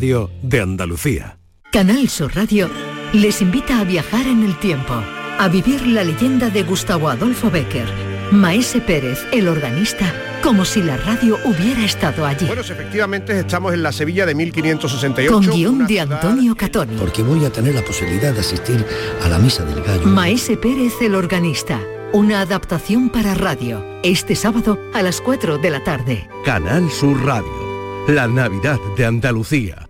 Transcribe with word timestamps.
Radio 0.00 0.30
de 0.40 0.62
Andalucía. 0.62 1.36
Canal 1.72 2.08
Sur 2.08 2.34
Radio 2.34 2.70
les 3.12 3.42
invita 3.42 3.80
a 3.80 3.84
viajar 3.84 4.26
en 4.26 4.44
el 4.44 4.58
tiempo, 4.58 4.94
a 4.94 5.46
vivir 5.48 5.86
la 5.86 6.02
leyenda 6.02 6.48
de 6.48 6.62
Gustavo 6.62 7.10
Adolfo 7.10 7.50
Becker, 7.50 7.86
Maese 8.32 8.80
Pérez, 8.80 9.26
el 9.30 9.46
organista, 9.46 10.10
como 10.42 10.64
si 10.64 10.82
la 10.82 10.96
radio 10.96 11.36
hubiera 11.44 11.84
estado 11.84 12.24
allí. 12.24 12.46
Bueno, 12.46 12.62
efectivamente 12.62 13.38
estamos 13.38 13.74
en 13.74 13.82
la 13.82 13.92
Sevilla 13.92 14.24
de 14.24 14.34
1568. 14.34 15.34
Con 15.34 15.54
guion 15.54 15.86
de 15.86 16.00
Antonio 16.00 16.56
Catoni. 16.56 16.96
Porque 16.96 17.22
voy 17.22 17.44
a 17.44 17.52
tener 17.52 17.74
la 17.74 17.84
posibilidad 17.84 18.32
de 18.32 18.40
asistir 18.40 18.82
a 19.22 19.28
la 19.28 19.38
misa 19.38 19.66
del 19.66 19.82
gallo. 19.82 20.06
Maese 20.06 20.56
Pérez, 20.56 20.94
el 21.02 21.14
organista. 21.14 21.78
Una 22.14 22.40
adaptación 22.40 23.10
para 23.10 23.34
radio. 23.34 23.84
Este 24.02 24.34
sábado 24.34 24.80
a 24.94 25.02
las 25.02 25.20
4 25.20 25.58
de 25.58 25.68
la 25.68 25.84
tarde. 25.84 26.26
Canal 26.46 26.90
Sur 26.90 27.22
Radio. 27.22 28.08
La 28.08 28.26
Navidad 28.26 28.78
de 28.96 29.04
Andalucía. 29.04 29.89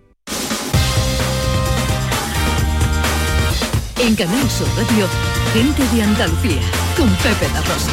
En 4.03 4.15
Canal 4.15 4.49
Sur 4.49 4.67
Radio, 4.75 5.07
gente 5.53 5.83
de 5.95 6.01
Andalucía, 6.01 6.59
con 6.97 7.07
Pepe 7.17 7.47
La 7.53 7.61
Rosa. 7.61 7.91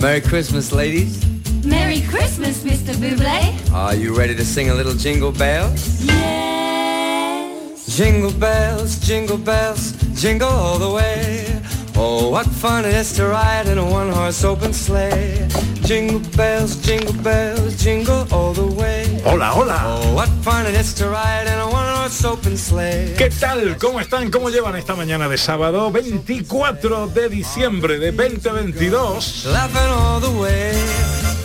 Merry 0.00 0.20
Christmas, 0.20 0.72
ladies. 0.72 1.24
Merry 1.64 2.00
Christmas, 2.00 2.64
Mr. 2.64 2.96
Bublé. 2.96 3.54
Are 3.72 3.94
you 3.94 4.12
ready 4.16 4.34
to 4.34 4.44
sing 4.44 4.68
a 4.68 4.74
little 4.74 4.94
jingle 4.94 5.30
bells? 5.30 6.04
Yes. 6.04 7.86
Jingle 7.96 8.32
bells, 8.32 8.98
jingle 8.98 9.38
bells, 9.38 9.92
jingle 10.14 10.48
all 10.48 10.80
the 10.80 10.90
way. 10.90 11.46
Oh, 11.94 12.30
what 12.30 12.46
fun 12.46 12.84
it 12.84 12.94
is 12.94 13.12
to 13.12 13.28
ride 13.28 13.68
in 13.68 13.78
a 13.78 13.84
one-horse 13.84 14.42
open 14.42 14.72
sleigh. 14.72 15.46
Jingle 15.84 16.20
bells, 16.34 16.76
jingle 16.76 17.12
bells, 17.22 17.76
jingle 17.76 18.26
all 18.32 18.54
the 18.54 18.64
way. 18.64 19.04
Hola, 19.22 19.50
hola. 19.50 20.00
What 20.14 20.30
fun 20.42 20.64
it 20.64 20.74
is 20.74 20.94
to 20.94 21.10
ride 21.10 21.46
in 21.46 21.58
a 21.58 21.68
one-horse 21.68 22.24
open 22.24 22.56
sleigh. 22.56 23.14
¿Qué 23.18 23.28
tal? 23.28 23.76
¿Cómo 23.76 24.00
están? 24.00 24.30
¿Cómo 24.30 24.48
llevan 24.48 24.76
esta 24.76 24.94
mañana 24.94 25.28
de 25.28 25.36
sábado 25.36 25.90
24 25.92 27.08
de 27.08 27.28
diciembre 27.28 27.98
de 27.98 28.12
2022? 28.12 29.44
Laughing 29.52 29.90
all 29.90 30.20
the 30.22 30.30
way. 30.40 30.72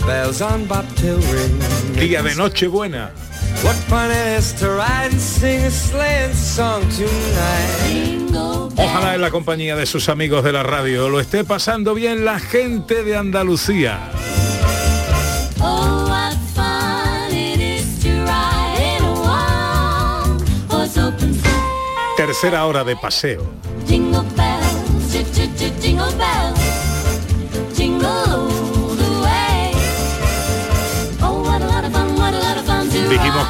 Bells 0.07 0.41
on 0.41 0.65
bobtail 0.69 1.19
ring. 1.33 1.99
Día 1.99 2.23
de 2.23 2.33
Nochebuena. 2.35 3.11
What 3.61 3.75
fun 3.89 4.09
it 4.09 4.37
is 4.39 4.53
to 4.59 4.69
ride 4.69 5.11
and 5.11 5.19
sing 5.19 5.65
a 5.65 5.69
sleighing 5.69 6.33
song 6.33 6.81
tonight. 6.95 8.18
Ojalá 8.33 9.15
en 9.15 9.21
la 9.21 9.31
compañía 9.31 9.75
de 9.75 9.85
sus 9.85 10.09
amigos 10.09 10.43
de 10.43 10.51
la 10.51 10.63
radio 10.63 11.09
lo 11.09 11.19
esté 11.19 11.43
pasando 11.43 11.93
bien 11.93 12.25
la 12.25 12.39
gente 12.39 13.03
de 13.03 13.17
Andalucía. 13.17 13.99
Oh. 15.59 15.89
Tercera 22.19 22.65
hora 22.65 22.83
de 22.83 22.97
paseo. 22.97 23.41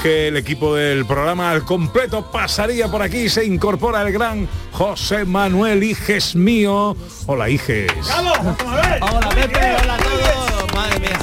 Que 0.01 0.29
el 0.29 0.37
equipo 0.37 0.75
del 0.75 1.05
programa 1.05 1.51
al 1.51 1.65
completo 1.65 2.31
pasaría 2.31 2.87
por 2.89 3.01
aquí. 3.01 3.29
Se 3.29 3.45
incorpora 3.45 4.01
el 4.01 4.13
gran 4.13 4.47
José 4.71 5.25
Manuel 5.25 5.83
Iges 5.83 6.35
mío. 6.35 6.95
Hola 7.25 7.49
Iges. 7.49 7.91
Hola 8.17 9.29
Pepe, 9.35 9.75
hola 9.81 9.95
a 9.95 9.97
todos. 9.97 10.73
Madre 10.73 10.99
mía. 10.99 11.19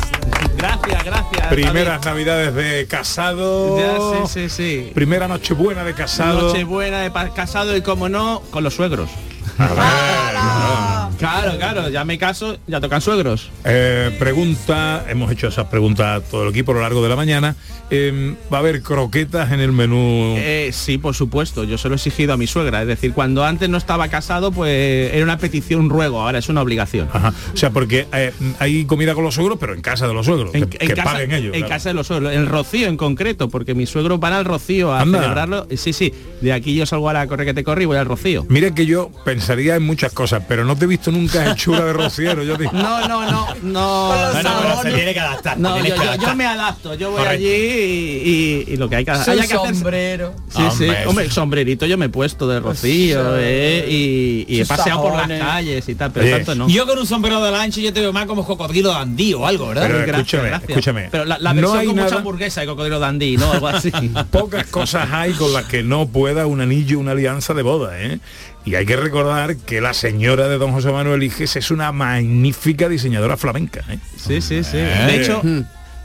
Gracias, 0.56 1.04
gracias. 1.04 1.46
Primeras 1.48 2.04
navidades 2.04 2.54
de 2.54 2.86
casado. 2.86 3.78
Ya, 3.78 4.26
sí, 4.26 4.48
sí, 4.48 4.48
sí. 4.48 4.90
Primera 4.94 5.28
nochebuena 5.28 5.84
de 5.84 5.94
casado. 5.94 6.48
Nochebuena 6.48 7.00
de 7.00 7.12
casado 7.32 7.76
y 7.76 7.82
como 7.82 8.08
no, 8.08 8.42
con 8.50 8.64
los 8.64 8.74
suegros. 8.74 9.10
A 9.58 11.05
ver, 11.05 11.05
Claro, 11.18 11.56
claro, 11.58 11.88
ya 11.88 12.04
me 12.04 12.18
caso, 12.18 12.58
ya 12.66 12.80
tocan 12.80 13.00
suegros. 13.00 13.50
Eh, 13.64 14.14
pregunta, 14.18 15.04
hemos 15.08 15.30
hecho 15.30 15.48
esas 15.48 15.66
preguntas 15.66 16.06
a 16.06 16.20
todo 16.20 16.44
el 16.44 16.50
equipo 16.50 16.72
a 16.72 16.74
lo 16.76 16.80
largo 16.80 17.02
de 17.02 17.08
la 17.08 17.16
mañana. 17.16 17.56
Eh, 17.88 18.34
¿Va 18.52 18.58
a 18.58 18.60
haber 18.60 18.82
croquetas 18.82 19.52
en 19.52 19.60
el 19.60 19.70
menú? 19.72 20.34
Eh, 20.36 20.70
sí, 20.72 20.98
por 20.98 21.14
supuesto, 21.14 21.62
yo 21.64 21.78
se 21.78 21.88
lo 21.88 21.94
he 21.94 21.96
exigido 21.96 22.32
a 22.32 22.36
mi 22.36 22.46
suegra. 22.46 22.82
Es 22.82 22.88
decir, 22.88 23.12
cuando 23.12 23.44
antes 23.44 23.68
no 23.68 23.78
estaba 23.78 24.08
casado, 24.08 24.50
pues 24.50 25.12
era 25.12 25.22
una 25.22 25.38
petición, 25.38 25.82
un 25.82 25.90
ruego, 25.90 26.20
ahora 26.20 26.38
es 26.38 26.48
una 26.48 26.62
obligación. 26.62 27.08
Ajá. 27.12 27.32
O 27.54 27.56
sea, 27.56 27.70
porque 27.70 28.06
eh, 28.12 28.32
hay 28.58 28.84
comida 28.86 29.14
con 29.14 29.22
los 29.22 29.34
suegros, 29.34 29.58
pero 29.60 29.72
en 29.74 29.82
casa 29.82 30.08
de 30.08 30.14
los 30.14 30.26
suegros. 30.26 30.54
En, 30.54 30.66
que 30.66 30.78
en 30.80 30.88
que 30.88 30.94
casa, 30.94 31.12
paguen 31.12 31.32
ellos. 31.32 31.54
en 31.54 31.60
claro. 31.60 31.68
casa 31.68 31.90
de 31.90 31.94
los 31.94 32.06
suegros, 32.08 32.32
el 32.32 32.46
rocío 32.46 32.88
en 32.88 32.96
concreto, 32.96 33.48
porque 33.48 33.74
mis 33.74 33.88
suegros 33.88 34.18
van 34.18 34.32
al 34.32 34.44
rocío 34.44 34.92
a 34.92 35.02
Anda. 35.02 35.20
celebrarlo. 35.20 35.66
Sí, 35.76 35.92
sí, 35.92 36.12
de 36.40 36.52
aquí 36.52 36.74
yo 36.74 36.86
salgo 36.86 37.08
a 37.08 37.12
la 37.12 37.26
corre 37.28 37.44
que 37.44 37.54
te 37.54 37.62
corre 37.62 37.84
y 37.84 37.86
voy 37.86 37.98
al 37.98 38.06
rocío. 38.06 38.44
Mira 38.48 38.74
que 38.74 38.86
yo 38.86 39.10
pensaría 39.24 39.76
en 39.76 39.84
muchas 39.84 40.12
cosas, 40.12 40.42
pero 40.48 40.64
no 40.64 40.76
te 40.76 40.86
he 40.86 40.88
visto 40.88 41.05
nunca 41.12 41.50
hechura 41.52 41.84
de 41.84 41.92
rociero. 41.92 42.42
Yo 42.42 42.56
digo, 42.56 42.70
No, 42.72 43.06
no, 43.08 43.30
no, 43.30 43.46
no. 43.62 44.06
Bueno, 44.08 44.30
pero 44.34 44.82
se 44.82 44.88
no. 44.90 44.94
tiene 44.96 45.14
que 45.14 45.20
adaptar. 45.20 45.58
No, 45.58 45.76
yo, 45.78 45.82
que 45.84 45.88
yo- 45.90 45.96
yo 45.96 46.02
adaptar. 46.02 46.36
me 46.36 46.46
adapto, 46.46 46.94
yo 46.94 47.10
voy 47.10 47.18
Correcto. 47.18 47.34
allí 47.44 47.46
y, 47.54 48.64
y- 48.68 48.72
y 48.74 48.76
lo 48.76 48.88
que 48.88 48.96
hay 48.96 49.04
que, 49.04 49.14
Su 49.16 49.30
haya 49.30 49.46
que 49.46 49.54
hacer. 49.54 49.74
sombrero. 49.74 50.34
Sí, 50.48 50.62
sí, 50.76 50.84
Hombre, 50.84 51.06
hombre, 51.06 51.30
sombrerito 51.30 51.86
yo 51.86 51.98
me 51.98 52.06
he 52.06 52.08
puesto 52.08 52.46
de 52.48 52.60
rocío 52.60 53.36
eh, 53.38 53.86
y, 53.88 54.46
y 54.48 54.60
he 54.60 54.66
paseado 54.66 55.02
por 55.02 55.14
las 55.16 55.28
calles 55.38 55.88
y 55.88 55.94
tal, 55.94 56.12
pero 56.12 56.24
Oye, 56.26 56.36
tanto 56.36 56.54
no. 56.54 56.68
Yo 56.68 56.86
con 56.86 56.98
un 56.98 57.06
sombrero 57.06 57.42
de 57.42 57.50
lancho 57.50 57.80
yo 57.80 57.92
te 57.92 58.00
veo 58.00 58.12
más 58.12 58.26
como 58.26 58.44
cocodrilo 58.46 58.90
dandí 58.90 59.34
o 59.34 59.46
algo, 59.46 59.68
¿verdad? 59.68 59.82
Pero 59.86 59.98
Gracias, 59.98 60.16
escúchame, 60.18 60.48
gracias. 60.48 60.70
escúchame. 60.70 61.08
Pero 61.10 61.24
la, 61.24 61.38
la 61.38 61.54
No 61.54 61.60
versión 61.60 61.78
hay 61.80 61.86
con 61.86 61.96
nada- 61.96 62.08
mucha 62.08 62.18
hamburguesa 62.18 62.60
de 62.60 62.66
cocodrilo 62.66 62.98
dandí, 62.98 63.36
¿no? 63.36 63.52
Algo 63.52 63.68
así. 63.68 63.90
pocas 64.30 64.66
cosas 64.66 65.08
hay 65.12 65.32
con 65.32 65.52
las 65.52 65.64
que 65.64 65.82
no 65.82 66.06
pueda 66.08 66.46
un 66.46 66.60
anillo, 66.60 66.98
una 66.98 67.12
alianza 67.12 67.54
de 67.54 67.62
boda, 67.62 68.00
¿eh? 68.00 68.18
Y 68.66 68.74
hay 68.74 68.84
que 68.84 68.96
recordar 68.96 69.56
que 69.56 69.80
la 69.80 69.94
señora 69.94 70.48
de 70.48 70.58
don 70.58 70.72
José 70.72 70.90
Manuel 70.90 71.22
Iges 71.22 71.54
es 71.54 71.70
una 71.70 71.92
magnífica 71.92 72.88
diseñadora 72.88 73.36
flamenca, 73.36 73.84
¿eh? 73.88 73.98
Sí, 74.16 74.42
sí, 74.42 74.64
sí. 74.64 74.76
De 74.76 75.22
hecho, 75.22 75.40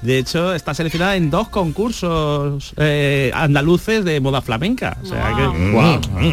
de 0.02 0.18
hecho 0.18 0.54
está 0.56 0.74
seleccionada 0.74 1.16
en 1.16 1.30
dos 1.30 1.50
concursos 1.50 2.74
eh, 2.78 3.32
andaluces 3.34 4.04
de 4.04 4.20
moda 4.20 4.42
flamenca. 4.42 4.98
O 5.04 5.06
sea 5.06 5.34
que 5.36 5.44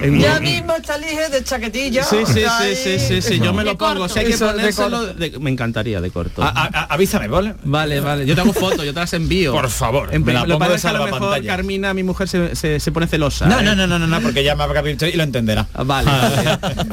en- 0.06 0.18
Ya 0.20 0.40
mismo 0.40 0.74
está 0.74 0.96
el 0.96 1.02
hijo 1.04 1.30
de 1.30 1.44
chaquetilla. 1.44 2.04
Sí, 2.04 2.16
sí, 2.26 2.40
sí, 2.42 2.74
sí, 2.76 2.98
sí, 2.98 3.22
sí, 3.22 3.38
yo 3.40 3.52
me 3.52 3.64
lo 3.64 3.70
De 3.72 3.76
pongo. 3.76 4.00
corto. 4.00 4.08
Si 4.14 4.18
hay 4.20 4.26
que 4.26 4.38
ponérselo, 4.38 5.06
de- 5.14 5.38
me 5.38 5.50
encantaría 5.50 6.00
de 6.00 6.10
corto. 6.10 6.42
A- 6.42 6.48
a- 6.48 6.84
avísame, 6.94 7.28
¿vale? 7.28 7.54
Vale, 7.64 8.00
vale. 8.00 8.26
Yo 8.26 8.34
te 8.34 8.40
hago 8.40 8.52
fotos, 8.52 8.84
yo 8.84 8.94
te 8.94 9.00
las 9.00 9.12
envío. 9.12 9.52
Por 9.52 9.68
favor, 9.70 10.14
En 10.14 10.24
me 10.24 10.32
la 10.32 10.40
lo 10.40 10.46
que 10.46 10.52
pongo 10.52 10.58
pasa 10.60 10.70
de 10.70 10.76
es 10.76 10.82
que 10.82 10.88
a 10.88 10.92
lo 10.92 10.98
mejor 11.04 11.18
salvapantallas. 11.18 11.56
Carmina, 11.56 11.94
mi 11.94 12.02
mujer, 12.02 12.28
se, 12.28 12.56
se- 12.56 12.80
se 12.80 12.92
pone 12.92 13.06
celosa. 13.06 13.46
No, 13.46 13.60
¿eh? 13.60 13.62
no, 13.62 13.74
no, 13.74 13.86
no, 13.86 13.98
no, 13.98 14.06
no, 14.06 14.20
porque 14.20 14.42
ya 14.44 14.54
me 14.56 14.62
habrá 14.62 14.82
visto 14.82 15.06
y 15.06 15.12
lo 15.12 15.22
entenderá. 15.22 15.66
Ah, 15.74 15.82
Vale. 15.84 16.10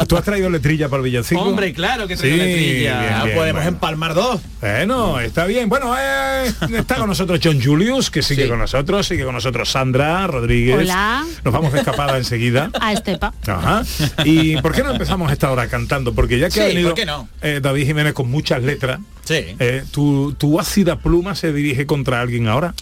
¿Tú 0.08 0.18
has 0.18 0.24
traído 0.24 0.50
letrilla 0.50 0.88
para 0.90 1.00
el 1.02 1.06
villancico? 1.10 1.42
Hombre, 1.42 1.74
claro 1.74 2.08
que 2.08 2.16
traigo 2.16 2.38
Sí, 2.38 2.42
letrilla. 2.44 3.00
bien, 3.02 3.24
bien, 3.24 3.36
podemos 3.38 3.64
bueno. 3.64 3.70
empalmar 3.76 4.14
dos. 4.14 4.42
Bueno, 4.76 5.20
está 5.20 5.46
bien. 5.46 5.70
Bueno, 5.70 5.94
eh, 5.96 6.52
está 6.76 6.96
con 6.96 7.08
nosotros 7.08 7.40
John 7.44 7.62
Julius, 7.62 8.10
que 8.10 8.24
sigue 8.24 8.44
Sí. 8.46 8.50
con 8.50 8.58
nosotros, 8.58 9.06
sigue 9.06 9.24
con 9.24 9.36
nosotros 9.36 9.70
Sandra 9.70 10.26
Rodríguez. 10.26 10.76
Hola. 10.80 11.24
Nos 11.44 11.54
vamos 11.54 11.72
de 11.72 11.80
escapada 11.80 12.18
enseguida. 12.18 12.72
A 12.82 12.92
Estepa. 12.92 13.32
Ajá. 13.46 13.84
¿Y 14.24 14.58
por 14.58 14.74
qué 14.74 14.82
no 14.82 14.92
empezamos 14.92 15.32
esta 15.32 15.52
hora 15.52 15.68
cantando? 15.68 16.16
Porque 16.16 16.40
ya 16.40 16.48
que 16.48 16.52
Sí, 16.54 16.60
ha 16.62 16.66
venido 16.66 16.90
¿por 16.90 16.98
qué 16.98 17.06
no? 17.06 17.30
eh, 17.44 17.60
David 17.62 17.86
Jiménez 17.86 18.14
con 18.14 18.32
muchas 18.32 18.64
letras, 18.64 19.00
Sí. 19.24 19.36
eh, 19.60 19.84
¿tu, 19.92 20.34
¿tu 20.34 20.60
ácida 20.60 20.98
pluma 20.98 21.36
se 21.36 21.54
dirige 21.54 21.86
contra 21.86 22.20
alguien 22.22 22.48
ahora? 22.48 22.74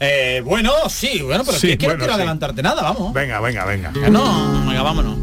Eh, 0.00 0.42
bueno, 0.44 0.72
sí, 0.88 1.22
bueno, 1.22 1.44
pero 1.46 1.56
Sí, 1.56 1.70
es 1.70 1.76
que 1.78 1.86
no 1.86 1.92
quiero 1.98 2.14
sí. 2.14 2.16
adelantarte 2.18 2.62
nada, 2.64 2.82
vamos. 2.82 3.12
Venga, 3.12 3.38
venga, 3.40 3.64
venga. 3.64 3.92
No, 4.10 4.64
venga, 4.66 4.82
vámonos. 4.82 5.16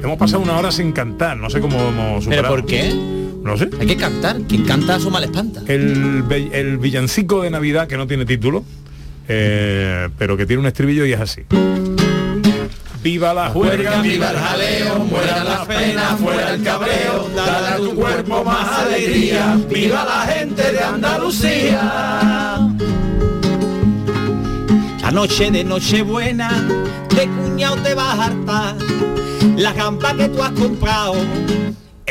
Hemos 0.00 0.16
pasado 0.16 0.40
una 0.44 0.56
hora 0.56 0.70
sin 0.70 0.92
cantar, 0.92 1.36
no 1.38 1.50
sé 1.50 1.60
cómo 1.60 1.76
hemos 1.76 2.24
¿Pero 2.24 2.36
superado. 2.36 2.48
por 2.54 2.64
qué? 2.66 3.19
No 3.42 3.56
sé. 3.56 3.70
Hay 3.80 3.86
que 3.86 3.96
cantar. 3.96 4.38
Quien 4.42 4.64
canta 4.64 4.98
su 4.98 5.10
mal 5.10 5.24
espanta. 5.24 5.62
El, 5.66 6.24
el 6.52 6.78
villancico 6.78 7.42
de 7.42 7.50
Navidad 7.50 7.88
que 7.88 7.96
no 7.96 8.06
tiene 8.06 8.24
título, 8.24 8.64
eh, 9.28 10.08
pero 10.18 10.36
que 10.36 10.46
tiene 10.46 10.60
un 10.60 10.66
estribillo 10.66 11.06
y 11.06 11.12
es 11.12 11.20
así. 11.20 11.42
Viva 13.02 13.32
la 13.32 13.48
juerga, 13.48 14.02
viva 14.02 14.30
el 14.30 14.36
jaleo, 14.36 14.98
muera 14.98 15.42
la 15.42 15.64
pena, 15.64 16.16
fuera 16.18 16.54
el 16.54 16.62
cabreo, 16.62 17.30
dale 17.34 17.68
a 17.68 17.76
tu 17.76 17.94
cuerpo 17.94 18.44
más 18.44 18.80
alegría, 18.80 19.58
viva 19.70 20.04
la 20.04 20.32
gente 20.32 20.70
de 20.70 20.80
Andalucía. 20.80 22.58
La 25.00 25.10
noche 25.10 25.50
de 25.50 25.64
Nochebuena, 25.64 26.50
de 27.16 27.26
cuñado 27.26 27.76
te 27.76 27.94
vas 27.94 28.18
a 28.18 28.24
hartar, 28.26 28.76
la 29.56 29.72
campa 29.74 30.14
que 30.14 30.28
tú 30.28 30.42
has 30.42 30.52
comprado, 30.52 31.14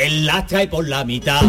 él 0.00 0.26
las 0.26 0.46
trae 0.46 0.66
por 0.66 0.88
la 0.88 1.04
mitad. 1.04 1.42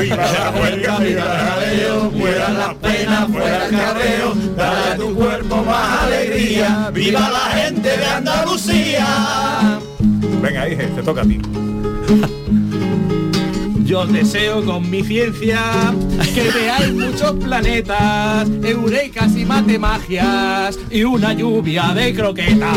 Viva 0.00 0.16
la 0.16 0.52
juerga, 0.52 0.98
viva 0.98 1.22
el 1.22 1.48
jaleo, 1.48 2.10
muera 2.10 2.48
la 2.50 2.74
pena, 2.74 3.26
fuera 3.26 3.66
el 3.66 3.76
cabreo, 3.76 4.34
dale 4.56 4.90
a 4.90 4.96
tu 4.96 5.14
cuerpo 5.14 5.64
más 5.64 6.02
alegría, 6.02 6.90
viva 6.92 7.30
la 7.30 7.60
gente 7.60 7.96
de 7.96 8.04
Andalucía. 8.04 9.78
Venga, 10.42 10.68
hija, 10.68 10.82
te 10.94 11.02
toca 11.02 11.22
a 11.22 11.24
ti. 11.24 11.40
Yo 13.90 14.02
os 14.02 14.12
deseo 14.12 14.64
con 14.64 14.88
mi 14.88 15.02
ciencia 15.02 15.92
que 16.32 16.48
veáis 16.52 16.92
muchos 16.92 17.32
planetas, 17.32 18.48
eureicas 18.62 19.34
y 19.34 19.44
matemagias 19.44 20.78
y 20.88 21.02
una 21.02 21.32
lluvia 21.32 21.92
de 21.92 22.14
croquetas. 22.14 22.76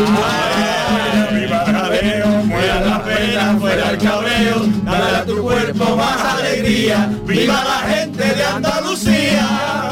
Viva 1.30 1.64
el 1.68 1.72
jaleo, 1.72 2.42
fuera 2.50 2.80
la 2.80 3.04
pena, 3.04 3.56
fuera 3.60 3.90
el 3.92 3.98
cabreo, 3.98 4.66
dale 4.82 5.16
a 5.18 5.24
tu 5.24 5.40
cuerpo 5.40 5.96
más 5.96 6.20
alegría, 6.34 7.08
viva 7.24 7.62
la 7.62 7.94
gente 7.94 8.34
de 8.34 8.42
Andalucía. 8.42 9.90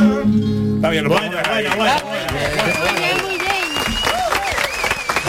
Está 0.74 0.90
bien, 0.90 1.04
lo 1.04 1.10
vamos 1.10 1.34
a 1.36 1.38
dejar 1.38 1.54
ahí. 1.54 1.66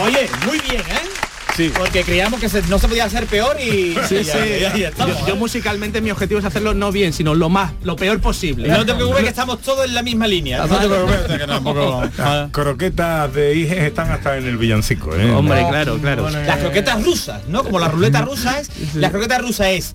Oye, 0.02 0.28
muy 0.44 0.58
bien, 0.58 0.80
¿eh? 0.80 1.23
Sí. 1.56 1.70
Porque 1.76 2.02
creíamos 2.02 2.40
que 2.40 2.48
se- 2.48 2.62
no 2.62 2.78
se 2.80 2.88
podía 2.88 3.04
hacer 3.04 3.26
peor 3.26 3.56
y... 3.60 3.96
Sí, 4.08 4.16
y 4.16 4.24
sí. 4.24 4.30
ya- 4.60 4.72
ya- 4.72 4.76
ya 4.76 4.88
estamos, 4.88 5.20
yo, 5.20 5.26
yo 5.28 5.34
¿eh? 5.34 5.38
musicalmente 5.38 6.00
mi 6.00 6.10
objetivo 6.10 6.40
es 6.40 6.46
hacerlo 6.46 6.74
no 6.74 6.90
bien, 6.90 7.12
sino 7.12 7.34
lo 7.34 7.48
más, 7.48 7.72
lo 7.84 7.94
peor 7.96 8.20
posible. 8.20 8.66
No 8.68 8.84
te 8.84 8.92
preocupes 8.94 9.22
que 9.22 9.28
estamos 9.28 9.60
todos 9.60 9.84
en 9.86 9.94
la 9.94 10.02
misma 10.02 10.26
línea. 10.26 10.66
No 10.66 10.76
te 10.78 10.88
preocupes 10.88 11.38
que 11.38 11.46
tampoco... 11.46 12.02
Las 12.18 12.50
croquetas 12.50 13.32
de 13.34 13.54
Iges 13.54 13.78
están 13.84 14.10
hasta 14.10 14.36
en 14.36 14.46
el 14.46 14.56
villancico, 14.56 15.14
¿eh? 15.14 15.30
Hombre, 15.30 15.64
claro, 15.68 15.98
claro. 15.98 16.28
Las 16.28 16.58
croquetas 16.58 17.04
rusas, 17.04 17.42
¿no? 17.48 17.62
Como 17.62 17.78
la 17.78 17.88
ruleta 17.88 18.22
rusa 18.22 18.58
es, 18.58 18.70
la 18.94 19.10
croqueta 19.10 19.38
rusa 19.38 19.70
es 19.70 19.92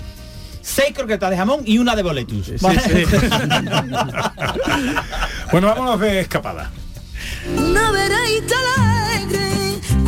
seis 0.61 0.93
croquetas 0.95 1.29
de 1.31 1.37
jamón 1.37 1.61
y 1.65 1.77
una 1.79 1.95
de 1.95 2.03
boletus. 2.03 2.53
¿vale? 2.61 2.81
Bueno, 5.51 5.67
vámonos 5.67 5.99
de 5.99 6.19
escapada. 6.21 6.69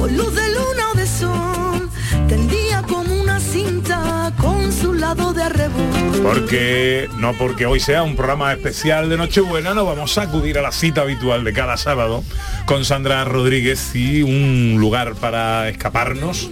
Con 0.01 0.17
luz 0.17 0.33
de 0.33 0.49
luna 0.49 0.91
o 0.91 0.97
de 0.97 1.05
sol, 1.05 1.89
tendía 2.27 2.81
como 2.81 3.21
una 3.21 3.39
cinta 3.39 4.33
con 4.35 4.73
su 4.73 4.95
lado 4.95 5.31
de 5.31 5.43
arrebol. 5.43 6.23
Porque, 6.23 7.07
no 7.19 7.33
porque 7.37 7.67
hoy 7.67 7.79
sea 7.79 8.01
un 8.01 8.15
programa 8.15 8.51
especial 8.51 9.09
de 9.09 9.17
Nochebuena, 9.17 9.75
no 9.75 9.85
vamos 9.85 10.17
a 10.17 10.23
acudir 10.23 10.57
a 10.57 10.63
la 10.63 10.71
cita 10.71 11.01
habitual 11.01 11.43
de 11.43 11.53
cada 11.53 11.77
sábado 11.77 12.23
con 12.65 12.83
Sandra 12.83 13.23
Rodríguez 13.25 13.93
y 13.93 14.23
un 14.23 14.77
lugar 14.79 15.13
para 15.13 15.69
escaparnos. 15.69 16.49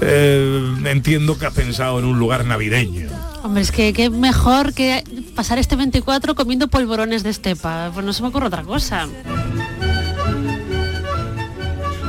Eh, 0.00 0.74
entiendo 0.86 1.38
que 1.38 1.46
has 1.46 1.54
pensado 1.54 2.00
en 2.00 2.04
un 2.04 2.18
lugar 2.18 2.46
navideño. 2.46 3.10
Hombre, 3.44 3.62
es 3.62 3.70
que 3.70 3.92
qué 3.92 4.10
mejor 4.10 4.74
que 4.74 5.04
pasar 5.36 5.60
este 5.60 5.76
24 5.76 6.34
comiendo 6.34 6.66
polvorones 6.66 7.22
de 7.22 7.30
estepa. 7.30 7.92
Pues 7.94 8.04
no 8.04 8.12
se 8.12 8.22
me 8.22 8.28
ocurre 8.30 8.46
otra 8.46 8.64
cosa. 8.64 9.06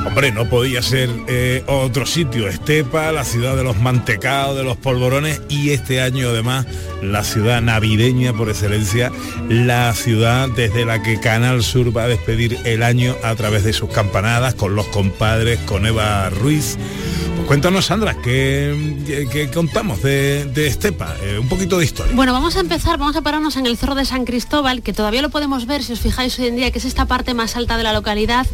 Hombre, 0.06 0.32
no 0.32 0.48
podía 0.48 0.82
ser 0.82 1.10
eh, 1.28 1.62
otro 1.66 2.06
sitio. 2.06 2.48
Estepa, 2.48 3.12
la 3.12 3.24
ciudad 3.24 3.56
de 3.56 3.62
los 3.62 3.78
mantecados, 3.78 4.56
de 4.56 4.64
los 4.64 4.76
polvorones 4.76 5.40
y 5.48 5.70
este 5.70 6.00
año 6.00 6.30
además 6.30 6.66
la 7.02 7.24
ciudad 7.24 7.60
navideña 7.60 8.32
por 8.32 8.48
excelencia, 8.48 9.12
la 9.48 9.94
ciudad 9.94 10.48
desde 10.48 10.84
la 10.84 11.02
que 11.02 11.20
Canal 11.20 11.62
Sur 11.62 11.96
va 11.96 12.04
a 12.04 12.08
despedir 12.08 12.58
el 12.64 12.82
año 12.82 13.14
a 13.22 13.34
través 13.34 13.64
de 13.64 13.72
sus 13.72 13.90
campanadas, 13.90 14.54
con 14.54 14.74
los 14.74 14.86
compadres, 14.88 15.58
con 15.60 15.86
Eva 15.86 16.30
Ruiz. 16.30 16.76
Cuéntanos, 17.50 17.86
Sandra, 17.86 18.14
¿qué, 18.14 19.26
qué 19.32 19.50
contamos 19.50 20.02
de, 20.02 20.44
de 20.44 20.68
Estepa? 20.68 21.16
Eh, 21.20 21.36
un 21.36 21.48
poquito 21.48 21.78
de 21.78 21.84
historia. 21.84 22.14
Bueno, 22.14 22.32
vamos 22.32 22.54
a 22.54 22.60
empezar, 22.60 22.96
vamos 22.96 23.16
a 23.16 23.22
pararnos 23.22 23.56
en 23.56 23.66
el 23.66 23.76
Cerro 23.76 23.96
de 23.96 24.04
San 24.04 24.24
Cristóbal, 24.24 24.82
que 24.82 24.92
todavía 24.92 25.20
lo 25.20 25.30
podemos 25.30 25.66
ver 25.66 25.82
si 25.82 25.92
os 25.92 25.98
fijáis 25.98 26.38
hoy 26.38 26.46
en 26.46 26.54
día, 26.54 26.70
que 26.70 26.78
es 26.78 26.84
esta 26.84 27.06
parte 27.06 27.34
más 27.34 27.56
alta 27.56 27.76
de 27.76 27.82
la 27.82 27.92
localidad, 27.92 28.46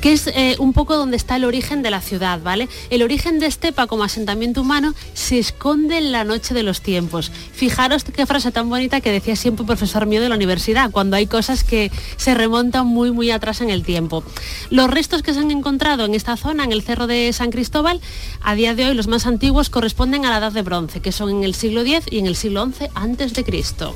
que 0.00 0.14
es 0.14 0.28
eh, 0.28 0.56
un 0.58 0.72
poco 0.72 0.96
donde 0.96 1.18
está 1.18 1.36
el 1.36 1.44
origen 1.44 1.82
de 1.82 1.90
la 1.90 2.00
ciudad, 2.00 2.40
¿vale? 2.42 2.70
El 2.88 3.02
origen 3.02 3.38
de 3.38 3.44
Estepa 3.44 3.86
como 3.86 4.02
asentamiento 4.02 4.62
humano 4.62 4.94
se 5.12 5.38
esconde 5.38 5.98
en 5.98 6.10
la 6.10 6.24
noche 6.24 6.54
de 6.54 6.62
los 6.62 6.80
tiempos. 6.80 7.30
Fijaros 7.52 8.02
qué 8.04 8.24
frase 8.24 8.50
tan 8.50 8.70
bonita 8.70 9.02
que 9.02 9.12
decía 9.12 9.36
siempre 9.36 9.64
un 9.64 9.66
profesor 9.66 10.06
mío 10.06 10.22
de 10.22 10.30
la 10.30 10.36
universidad, 10.36 10.90
cuando 10.90 11.16
hay 11.16 11.26
cosas 11.26 11.64
que 11.64 11.92
se 12.16 12.32
remontan 12.34 12.86
muy, 12.86 13.12
muy 13.12 13.30
atrás 13.30 13.60
en 13.60 13.68
el 13.68 13.82
tiempo. 13.82 14.24
Los 14.70 14.88
restos 14.88 15.22
que 15.22 15.34
se 15.34 15.40
han 15.40 15.50
encontrado 15.50 16.06
en 16.06 16.14
esta 16.14 16.38
zona, 16.38 16.64
en 16.64 16.72
el 16.72 16.80
Cerro 16.80 17.06
de 17.06 17.30
San 17.34 17.50
Cristóbal, 17.50 18.00
a 18.42 18.54
día 18.54 18.74
de 18.74 18.86
hoy 18.86 18.94
los 18.94 19.08
más 19.08 19.26
antiguos 19.26 19.70
corresponden 19.70 20.24
a 20.24 20.30
la 20.30 20.38
Edad 20.38 20.52
de 20.52 20.62
Bronce, 20.62 21.00
que 21.00 21.12
son 21.12 21.30
en 21.30 21.44
el 21.44 21.54
siglo 21.54 21.82
X 21.82 22.04
y 22.10 22.18
en 22.18 22.26
el 22.26 22.36
siglo 22.36 22.66
XI 22.66 22.88
antes 22.94 23.34
de 23.34 23.44
Cristo. 23.44 23.94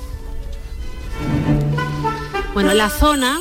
Bueno, 2.55 2.75
la 2.75 2.91
zona, 2.91 3.41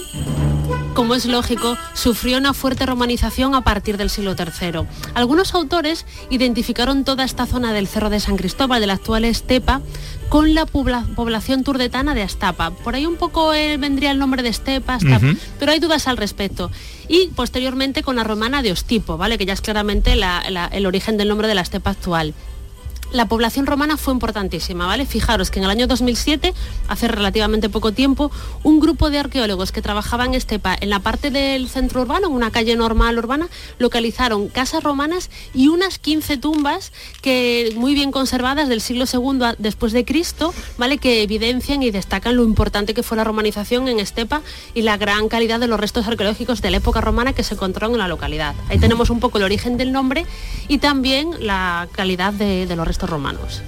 como 0.94 1.16
es 1.16 1.26
lógico, 1.26 1.78
sufrió 1.94 2.38
una 2.38 2.54
fuerte 2.54 2.86
romanización 2.86 3.56
a 3.56 3.62
partir 3.62 3.98
del 3.98 4.10
siglo 4.10 4.36
III. 4.38 4.82
Algunos 5.14 5.54
autores 5.54 6.06
identificaron 6.30 7.04
toda 7.06 7.24
esta 7.24 7.46
zona 7.46 7.74
del 7.74 7.88
Cerro 7.88 8.10
de 8.10 8.20
San 8.20 8.38
Cristóbal, 8.38 8.82
de 8.82 8.88
la 8.88 8.94
actual 8.94 9.26
Estepa, 9.26 9.82
con 10.30 10.54
la 10.54 10.66
pobla- 10.66 11.06
población 11.16 11.64
turdetana 11.64 12.14
de 12.14 12.24
Astapa. 12.24 12.72
Por 12.72 12.96
ahí 12.96 13.06
un 13.06 13.16
poco 13.18 13.54
eh, 13.54 13.78
vendría 13.78 14.12
el 14.12 14.20
nombre 14.20 14.44
de 14.44 14.50
Estepa, 14.50 14.96
Astapa, 14.96 15.28
pero 15.60 15.72
hay 15.72 15.80
dudas 15.80 16.08
al 16.08 16.18
respecto. 16.18 16.72
Y 17.08 17.28
posteriormente 17.36 18.04
con 18.04 18.16
la 18.16 18.24
romana 18.24 18.62
de 18.62 18.72
Ostipo, 18.72 19.18
¿vale? 19.18 19.38
que 19.38 19.46
ya 19.46 19.54
es 19.54 19.62
claramente 19.62 20.16
la- 20.16 20.44
la- 20.50 20.68
el 20.68 20.86
origen 20.86 21.18
del 21.18 21.28
nombre 21.30 21.48
de 21.48 21.56
la 21.56 21.62
Estepa 21.62 21.92
actual 21.92 22.34
la 23.12 23.26
población 23.28 23.66
romana 23.66 23.98
fue 23.98 24.14
importantísima, 24.14 24.86
¿vale? 24.86 25.06
Fijaros 25.06 25.52
que 25.52 25.60
en 25.60 25.66
el 25.66 25.72
año 25.72 25.88
2007, 25.88 26.54
hace 26.88 27.08
relativamente 27.08 27.70
poco 27.70 27.92
tiempo, 27.92 28.32
un 28.64 28.80
grupo 28.80 29.10
de 29.10 29.20
arqueólogos 29.20 29.72
que 29.72 29.82
trabajaban 29.82 30.30
en 30.30 30.36
Estepa 30.36 30.76
en 30.80 30.90
la 30.90 31.00
parte 31.00 31.30
del 31.30 31.68
centro 31.68 32.02
urbano, 32.02 32.28
en 32.28 32.34
una 32.34 32.52
calle 32.52 32.76
normal 32.76 33.18
urbana, 33.18 33.50
localizaron 33.80 34.48
casas 34.48 34.84
romanas 34.84 35.30
y 35.54 35.68
unas 35.68 36.00
15 36.00 36.38
tumbas 36.38 36.92
que 37.22 37.74
muy 37.76 37.94
bien 37.94 38.12
conservadas 38.12 38.70
del 38.70 38.82
siglo 38.82 39.06
II 39.12 39.56
después 39.58 39.92
de 39.94 40.06
Cristo, 40.06 40.54
¿vale? 40.78 40.98
Que 40.98 41.24
evidencian 41.24 41.84
y 41.84 41.92
destacan 41.92 42.36
lo 42.36 42.44
importante 42.44 42.94
que 42.94 43.04
fue 43.04 43.18
la 43.18 43.24
romanización 43.24 43.88
en 43.88 44.00
Estepa 44.00 44.42
y 44.74 44.84
la 44.84 44.98
gran 44.98 45.28
calidad 45.28 45.60
de 45.60 45.68
los 45.68 45.80
restos 45.80 46.08
arqueológicos 46.08 46.62
de 46.62 46.72
la 46.72 46.78
época 46.78 47.02
romana 47.02 47.34
que 47.34 47.44
se 47.44 47.56
encontraron 47.56 47.94
en 47.94 48.00
la 48.00 48.08
localidad. 48.08 48.56
Ahí 48.70 48.80
tenemos 48.80 49.10
un 49.10 49.20
poco 49.20 49.38
el 49.38 49.44
origen 49.44 49.78
del 49.78 49.92
nombre 49.92 50.26
y 50.68 50.78
también 50.78 51.32
la 51.40 51.88
calidad 51.92 52.34
de 52.34 52.74
los 52.76 52.88
restos 52.88 53.01
romanos. 53.10 53.62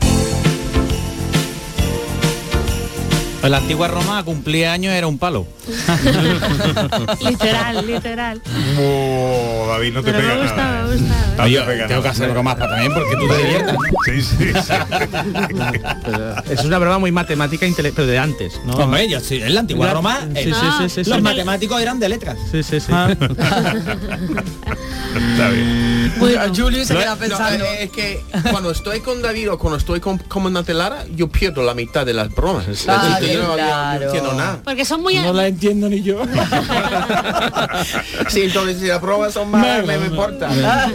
En 3.43 3.51
la 3.51 3.57
antigua 3.57 3.87
Roma 3.89 4.23
cumplía 4.23 4.71
años 4.71 4.93
era 4.93 5.05
un 5.07 5.17
palo. 5.19 5.45
literal, 7.29 7.85
literal. 7.85 8.41
Oh, 8.79 9.65
David, 9.69 9.93
no 9.93 10.01
te 10.01 10.11
Pero 10.13 10.23
me 10.23 10.29
pega 10.33 10.41
gusta, 10.43 10.55
nada. 10.55 10.83
me 10.85 10.93
gusta. 10.93 11.15
No 11.29 11.35
te 11.35 11.41
Oye, 11.41 11.61
pega 11.61 11.87
tengo 11.87 12.01
que 12.01 12.07
hacer 12.07 12.29
algo 12.29 12.43
más 12.43 12.55
para 12.55 12.69
también 12.71 12.93
porque 12.93 13.15
tú 13.17 13.27
te 13.27 13.37
diviertas. 13.37 13.75
Sí, 14.05 14.21
sí, 14.21 14.53
sí. 14.53 14.73
Es 16.53 16.63
una 16.63 16.77
broma 16.79 16.99
muy 16.99 17.11
matemática, 17.11 17.65
intele- 17.67 17.91
pero 17.93 18.07
de 18.07 18.17
antes, 18.17 18.61
¿no? 18.65 18.73
Hombre, 18.75 19.09
yo 19.09 19.19
sí, 19.19 19.41
en 19.41 19.53
la 19.53 19.59
antigua 19.59 19.91
Roma 19.91 20.21
Sí, 20.21 20.49
eh, 20.49 20.53
sí, 20.89 21.03
sí, 21.03 21.09
los 21.09 21.21
matemáticos 21.21 21.81
eran 21.81 21.99
de 21.99 22.07
letras. 22.09 22.37
Sí, 22.51 22.63
sí, 22.63 22.79
sí. 22.79 22.91
Está 25.13 25.49
bien. 25.49 26.13
Julio 26.55 26.85
se 26.85 26.93
No, 26.93 26.99
queda 26.99 27.11
no, 27.11 27.17
pensando. 27.17 27.65
eh, 27.65 27.83
es 27.83 27.91
que 27.91 28.23
cuando 28.49 28.71
estoy 28.71 28.99
con 29.01 29.21
David 29.21 29.51
o 29.51 29.57
cuando 29.59 29.77
estoy 29.77 29.99
con 29.99 30.17
Comandante 30.17 30.73
Lara, 30.73 31.05
yo 31.15 31.27
pierdo 31.29 31.61
la 31.63 31.73
mitad 31.75 32.05
de 32.05 32.13
las 32.13 32.33
bromas. 32.33 32.65
Ah, 32.87 33.19
yo 33.33 33.41
no- 33.41 33.43
yo 33.43 33.49
no 33.49 33.55
claro. 33.55 34.05
entiendo 34.05 34.33
nada. 34.33 34.59
Porque 34.63 34.85
son 34.85 35.01
muy... 35.01 35.15
No 35.17 35.33
la 35.33 35.47
entiendo 35.47 35.89
ni 35.89 36.01
yo. 36.01 36.21
Sí, 38.29 38.43
entonces 38.43 38.79
si 38.79 38.85
las 38.87 39.01
bromas 39.01 39.33
son 39.33 39.49
malas, 39.51 39.85
me, 39.85 39.97
me 39.97 40.05
importa. 40.07 40.49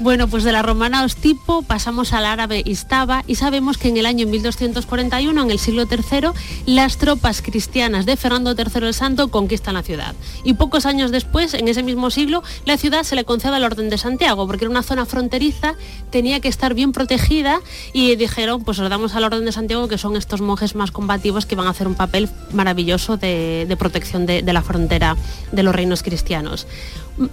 Bueno, 0.00 0.28
pues 0.28 0.44
de 0.44 0.52
la 0.52 0.62
romana 0.62 1.04
Ostipo 1.04 1.62
pasamos 1.62 2.12
al 2.12 2.26
árabe 2.26 2.62
Istaba 2.64 3.22
y 3.26 3.36
sabemos 3.36 3.78
que 3.78 3.88
en 3.88 3.96
el 3.96 4.06
año 4.06 4.26
1241, 4.26 5.42
en 5.42 5.50
el 5.50 5.58
siglo 5.58 5.84
III, 5.88 6.28
las 6.66 6.98
tropas 6.98 7.40
cristianas 7.40 8.04
de 8.04 8.16
Fernando 8.16 8.54
III 8.54 8.88
el 8.88 8.94
Santo 8.94 9.28
conquistan 9.28 9.74
la 9.74 9.82
ciudad. 9.82 10.14
Y 10.44 10.54
pocos 10.54 10.86
años 10.86 11.12
después, 11.12 11.54
en 11.54 11.68
ese 11.68 11.82
mismo 11.82 12.10
siglo, 12.10 12.42
la 12.64 12.76
ciudad 12.76 13.04
se 13.04 13.16
le 13.16 13.24
concede 13.24 13.56
al 13.56 13.64
Orden 13.64 13.88
de 13.88 13.96
Santiago, 13.96 14.46
porque 14.46 14.64
era 14.64 14.70
una 14.70 14.82
zona 14.82 15.06
fronteriza, 15.06 15.74
tenía 16.10 16.40
que 16.40 16.48
estar 16.48 16.74
bien 16.74 16.92
protegida 16.92 17.60
y 17.92 18.16
dijeron, 18.16 18.64
pues 18.64 18.78
os 18.80 18.90
damos 18.90 19.14
al 19.14 19.24
Orden 19.24 19.44
de 19.44 19.52
Santiago, 19.52 19.88
que 19.88 19.98
son 19.98 20.16
estos 20.16 20.40
monjes 20.40 20.74
más 20.74 20.90
combativos 20.90 21.46
que 21.46 21.54
van 21.54 21.68
a 21.68 21.70
hacer 21.70 21.86
un 21.86 21.94
papel 21.94 22.28
maravilloso 22.52 23.16
de, 23.16 23.74
protección 23.78 24.26
de 24.26 24.52
la 24.52 24.62
frontera 24.62 25.16
de 25.52 25.62
los 25.62 25.74
reinos 25.74 26.02
cristianos. 26.02 26.66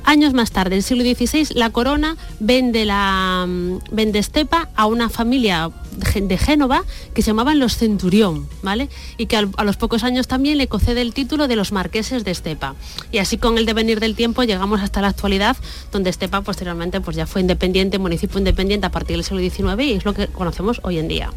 Años 0.06 0.34
más 0.34 0.52
tarde, 0.52 0.76
el 0.76 0.84
siglo 0.84 1.04
XVI, 1.04 1.56
la 1.56 1.70
corona 1.70 2.16
vende, 2.40 2.86
la, 2.86 3.46
mm, 3.48 3.80
vende 3.92 4.20
Estepa 4.20 4.70
a 4.76 4.86
una 4.86 5.10
familia 5.10 5.72
de 6.16 6.38
Génova 6.38 6.84
que 7.14 7.22
se 7.22 7.28
llamaban 7.28 7.60
los 7.60 7.78
Centurión, 7.78 8.48
¿vale? 8.62 8.90
Y 9.18 9.26
que 9.26 9.38
a 9.38 9.64
los 9.64 9.78
pocos 9.78 10.04
años 10.04 10.28
también 10.28 10.58
le 10.58 10.68
concede 10.68 11.02
el 11.02 11.14
título 11.14 11.48
de 11.48 11.56
los 11.56 11.72
marqueses 11.72 12.24
de 12.24 12.32
Estepa. 12.32 12.76
Y 13.12 13.18
así 13.18 13.38
con 13.38 13.58
el 13.58 13.66
devenir 13.66 14.00
del 14.00 14.16
tiempo 14.16 14.44
llegamos 14.44 14.82
hasta 14.82 15.02
la 15.02 15.10
actualidad, 15.10 15.58
donde 15.92 16.10
Estepa 16.10 16.42
posteriormente 16.42 17.02
pues 17.02 17.16
ya 17.16 17.28
fue 17.28 17.42
independiente, 17.42 18.00
municipio 18.00 18.40
independiente 18.40 18.88
a 18.88 18.92
partir 18.92 19.18
del 19.18 19.26
siglo 19.26 19.42
XIX 19.42 19.84
y 19.84 19.94
es 19.94 20.06
lo 20.06 20.14
que 20.14 20.28
conocemos 20.28 20.80
hoy 20.84 20.98
en 20.98 21.08
día. 21.08 21.30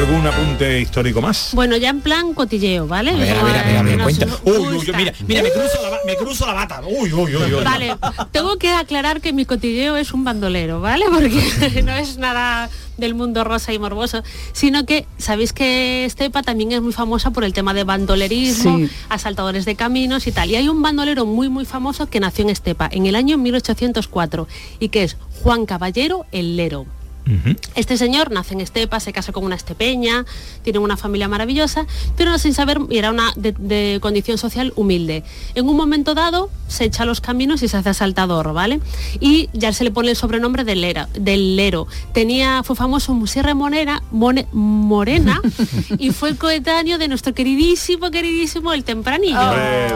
¿Algún 0.00 0.26
apunte 0.26 0.80
histórico 0.80 1.20
más? 1.20 1.50
Bueno, 1.52 1.76
ya 1.76 1.90
en 1.90 2.00
plan 2.00 2.32
cotilleo, 2.32 2.86
¿vale? 2.86 3.10
A 3.10 3.16
ver, 3.16 3.36
a 3.36 3.42
ver, 3.44 3.56
a 3.56 3.62
ver, 3.64 3.76
a 3.76 3.82
ver, 3.82 3.96
Nos 3.98 4.04
cuenta. 4.04 4.26
Uy, 4.44 4.56
uy, 4.78 4.92
mira, 4.96 5.12
mira, 5.26 5.42
me 5.42 5.50
cruzo 5.50 5.82
la, 5.82 5.90
ba- 5.90 5.98
me 6.06 6.16
cruzo 6.16 6.46
la 6.46 6.54
bata. 6.54 6.80
Uy, 6.86 7.12
uy, 7.12 7.36
uy, 7.36 7.54
uy. 7.54 7.62
Vale, 7.64 7.96
tengo 8.32 8.56
que 8.56 8.70
aclarar 8.70 9.20
que 9.20 9.34
mi 9.34 9.44
cotilleo 9.44 9.96
es 9.96 10.12
un 10.14 10.24
bandolero, 10.24 10.80
¿vale? 10.80 11.04
Porque 11.12 11.82
no 11.84 11.92
es 11.92 12.16
nada 12.16 12.70
del 12.96 13.14
mundo 13.14 13.44
rosa 13.44 13.74
y 13.74 13.78
morboso, 13.78 14.22
sino 14.52 14.86
que 14.86 15.06
sabéis 15.18 15.52
que 15.52 16.06
Estepa 16.06 16.42
también 16.42 16.72
es 16.72 16.80
muy 16.80 16.92
famosa 16.94 17.30
por 17.30 17.44
el 17.44 17.52
tema 17.52 17.74
de 17.74 17.84
bandolerismo, 17.84 18.78
Sí. 18.78 18.88
asaltadores 19.10 19.64
de 19.66 19.74
caminos 19.76 20.26
y 20.26 20.32
tal. 20.32 20.50
Y 20.50 20.56
hay 20.56 20.68
un 20.68 20.80
bandolero 20.80 21.26
muy 21.26 21.48
muy 21.50 21.66
famoso 21.66 22.08
que 22.08 22.20
nació 22.20 22.44
en 22.44 22.50
Estepa 22.50 22.88
en 22.90 23.04
el 23.06 23.16
año 23.16 23.36
1804 23.36 24.48
y 24.80 24.88
que 24.88 25.04
es 25.04 25.16
Juan 25.42 25.66
Caballero 25.66 26.24
el 26.32 26.56
Lero. 26.56 26.86
Este 27.74 27.96
señor 27.96 28.30
nace 28.32 28.54
en 28.54 28.60
Estepa, 28.60 28.98
se 29.00 29.12
casa 29.12 29.30
con 29.32 29.44
una 29.44 29.54
estepeña, 29.54 30.24
tiene 30.62 30.78
una 30.80 30.96
familia 30.96 31.28
maravillosa, 31.28 31.86
pero 32.16 32.36
sin 32.38 32.54
saber, 32.54 32.80
y 32.90 32.98
era 32.98 33.10
una 33.10 33.32
de, 33.36 33.52
de 33.52 33.98
condición 34.00 34.36
social 34.38 34.72
humilde. 34.76 35.22
En 35.54 35.68
un 35.68 35.76
momento 35.76 36.14
dado 36.14 36.50
se 36.66 36.84
echa 36.84 37.04
los 37.04 37.20
caminos 37.20 37.62
y 37.62 37.68
se 37.68 37.76
hace 37.76 37.90
asaltador, 37.90 38.52
¿vale? 38.52 38.80
Y 39.20 39.48
ya 39.52 39.72
se 39.72 39.84
le 39.84 39.90
pone 39.90 40.10
el 40.10 40.16
sobrenombre 40.16 40.64
del, 40.64 40.80
Lera, 40.80 41.08
del 41.14 41.56
Lero. 41.56 41.86
Tenía, 42.12 42.62
fue 42.64 42.74
famoso 42.76 43.12
en 43.12 43.26
Sierra 43.26 43.54
Monera, 43.54 44.02
Mone- 44.12 44.46
Morena 44.52 45.40
y 45.98 46.10
fue 46.10 46.36
coetáneo 46.36 46.98
de 46.98 47.08
nuestro 47.08 47.32
queridísimo, 47.34 48.10
queridísimo 48.10 48.72
el 48.72 48.82
Tempranillo. 48.84 49.36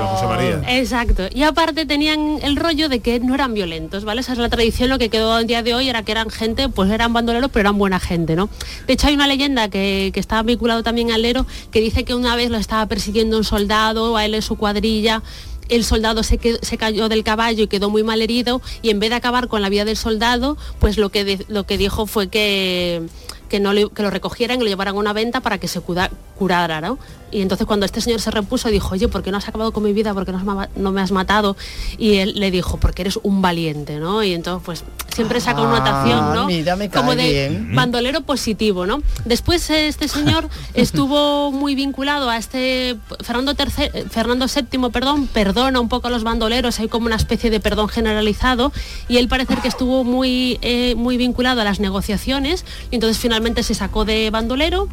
José 0.08 0.26
María. 0.26 0.53
Exacto. 0.66 1.24
Y 1.34 1.42
aparte 1.42 1.86
tenían 1.86 2.38
el 2.42 2.56
rollo 2.56 2.88
de 2.88 3.00
que 3.00 3.20
no 3.20 3.34
eran 3.34 3.54
violentos, 3.54 4.04
¿vale? 4.04 4.20
Esa 4.20 4.32
es 4.32 4.38
la 4.38 4.48
tradición, 4.48 4.88
lo 4.88 4.98
que 4.98 5.08
quedó 5.08 5.32
al 5.32 5.46
día 5.46 5.62
de 5.62 5.74
hoy 5.74 5.88
era 5.88 6.02
que 6.02 6.12
eran 6.12 6.30
gente, 6.30 6.68
pues 6.68 6.90
eran 6.90 7.12
bandoleros, 7.12 7.50
pero 7.50 7.60
eran 7.68 7.78
buena 7.78 8.00
gente, 8.00 8.36
¿no? 8.36 8.48
De 8.86 8.94
hecho 8.94 9.08
hay 9.08 9.14
una 9.14 9.26
leyenda 9.26 9.68
que, 9.68 10.10
que 10.12 10.20
estaba 10.20 10.42
vinculado 10.42 10.82
también 10.82 11.12
al 11.12 11.22
Lero, 11.22 11.46
que 11.70 11.80
dice 11.80 12.04
que 12.04 12.14
una 12.14 12.36
vez 12.36 12.50
lo 12.50 12.58
estaba 12.58 12.86
persiguiendo 12.86 13.36
un 13.36 13.44
soldado, 13.44 14.16
a 14.16 14.24
él 14.24 14.34
en 14.34 14.42
su 14.42 14.56
cuadrilla, 14.56 15.22
el 15.68 15.84
soldado 15.84 16.22
se, 16.22 16.38
se 16.60 16.78
cayó 16.78 17.08
del 17.08 17.24
caballo 17.24 17.64
y 17.64 17.66
quedó 17.66 17.90
muy 17.90 18.02
mal 18.02 18.22
herido 18.22 18.60
y 18.82 18.90
en 18.90 19.00
vez 19.00 19.10
de 19.10 19.16
acabar 19.16 19.48
con 19.48 19.62
la 19.62 19.68
vida 19.68 19.84
del 19.84 19.96
soldado, 19.96 20.56
pues 20.78 20.98
lo 20.98 21.10
que, 21.10 21.44
lo 21.48 21.64
que 21.64 21.78
dijo 21.78 22.06
fue 22.06 22.28
que, 22.28 23.02
que, 23.48 23.60
no 23.60 23.72
le- 23.72 23.90
que 23.90 24.02
lo 24.02 24.10
recogieran 24.10 24.60
y 24.60 24.64
lo 24.64 24.68
llevaran 24.68 24.94
a 24.96 24.98
una 24.98 25.12
venta 25.12 25.40
para 25.40 25.58
que 25.58 25.68
se 25.68 25.80
cuda- 25.80 26.10
curara, 26.38 26.80
¿no? 26.80 26.98
Y 27.30 27.40
entonces 27.42 27.66
cuando 27.66 27.84
este 27.84 28.00
señor 28.00 28.20
se 28.20 28.30
repuso 28.30 28.68
dijo, 28.68 28.94
oye, 28.94 29.08
¿por 29.08 29.22
qué 29.24 29.32
no 29.32 29.38
has 29.38 29.48
acabado 29.48 29.72
con 29.72 29.82
mi 29.82 29.92
vida? 29.92 30.14
¿Por 30.14 30.24
qué 30.24 30.32
no, 30.76 30.92
me 30.92 31.00
has 31.00 31.10
matado? 31.10 31.56
Y 31.98 32.16
él 32.18 32.34
le 32.36 32.50
dijo, 32.52 32.76
porque 32.78 33.02
eres 33.02 33.18
un 33.24 33.42
valiente, 33.42 33.98
¿no? 33.98 34.22
Y 34.22 34.34
entonces 34.34 34.62
pues 34.64 34.84
siempre 35.12 35.40
saca 35.40 35.60
una 35.62 35.76
Ah, 35.76 35.78
notación, 35.78 36.34
¿no? 36.34 36.46
mira, 36.46 36.76
me 36.76 36.88
cae 36.88 37.00
Como 37.02 37.16
de 37.16 37.28
bien. 37.48 37.74
bandolero 37.74 38.20
positivo, 38.20 38.86
¿no? 38.86 39.02
Después 39.24 39.68
eh, 39.70 39.88
este 39.88 40.06
señor 40.06 40.48
estuvo 40.74 41.50
muy 41.50 41.74
vinculado 41.74 42.30
a 42.30 42.36
este 42.36 42.96
Fernando 43.20 43.52
III, 43.58 44.04
Fernando 44.10 44.46
VII, 44.46 44.90
perdón, 44.90 45.26
perdona 45.26 45.80
un 45.80 45.88
poco 45.88 46.06
a 46.06 46.10
los 46.10 46.22
bandoleros, 46.22 46.78
hay 46.78 46.86
como 46.88 47.06
una 47.06 47.16
especie 47.16 47.50
de 47.50 47.58
perdón 47.58 47.88
generalizado 47.88 48.72
y 49.08 49.16
él 49.16 49.26
parece 49.28 49.56
que 49.56 49.66
estuvo 49.68 50.04
muy 50.04 50.58
eh, 50.62 50.94
muy 50.96 51.16
vinculado 51.16 51.60
a 51.60 51.64
las 51.64 51.80
negociaciones 51.80 52.64
y 52.92 52.94
entonces 52.96 53.18
finalmente 53.18 53.33
se 53.64 53.74
sacó 53.74 54.04
de 54.04 54.30
bandolero 54.30 54.88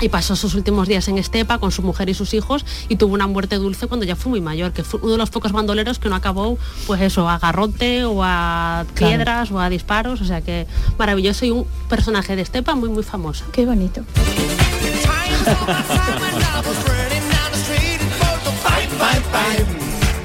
y 0.00 0.08
pasó 0.08 0.36
sus 0.36 0.54
últimos 0.54 0.86
días 0.86 1.08
en 1.08 1.18
Estepa 1.18 1.58
con 1.58 1.72
su 1.72 1.82
mujer 1.82 2.08
y 2.08 2.14
sus 2.14 2.32
hijos 2.32 2.64
y 2.88 2.94
tuvo 2.94 3.14
una 3.14 3.26
muerte 3.26 3.56
dulce 3.56 3.88
cuando 3.88 4.06
ya 4.06 4.14
fue 4.14 4.30
muy 4.30 4.40
mayor, 4.40 4.72
que 4.72 4.84
fue 4.84 5.00
uno 5.02 5.12
de 5.12 5.18
los 5.18 5.30
pocos 5.30 5.50
bandoleros 5.50 5.98
que 5.98 6.08
no 6.08 6.14
acabó, 6.14 6.58
pues 6.86 7.00
eso, 7.00 7.28
a 7.28 7.38
garrote 7.40 8.04
o 8.04 8.22
a 8.22 8.84
Claro. 8.94 9.16
piedras 9.16 9.50
o 9.50 9.58
a 9.58 9.68
disparos, 9.68 10.20
o 10.20 10.24
sea 10.24 10.42
que 10.42 10.68
maravilloso 10.96 11.44
y 11.44 11.50
un 11.50 11.66
personaje 11.88 12.36
de 12.36 12.42
Estepa 12.42 12.76
muy 12.76 12.88
muy 12.88 13.02
famoso. 13.02 13.44
Qué 13.52 13.66
bonito. 13.66 14.02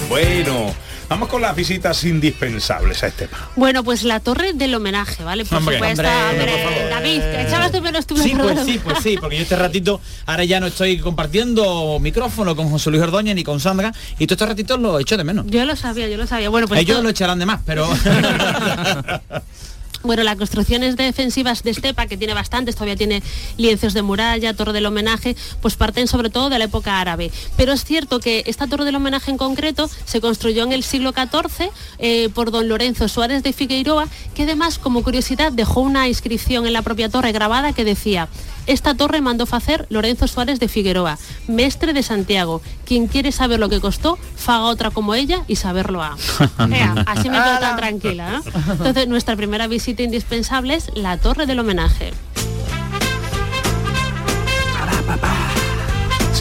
Bueno, 0.10 0.74
vamos 1.12 1.28
con 1.28 1.42
las 1.42 1.54
visitas 1.54 2.06
indispensables 2.06 3.04
a 3.04 3.08
Estepa. 3.08 3.38
Bueno, 3.58 3.84
pues 3.84 4.04
la 4.04 4.22
torre 4.22 4.54
del 4.54 4.74
homenaje, 4.74 5.26
¿vale? 5.26 5.44
Por 5.44 5.58
Hombre, 5.58 5.76
supuesto, 5.76 6.04
hombre, 6.04 6.66
hombre, 6.66 6.88
David, 6.90 7.22
echabas 7.48 7.74
de 7.74 7.82
menos 7.82 8.08
tú 8.08 8.16
Sí, 8.16 8.34
pues 8.34 8.60
sí, 8.66 8.80
pues 8.82 9.00
sí, 9.04 9.18
porque 9.20 9.36
yo 9.36 9.44
este 9.44 9.58
ratito 9.58 10.00
ahora 10.26 10.46
ya 10.46 10.62
no 10.62 10.68
estoy 10.68 11.00
compartiendo 11.00 12.00
micrófono 12.00 12.56
con 12.56 12.70
José 12.70 12.92
Luis 12.92 13.04
Ordóñez 13.04 13.36
ni 13.36 13.44
con 13.44 13.60
Sandra 13.60 13.94
y 14.20 14.26
todo 14.26 14.36
este 14.36 14.46
ratito 14.46 14.78
lo 14.78 15.00
echo 15.00 15.18
de 15.18 15.26
menos. 15.26 15.46
Yo 15.50 15.66
lo 15.66 15.76
sabía, 15.76 16.08
yo 16.08 16.16
lo 16.16 16.28
sabía. 16.28 16.48
Bueno, 16.48 16.70
pues 16.70 16.80
Ellos 16.80 17.04
lo 17.04 17.10
echarán 17.10 17.40
de 17.40 17.46
más, 17.46 17.60
pero 17.66 17.90
Bueno, 20.04 20.24
las 20.24 20.36
construcciones 20.36 20.98
defensivas 20.98 21.62
de 21.62 21.72
Estepa, 21.72 22.08
que 22.08 22.18
tiene 22.18 22.34
bastantes, 22.34 22.76
todavía 22.76 22.96
tiene 22.96 23.22
lienzos 23.58 23.94
de 23.94 24.02
muralla, 24.02 24.56
torre 24.56 24.74
del 24.74 24.88
homenaje, 24.88 25.36
pues 25.62 25.76
parten 25.76 26.08
sobre 26.08 26.30
todo 26.30 26.50
de 26.50 26.58
la 26.58 26.66
época 26.66 27.00
árabe. 27.00 27.32
Pero 27.56 27.74
es 27.74 27.86
cierto 27.86 28.20
que 28.20 28.44
esta 28.48 28.68
torre 28.68 28.86
del 28.86 28.96
homenaje 28.96 29.30
en 29.30 29.38
concreto 29.38 29.90
se 30.06 30.20
construyó 30.20 30.64
en 30.64 30.72
el 30.72 30.84
siglo 30.84 31.12
XIV 31.12 31.70
eh, 32.00 32.30
por 32.34 32.52
don 32.52 32.68
Lorenzo 32.68 33.08
Suárez 33.08 33.44
de 33.44 33.54
Figueiroa, 33.54 34.08
que 34.34 34.44
además, 34.44 34.80
como 34.80 35.04
curiosidad, 35.04 35.52
dejó 35.52 35.82
una 35.82 36.08
inscripción 36.08 36.66
en 36.66 36.74
la 36.74 36.82
propia 36.82 37.10
torre 37.10 37.32
grabada 37.32 37.74
que 37.74 37.86
decía, 37.86 38.28
esta 38.68 38.96
torre 38.96 39.22
mandó 39.22 39.48
hacer 39.52 39.86
Lorenzo 39.90 40.28
Suárez 40.28 40.60
de 40.60 40.68
Figueroa, 40.68 41.18
mestre 41.48 41.94
de 41.94 42.04
Santiago. 42.04 42.62
Quien 42.86 43.08
quiere 43.08 43.32
saber 43.32 43.60
lo 43.60 43.70
que 43.70 43.80
costó, 43.80 44.18
faga 44.36 44.66
otra 44.66 44.92
como 44.92 45.16
ella 45.16 45.44
y 45.48 45.56
saberlo 45.56 46.04
ha. 46.04 46.16
Ea, 46.72 47.04
así 47.08 47.30
me 47.30 47.38
quedo 47.38 47.60
tan 47.60 47.76
tranquila. 47.76 48.32
¿no? 48.32 48.74
Entonces, 48.74 49.08
nuestra 49.08 49.36
primera 49.36 49.68
visita 49.68 50.04
indispensable 50.04 50.76
es 50.76 50.90
la 50.96 51.18
Torre 51.18 51.46
del 51.46 51.60
Homenaje. 51.60 52.14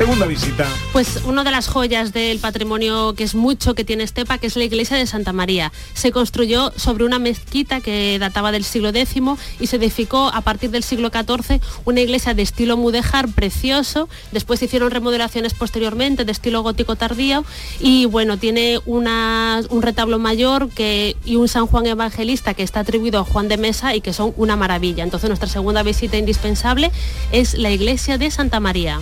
Segunda 0.00 0.24
visita. 0.24 0.66
Pues 0.94 1.20
una 1.26 1.44
de 1.44 1.50
las 1.50 1.68
joyas 1.68 2.14
del 2.14 2.38
patrimonio 2.38 3.12
que 3.14 3.22
es 3.22 3.34
mucho 3.34 3.74
que 3.74 3.84
tiene 3.84 4.02
Estepa, 4.02 4.38
que 4.38 4.46
es 4.46 4.56
la 4.56 4.64
iglesia 4.64 4.96
de 4.96 5.06
Santa 5.06 5.34
María. 5.34 5.72
Se 5.92 6.10
construyó 6.10 6.72
sobre 6.74 7.04
una 7.04 7.18
mezquita 7.18 7.82
que 7.82 8.16
databa 8.18 8.50
del 8.50 8.64
siglo 8.64 8.88
X 8.88 9.16
y 9.60 9.66
se 9.66 9.76
edificó 9.76 10.28
a 10.32 10.40
partir 10.40 10.70
del 10.70 10.84
siglo 10.84 11.10
XIV 11.10 11.60
una 11.84 12.00
iglesia 12.00 12.32
de 12.32 12.40
estilo 12.40 12.78
mudéjar 12.78 13.28
precioso. 13.28 14.08
Después 14.32 14.60
se 14.60 14.64
hicieron 14.64 14.90
remodelaciones 14.90 15.52
posteriormente 15.52 16.24
de 16.24 16.32
estilo 16.32 16.62
gótico 16.62 16.96
tardío 16.96 17.44
y 17.78 18.06
bueno, 18.06 18.38
tiene 18.38 18.80
una- 18.86 19.60
un 19.68 19.82
retablo 19.82 20.18
mayor 20.18 20.70
que, 20.70 21.14
y 21.26 21.36
un 21.36 21.46
San 21.46 21.66
Juan 21.66 21.84
Evangelista 21.84 22.54
que 22.54 22.62
está 22.62 22.80
atribuido 22.80 23.20
a 23.20 23.24
Juan 23.24 23.48
de 23.48 23.58
Mesa 23.58 23.94
y 23.94 24.00
que 24.00 24.14
son 24.14 24.32
una 24.38 24.56
maravilla. 24.56 25.04
Entonces 25.04 25.28
nuestra 25.28 25.50
segunda 25.50 25.82
visita 25.82 26.16
indispensable 26.16 26.90
es 27.32 27.52
la 27.52 27.70
iglesia 27.70 28.16
de 28.16 28.30
Santa 28.30 28.60
María. 28.60 28.98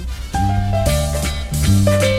Y 1.69 2.18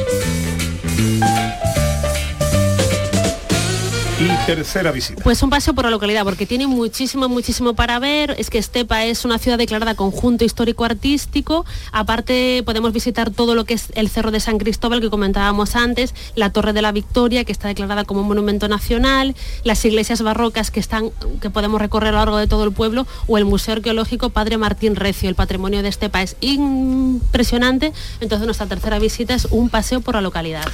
tercera 4.55 4.91
visita. 4.91 5.23
Pues 5.23 5.41
un 5.43 5.49
paseo 5.49 5.73
por 5.73 5.85
la 5.85 5.91
localidad, 5.91 6.23
porque 6.23 6.45
tiene 6.45 6.67
muchísimo, 6.67 7.29
muchísimo 7.29 7.73
para 7.73 7.99
ver. 7.99 8.35
Es 8.37 8.49
que 8.49 8.57
Estepa 8.57 9.05
es 9.05 9.25
una 9.25 9.37
ciudad 9.37 9.57
declarada 9.57 9.95
conjunto 9.95 10.43
histórico-artístico. 10.43 11.65
Aparte, 11.91 12.63
podemos 12.65 12.93
visitar 12.93 13.31
todo 13.31 13.55
lo 13.55 13.65
que 13.65 13.75
es 13.75 13.87
el 13.95 14.09
Cerro 14.09 14.31
de 14.31 14.39
San 14.39 14.57
Cristóbal, 14.57 15.01
que 15.01 15.09
comentábamos 15.09 15.75
antes, 15.75 16.13
la 16.35 16.51
Torre 16.51 16.73
de 16.73 16.81
la 16.81 16.91
Victoria, 16.91 17.43
que 17.43 17.51
está 17.51 17.67
declarada 17.67 18.05
como 18.05 18.23
monumento 18.23 18.67
nacional, 18.67 19.35
las 19.63 19.83
iglesias 19.85 20.21
barrocas 20.21 20.71
que, 20.71 20.79
están, 20.79 21.11
que 21.41 21.49
podemos 21.49 21.79
recorrer 21.79 22.09
a 22.09 22.11
lo 22.11 22.17
largo 22.17 22.37
de 22.37 22.47
todo 22.47 22.63
el 22.63 22.71
pueblo, 22.71 23.05
o 23.27 23.37
el 23.37 23.45
Museo 23.45 23.75
Arqueológico 23.75 24.29
Padre 24.29 24.57
Martín 24.57 24.95
Recio. 24.95 25.29
El 25.29 25.35
patrimonio 25.35 25.83
de 25.83 25.89
Estepa 25.89 26.21
es 26.21 26.35
impresionante. 26.41 27.93
Entonces, 28.19 28.45
nuestra 28.45 28.67
tercera 28.67 28.99
visita 28.99 29.35
es 29.35 29.45
un 29.51 29.69
paseo 29.69 30.01
por 30.01 30.15
la 30.15 30.21
localidad. 30.21 30.65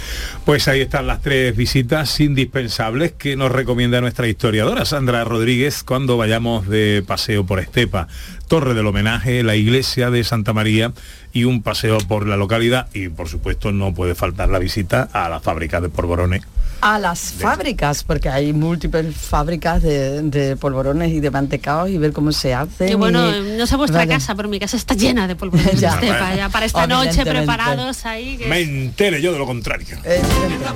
Pues 0.46 0.67
ahí 0.67 0.82
están 0.82 1.08
las 1.08 1.22
tres 1.22 1.55
visitas 1.55 2.20
indispensables 2.20 3.13
que 3.13 3.36
nos 3.36 3.51
recomienda 3.65 4.00
nuestra 4.00 4.27
historiadora 4.27 4.86
Sandra 4.86 5.24
Rodríguez 5.24 5.84
cuando 5.84 6.17
vayamos 6.17 6.67
de 6.67 7.03
paseo 7.07 7.48
por 7.48 7.60
Estepa. 7.60 8.07
Torre 8.47 8.73
del 8.73 8.85
Homenaje, 8.87 9.43
la 9.43 9.55
iglesia 9.55 10.09
de 10.09 10.23
Santa 10.23 10.53
María 10.53 10.91
y 11.33 11.43
un 11.45 11.61
paseo 11.61 11.97
por 11.99 12.27
la 12.27 12.37
localidad 12.37 12.87
y 12.93 13.09
por 13.09 13.27
supuesto 13.27 13.71
no 13.71 13.93
puede 13.93 14.15
faltar 14.15 14.49
la 14.49 14.59
visita 14.59 15.09
a 15.13 15.27
la 15.29 15.39
fábrica 15.39 15.81
de 15.81 15.89
polvorones. 15.89 16.43
A 16.81 16.99
las 16.99 17.31
fábricas, 17.31 18.03
porque 18.03 18.29
hay 18.29 18.53
múltiples 18.53 19.15
fábricas 19.15 19.81
de, 19.81 20.21
de 20.23 20.55
polvorones 20.55 21.11
y 21.11 21.19
de 21.19 21.31
mantecaos 21.31 21.89
y 21.89 21.97
ver 21.97 22.11
cómo 22.11 22.31
se 22.31 22.53
hacen. 22.53 22.89
Y 22.89 22.93
bueno, 22.95 23.35
y- 23.35 23.57
no 23.57 23.65
sé 23.65 23.75
vuestra 23.77 23.99
Vale. 24.01 24.11
casa, 24.11 24.35
pero 24.35 24.49
mi 24.49 24.59
casa 24.59 24.77
está 24.77 24.93
llena 24.93 25.27
de 25.27 25.35
polvorones 25.35 25.79
Ya. 25.79 25.95
de 25.97 26.07
Estepa, 26.07 26.35
ya 26.35 26.49
para 26.49 26.65
esta 26.65 26.85
noche 26.85 27.09
Evidentemente. 27.21 27.47
preparados 27.47 28.05
ahí. 28.05 28.37
que- 28.37 28.47
Me 28.47 28.61
entere 28.61 29.21
yo 29.21 29.31
de 29.31 29.39
lo 29.39 29.45
contrario. 29.47 29.97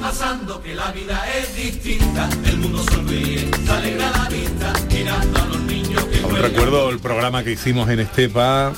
pasando 0.01 0.61
que 0.63 0.73
la 0.73 0.91
vida 0.93 1.21
es 1.38 1.55
distinta, 1.55 2.29
el 2.45 2.57
mundo 2.57 2.83
sonríe, 2.91 3.47
se 3.65 3.71
alegra 3.71 4.09
la 4.11 4.29
vista, 4.29 4.73
mirando 4.89 5.39
a 5.39 5.45
los 5.45 5.49
niños 5.49 5.59
que 5.59 5.59
Recuerdo 6.41 6.89
el 6.89 7.00
programa 7.00 7.44
que 7.44 7.51
hicimos 7.51 7.89
en 7.89 8.00
Estepa, 8.00 8.74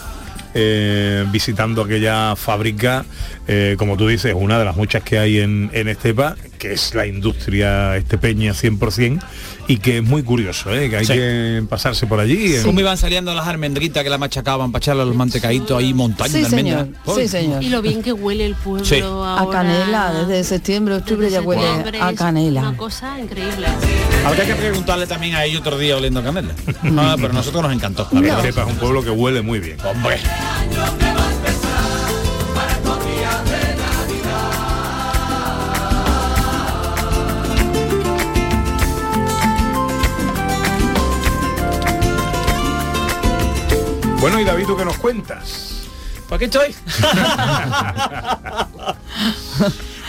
eh, 0.53 1.25
visitando 1.31 1.83
aquella 1.83 2.35
fábrica, 2.35 3.05
eh, 3.47 3.75
como 3.77 3.97
tú 3.97 4.07
dices, 4.07 4.33
una 4.37 4.59
de 4.59 4.65
las 4.65 4.75
muchas 4.75 5.03
que 5.03 5.19
hay 5.19 5.39
en 5.39 5.69
Estepa, 5.73 6.35
que 6.61 6.73
es 6.73 6.93
la 6.93 7.07
industria 7.07 7.97
estepeña 7.97 8.53
100% 8.53 9.19
y 9.67 9.77
que 9.77 9.97
es 9.97 10.03
muy 10.03 10.21
curioso, 10.21 10.71
¿eh? 10.71 10.91
que 10.91 10.97
hay 10.97 11.05
Sí. 11.05 11.13
que 11.13 11.63
pasarse 11.67 12.05
por 12.05 12.19
allí. 12.19 12.53
¿Cómo 12.63 12.79
iban 12.79 12.97
saliendo 12.99 13.33
las 13.33 13.47
almendritas 13.47 14.03
que 14.03 14.11
la 14.11 14.19
machacaban 14.19 14.71
para 14.71 14.79
echarle 14.83 15.01
a 15.01 15.05
los 15.05 15.15
mantecaditos 15.15 15.75
ahí 15.75 15.91
montañas 15.95 16.33
Sí, 16.33 16.39
de 16.41 16.45
almendras? 16.45 16.87
señor. 17.03 17.19
Sí, 17.19 17.27
señor. 17.27 17.63
Y 17.63 17.69
lo 17.69 17.81
bien 17.81 18.03
que 18.03 18.13
huele 18.13 18.45
el 18.45 18.53
pueblo 18.53 18.85
Sí. 18.85 19.01
A 19.03 19.47
canela, 19.51 20.13
desde 20.13 20.43
septiembre, 20.43 20.93
octubre 20.95 21.31
ya 21.31 21.41
huele 21.41 21.63
a 21.99 22.11
es 22.11 22.17
canela. 22.17 22.61
Una 22.61 22.77
cosa 22.77 23.19
increíble. 23.19 23.65
Habría 24.23 24.45
que 24.45 24.53
preguntarle 24.53 25.07
también 25.07 25.33
a 25.33 25.43
ellos 25.45 25.61
otro 25.61 25.79
día 25.79 25.97
oliendo 25.97 26.21
canela. 26.23 26.53
No, 26.83 27.01
pero 27.15 27.29
a 27.29 27.33
nosotros 27.33 27.63
nos 27.63 27.73
encantó. 27.73 28.07
La 28.11 28.21
verdad. 28.21 28.41
Cepa 28.43 28.61
es 28.61 28.67
un 28.67 28.75
pueblo 28.75 29.03
que 29.03 29.09
huele 29.09 29.41
muy 29.41 29.59
bien. 29.59 29.77
Hombre. 29.83 30.19
Bueno, 44.21 44.39
y 44.39 44.43
David, 44.43 44.65
¿tú 44.67 44.77
qué 44.77 44.85
nos 44.85 44.97
cuentas? 44.97 45.87
¿Por 46.29 46.37
qué 46.39 46.45
estoy? 46.45 46.73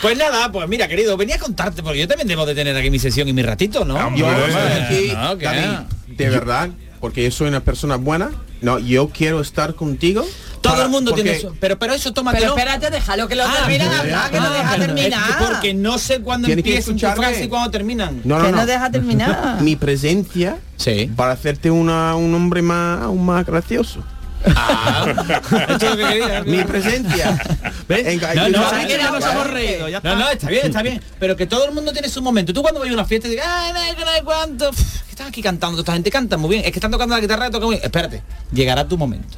Pues 0.01 0.17
nada, 0.17 0.51
pues 0.51 0.67
mira, 0.69 0.87
querido, 0.87 1.15
venía 1.17 1.35
a 1.35 1.39
contarte, 1.39 1.81
porque 1.81 1.99
yo 1.99 2.07
también 2.07 2.27
debo 2.27 2.45
de 2.45 2.53
tener 2.53 2.75
aquí 2.77 2.89
mi 2.91 2.99
sesión 2.99 3.27
y 3.27 3.33
mi 3.33 3.41
ratito, 3.41 3.85
¿no? 3.85 3.95
Yo 4.15 4.27
Hombre, 4.27 4.47
estoy 4.47 4.71
aquí, 4.81 5.13
no, 5.15 5.37
que- 5.37 5.45
David, 5.45 5.69
de 6.09 6.29
verdad, 6.29 6.69
porque 6.99 7.23
yo 7.23 7.31
soy 7.31 7.47
una 7.47 7.61
persona 7.61 7.95
buena. 7.95 8.31
No, 8.61 8.79
yo 8.79 9.09
quiero 9.09 9.41
estar 9.41 9.75
contigo. 9.75 10.25
Todo 10.63 10.73
para- 10.73 10.85
el 10.85 10.89
mundo 10.89 11.11
porque- 11.11 11.23
tiene 11.23 11.37
eso. 11.37 11.55
Pero, 11.59 11.77
pero 11.77 11.93
eso 11.93 12.11
tómatelo. 12.13 12.55
Pero 12.55 12.57
espérate, 12.57 12.89
déjalo 12.89 13.27
que 13.27 13.35
lo 13.35 13.43
Ah, 13.45 13.53
termine 13.59 13.83
de 13.83 13.89
ya, 13.91 13.99
hablar, 13.99 14.31
que 14.31 14.39
no 14.39 14.49
deja 14.49 14.71
pero 14.71 14.81
es 14.83 14.87
terminar. 14.95 15.27
que 15.37 15.45
porque 15.45 15.73
no 15.75 15.97
sé 15.99 16.21
cuándo 16.21 16.47
empiezan 16.47 16.95
tu 16.97 17.05
frase 17.07 17.43
y 17.43 17.47
cuándo 17.49 17.69
terminan. 17.69 18.21
No, 18.23 18.39
no, 18.39 18.45
Que 18.45 18.51
no. 18.51 18.57
no 18.57 18.65
deja 18.65 18.89
terminar. 18.89 19.57
Mi 19.61 19.75
presencia 19.75 20.57
Sí. 20.77 21.11
para 21.15 21.33
hacerte 21.33 21.69
una, 21.69 22.15
un 22.15 22.33
hombre 22.33 22.61
más, 22.63 23.03
aún 23.03 23.23
más 23.25 23.45
gracioso. 23.45 24.03
Ah, 24.45 25.05
esto 25.69 25.85
es 25.85 25.97
lo 25.97 25.97
que 25.97 26.03
quería. 26.19 26.43
Mi 26.45 26.63
presencia. 26.65 27.41
Venga, 27.87 28.33
No, 28.33 28.49
no, 28.49 28.57
escucha- 28.59 28.81
es 28.81 28.87
que 28.87 28.97
ya 28.97 29.11
nos 29.11 29.25
hemos 29.25 29.47
reído, 29.47 29.87
ya 29.89 30.01
No, 30.03 30.15
no, 30.17 30.29
está 30.29 30.47
bien, 30.49 30.65
está 30.65 30.81
bien. 30.81 31.01
Pero 31.19 31.35
que 31.37 31.45
todo 31.47 31.65
el 31.65 31.71
mundo 31.73 31.93
tiene 31.93 32.09
su 32.09 32.21
momento. 32.21 32.51
Tú 32.53 32.61
cuando 32.61 32.79
vas 32.81 32.89
a 32.89 32.93
una 32.93 33.05
fiesta 33.05 33.27
y 33.27 33.31
digas, 33.31 33.45
ah, 33.49 33.71
no, 33.73 33.97
que 33.97 34.03
no 34.03 34.11
hay 34.11 34.21
cuánto. 34.21 34.71
pff, 34.71 35.01
que 35.03 35.11
están 35.11 35.27
aquí 35.27 35.41
cantando, 35.41 35.77
toda 35.77 35.83
esta 35.83 35.93
gente 35.93 36.11
canta 36.11 36.35
muy 36.37 36.49
bien. 36.49 36.65
Es 36.65 36.71
que 36.71 36.79
están 36.79 36.91
tocando 36.91 37.15
la 37.15 37.21
guitarra, 37.21 37.49
tocan 37.51 37.67
muy 37.67 37.75
bien. 37.75 37.85
Espérate, 37.85 38.21
llegará 38.51 38.85
tu 38.87 38.97
momento. 38.97 39.37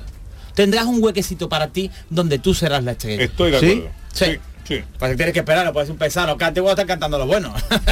Tendrás 0.55 0.85
un 0.85 1.03
huequecito 1.03 1.47
para 1.49 1.67
ti 1.67 1.91
donde 2.09 2.39
tú 2.39 2.53
serás 2.53 2.81
la 2.83 2.91
estrella. 2.93 3.23
Estoy 3.23 3.51
de 3.51 3.59
¿Sí? 3.59 3.71
acuerdo. 3.71 3.89
Sí. 4.13 4.39
sí. 4.67 4.83
Pues 4.97 5.11
que 5.11 5.17
tienes 5.17 5.33
que 5.33 5.39
esperar, 5.41 5.63
no 5.65 5.73
puedes 5.73 5.89
un 5.91 5.97
pesado, 5.97 6.35
cante, 6.37 6.59
voy 6.61 6.69
a 6.69 6.73
estar 6.73 6.87
cantando 6.87 7.17
lo 7.19 7.27
bueno. 7.27 7.53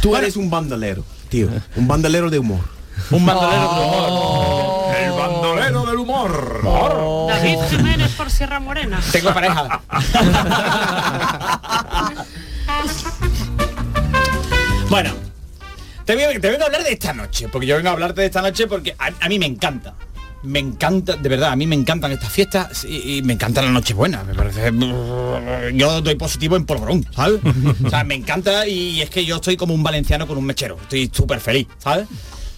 Tú 0.00 0.16
eres 0.16 0.36
un 0.36 0.48
bandolero, 0.50 1.04
tío. 1.28 1.48
Un 1.76 1.86
bandolero 1.88 2.30
de 2.30 2.38
humor. 2.38 2.60
un 3.10 3.26
bandolero 3.26 3.60
de 3.60 3.66
humor. 3.80 4.94
El 4.96 5.10
bandolero 5.12 5.84
del 5.86 5.96
humor. 5.96 6.60
David 7.28 7.58
Jiménez 7.70 8.12
por 8.12 8.30
Sierra 8.30 8.60
Morena. 8.60 9.00
Tengo 9.12 9.34
pareja. 9.34 9.80
bueno, 14.90 15.12
te, 16.04 16.14
voy 16.14 16.24
a- 16.24 16.40
te 16.40 16.50
vengo 16.50 16.62
a 16.62 16.66
hablar 16.66 16.84
de 16.84 16.92
esta 16.92 17.12
noche, 17.12 17.48
porque 17.48 17.66
yo 17.66 17.76
vengo 17.76 17.88
a 17.88 17.92
hablarte 17.92 18.20
de 18.20 18.26
esta 18.28 18.42
noche 18.42 18.66
porque 18.66 18.94
a, 18.98 19.10
a 19.24 19.28
mí 19.28 19.38
me 19.38 19.46
encanta. 19.46 19.94
Me 20.44 20.58
encanta, 20.58 21.16
de 21.16 21.28
verdad, 21.28 21.52
a 21.52 21.56
mí 21.56 21.66
me 21.66 21.74
encantan 21.74 22.12
estas 22.12 22.30
fiestas 22.30 22.84
y, 22.84 23.16
y 23.16 23.22
me 23.22 23.32
encanta 23.32 23.62
la 23.62 23.70
Nochebuena. 23.70 24.22
Me 24.24 24.34
parece. 24.34 24.70
Yo 25.74 26.00
doy 26.02 26.14
positivo 26.16 26.56
en 26.56 26.66
polvorón, 26.66 27.06
¿sabes? 27.14 27.40
O 27.84 27.90
sea, 27.90 28.04
me 28.04 28.14
encanta 28.14 28.66
y 28.66 29.00
es 29.00 29.10
que 29.10 29.24
yo 29.24 29.36
estoy 29.36 29.56
como 29.56 29.74
un 29.74 29.82
valenciano 29.82 30.26
con 30.26 30.36
un 30.36 30.44
mechero. 30.44 30.76
Estoy 30.82 31.10
súper 31.12 31.40
feliz, 31.40 31.66
¿sabes? 31.78 32.06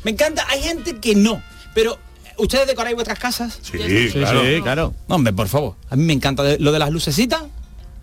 Me 0.02 0.10
encanta, 0.10 0.44
hay 0.48 0.62
gente 0.62 0.96
que 0.96 1.14
no, 1.14 1.42
pero 1.74 1.98
¿ustedes 2.38 2.66
decoráis 2.66 2.94
vuestras 2.94 3.18
casas? 3.18 3.58
Sí, 3.62 3.78
claro. 4.12 4.42
claro. 4.62 4.94
No, 5.08 5.14
hombre, 5.16 5.32
por 5.32 5.48
favor. 5.48 5.74
A 5.90 5.96
mí 5.96 6.04
me 6.04 6.12
encanta 6.12 6.42
lo 6.58 6.72
de 6.72 6.78
las 6.78 6.90
lucecitas. 6.90 7.42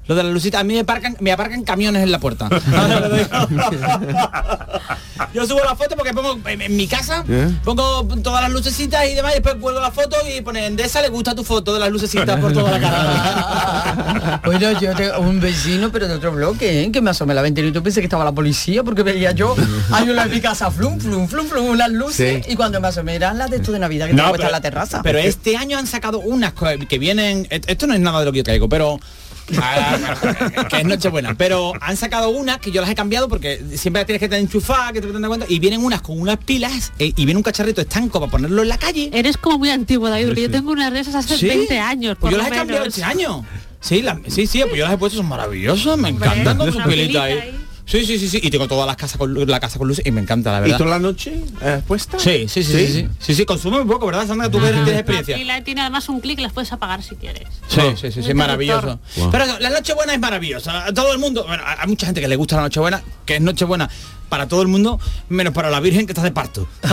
Lo 0.07 0.15
de 0.15 0.23
las 0.23 0.33
lucecitas. 0.33 0.61
A 0.61 0.63
mí 0.63 0.73
me 0.73 0.81
aparcan, 0.81 1.15
me 1.19 1.31
aparcan 1.31 1.63
camiones 1.63 2.03
en 2.03 2.11
la 2.11 2.19
puerta. 2.19 2.49
Yo 5.33 5.45
subo 5.47 5.63
la 5.63 5.75
foto 5.75 5.95
porque 5.95 6.13
pongo 6.13 6.37
en, 6.47 6.75
mi 6.75 6.87
casa, 6.87 7.23
¿Eh? 7.27 7.49
pongo 7.63 8.05
todas 8.21 8.41
las 8.41 8.51
lucecitas 8.51 9.07
y 9.07 9.15
demás, 9.15 9.31
y 9.31 9.35
después 9.35 9.55
cuelgo 9.55 9.79
la 9.79 9.91
foto 9.91 10.15
y 10.35 10.41
pone 10.41 10.65
Endesa 10.65 11.01
le 11.01 11.09
gusta 11.09 11.33
tu 11.33 11.43
foto 11.43 11.73
de 11.73 11.79
las 11.79 11.89
lucecitas 11.91 12.39
por 12.39 12.53
toda 12.53 12.71
la 12.71 12.79
cara. 12.79 14.41
Bueno, 14.45 14.79
yo 14.79 14.95
tengo 14.95 15.19
un 15.19 15.39
vecino, 15.39 15.91
pero 15.91 16.07
de 16.07 16.15
otro 16.15 16.31
bloque, 16.31 16.83
¿eh? 16.83 16.91
que 16.91 17.01
me 17.01 17.09
asomé 17.11 17.33
la 17.33 17.41
ventana 17.41 17.67
y 17.67 17.71
tú 17.71 17.81
pensé 17.81 18.01
que 18.01 18.05
estaba 18.05 18.23
la 18.25 18.31
policía 18.31 18.83
porque 18.83 19.03
veía 19.03 19.31
yo, 19.31 19.55
hay 19.91 20.09
una 20.09 20.23
en 20.23 20.31
mi 20.31 20.41
casa, 20.41 20.69
flum, 20.71 20.99
flum, 20.99 21.27
flum, 21.27 21.47
flum, 21.47 21.67
unas 21.67 21.89
luces, 21.89 22.43
Sí. 22.45 22.51
y 22.51 22.55
cuando 22.55 22.79
me 22.79 22.87
asomé 22.89 23.15
eran 23.15 23.37
las 23.37 23.49
de 23.49 23.57
esto 23.57 23.71
de 23.71 23.79
Navidad 23.79 24.07
que 24.07 24.13
tengo 24.15 24.29
puestas 24.29 24.47
en 24.49 24.51
la 24.51 24.61
terraza. 24.61 25.01
pero 25.03 25.17
este 25.19 25.57
año 25.57 25.77
han 25.77 25.87
sacado 25.87 26.19
unas 26.19 26.53
que 26.87 26.99
vienen. 26.99 27.47
et- 27.49 27.69
Esto 27.69 27.87
no 27.87 27.93
es 27.93 27.99
nada 27.99 28.19
de 28.19 28.25
lo 28.25 28.31
que 28.31 28.39
yo 28.39 28.43
traigo, 28.43 28.69
pero. 28.69 28.99
Ah, 29.61 30.65
que 30.69 30.77
es 30.77 30.85
Nochebuena, 30.85 31.35
pero 31.35 31.73
han 31.81 31.97
sacado 31.97 32.29
unas 32.29 32.57
que 32.59 32.71
yo 32.71 32.81
las 32.81 32.89
he 32.89 32.95
cambiado 32.95 33.27
porque 33.27 33.61
siempre 33.75 34.01
las 34.01 34.05
tienes 34.07 34.19
que 34.19 34.29
tener 34.29 34.41
enchufadas, 34.43 34.93
que 34.93 35.01
te 35.01 35.11
dan 35.11 35.23
cuenta, 35.25 35.45
y 35.49 35.59
vienen 35.59 35.83
unas 35.83 36.01
con 36.01 36.19
unas 36.19 36.37
pilas 36.37 36.91
eh, 36.99 37.13
y 37.15 37.25
viene 37.25 37.37
un 37.37 37.43
cacharrito 37.43 37.81
estanco 37.81 38.19
para 38.19 38.31
ponerlo 38.31 38.61
en 38.61 38.69
la 38.69 38.77
calle. 38.77 39.09
Eres 39.13 39.37
como 39.37 39.59
muy 39.59 39.69
antiguo, 39.69 40.09
David, 40.09 40.27
porque 40.27 40.41
yo 40.43 40.51
tengo 40.51 40.71
unas 40.71 40.91
de 40.93 40.99
esas 40.99 41.15
hace 41.15 41.37
Sí. 41.37 41.47
20 41.47 41.79
años. 41.79 42.17
Pues 42.19 42.31
yo 42.31 42.37
las 42.37 42.47
he 42.47 42.51
cambiado 42.51 42.85
este 42.85 43.03
año. 43.03 43.45
Sí, 43.79 44.01
la- 44.01 44.19
sí, 44.27 44.47
sí, 44.47 44.61
pues 44.61 44.75
yo 44.77 44.85
las 44.85 44.93
he 44.93 44.97
puesto, 44.97 45.17
son 45.17 45.27
maravillosas, 45.27 45.97
me 45.97 46.09
encantan 46.09 46.57
con 46.57 46.71
su 46.71 46.81
pilita 46.83 47.23
ahí. 47.23 47.33
ahí. 47.33 47.62
Sí, 47.85 48.05
sí, 48.05 48.17
sí, 48.17 48.29
sí. 48.29 48.39
Y 48.41 48.49
tengo 48.49 48.67
todas 48.67 48.87
las 48.87 48.95
casas 48.95 49.17
con 49.17 49.33
la 49.47 49.59
casa 49.59 49.77
con 49.77 49.87
luces 49.87 50.05
y 50.05 50.11
me 50.11 50.21
encanta, 50.21 50.51
la 50.51 50.59
¿Y 50.59 50.61
verdad. 50.61 50.77
toda 50.77 50.89
la 50.91 50.99
noche 50.99 51.33
eh, 51.61 51.81
puesta? 51.85 52.17
Sí, 52.17 52.47
sí, 52.47 52.63
sí, 52.63 52.71
sí, 52.71 52.87
sí, 52.87 53.07
sí, 53.19 53.35
sí, 53.35 53.45
consume 53.45 53.79
un 53.81 53.87
poco, 53.87 54.05
¿verdad, 54.05 54.25
Sandra? 54.25 54.49
Tú 54.49 54.59
que 54.59 54.67
tienes 54.67 54.87
La 54.87 54.93
experiencia. 54.99 55.35
pila 55.35 55.63
tiene 55.63 55.81
además 55.81 56.07
un 56.09 56.19
clic, 56.21 56.39
las 56.39 56.53
puedes 56.53 56.71
apagar 56.71 57.03
si 57.03 57.15
quieres. 57.15 57.47
Sí, 57.67 57.81
sí, 57.99 58.11
sí, 58.11 58.23
sí, 58.23 58.31
Un 58.31 58.37
maravilloso. 58.37 58.99
Pero 59.31 59.45
la 59.59 59.69
Nochebuena 59.69 60.13
es 60.13 60.19
maravillosa. 60.19 60.85
A 60.85 60.93
todo 60.93 61.11
el 61.13 61.19
mundo, 61.19 61.43
bueno, 61.45 61.63
hay 61.65 61.87
mucha 61.87 62.05
gente 62.05 62.21
que 62.21 62.27
le 62.27 62.35
gusta 62.35 62.55
la 62.55 62.63
Nochebuena, 62.63 63.03
que 63.25 63.35
es 63.35 63.41
Nochebuena 63.41 63.89
para 64.29 64.47
todo 64.47 64.61
el 64.61 64.67
mundo, 64.67 64.99
menos 65.29 65.53
para 65.53 65.69
la 65.69 65.79
Virgen 65.79 66.05
que 66.05 66.13
está 66.13 66.23
de 66.23 66.31
parto. 66.31 66.67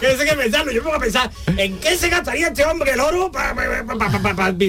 que 0.00 0.36
pensarlo, 0.36 0.72
yo 0.72 0.78
me 0.78 0.84
pongo 0.84 0.96
a 0.96 1.00
pensar, 1.00 1.30
¿en 1.46 1.78
qué 1.78 1.96
se 1.96 2.08
gastaría 2.08 2.48
este 2.48 2.64
hombre 2.64 2.92
el 2.92 3.00
oro 3.00 3.30
para 3.30 3.54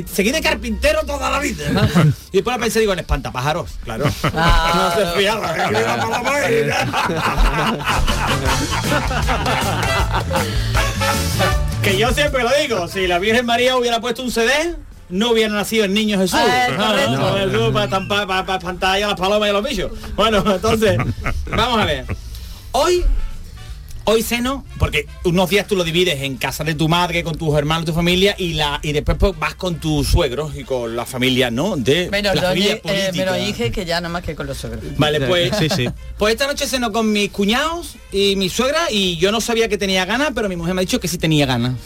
seguir 0.07 0.33
de 0.33 0.41
carpintero 0.41 1.01
toda 1.05 1.29
la 1.29 1.39
vida? 1.39 1.87
y 2.31 2.37
después 2.37 2.55
la 2.55 2.61
pensé, 2.61 2.79
digo, 2.79 2.93
en 2.93 2.99
espantapájaros, 2.99 3.71
claro. 3.83 4.05
Que 11.83 11.97
yo 11.97 12.11
siempre 12.11 12.43
lo 12.43 12.49
digo, 12.61 12.87
si 12.87 13.07
la 13.07 13.19
Virgen 13.19 13.45
María 13.45 13.77
hubiera 13.77 14.01
puesto 14.01 14.23
un 14.23 14.31
CD, 14.31 14.75
no 15.09 15.31
hubiera 15.31 15.53
nacido 15.53 15.85
el 15.85 15.93
niño 15.93 16.17
Jesús. 16.19 16.39
Ah, 16.39 16.67
Ah, 16.77 17.07
no, 17.09 17.33
Jesús 17.51 17.73
para 17.73 18.07
para- 18.07 18.45
para 18.45 18.57
espantar 18.59 18.91
ahí 18.95 19.01
a 19.01 19.07
las 19.07 19.19
palomas 19.19 19.47
y 19.47 19.49
a 19.49 19.53
los 19.53 19.63
bichos. 19.67 19.91
Bueno, 20.15 20.43
entonces, 20.55 20.97
vamos 21.49 21.79
a 21.79 21.85
ver. 21.85 22.05
Hoy, 22.71 23.03
hoy 24.03 24.21
ceno, 24.23 24.63
porque 24.77 25.07
unos 25.23 25.49
días 25.49 25.65
tú 25.67 25.75
lo 25.75 25.83
divides 25.83 26.21
en 26.21 26.37
casa 26.37 26.63
de 26.63 26.73
tu 26.75 26.87
madre, 26.87 27.23
con 27.23 27.35
tus 27.37 27.55
hermanos, 27.57 27.85
tu 27.85 27.93
familia, 27.93 28.35
y 28.37 28.53
la 28.53 28.79
y 28.83 28.91
después 28.91 29.17
pues, 29.19 29.37
vas 29.39 29.55
con 29.55 29.75
tus 29.79 30.07
suegros 30.07 30.55
y 30.55 30.63
con 30.63 30.95
la 30.95 31.05
familia, 31.05 31.49
¿no? 31.51 31.75
De 31.77 32.09
Menos, 32.11 32.35
la 32.35 32.41
familia 32.43 32.73
eh, 32.73 32.77
política. 32.77 33.11
menos 33.31 33.35
dije 33.47 33.71
que 33.71 33.85
ya 33.85 33.99
nada 34.01 34.11
más 34.13 34.23
que 34.23 34.35
con 34.35 34.45
los 34.47 34.57
suegros. 34.57 34.83
Vale, 34.97 35.21
pues, 35.21 35.55
Sí, 35.57 35.69
sí. 35.69 35.89
pues 36.17 36.33
esta 36.33 36.45
noche 36.47 36.67
ceno 36.67 36.91
con 36.91 37.11
mis 37.11 37.31
cuñados 37.31 37.95
y 38.11 38.35
mi 38.35 38.49
suegra 38.49 38.87
y 38.91 39.17
yo 39.17 39.31
no 39.31 39.41
sabía 39.41 39.67
que 39.69 39.77
tenía 39.77 40.05
ganas, 40.05 40.31
pero 40.35 40.47
mi 40.49 40.55
mujer 40.55 40.73
me 40.75 40.81
ha 40.81 40.85
dicho 40.85 40.99
que 40.99 41.07
sí 41.07 41.17
tenía 41.17 41.45
ganas. 41.47 41.73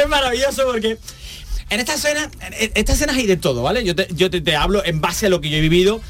Es 0.00 0.08
maravilloso 0.08 0.62
porque 0.64 0.98
en 1.70 1.80
esta 1.80 1.96
cena, 1.96 2.30
en 2.40 2.72
estas 2.74 2.98
cenas 2.98 3.16
hay 3.16 3.26
de 3.26 3.36
todo, 3.36 3.62
¿vale? 3.62 3.84
Yo 3.84 3.94
te, 3.94 4.08
yo 4.12 4.30
te, 4.30 4.40
te 4.40 4.56
hablo 4.56 4.84
en 4.84 5.00
base 5.00 5.26
a 5.26 5.28
lo 5.28 5.40
que 5.40 5.50
yo 5.50 5.56
he 5.56 5.60
vivido 5.60 6.00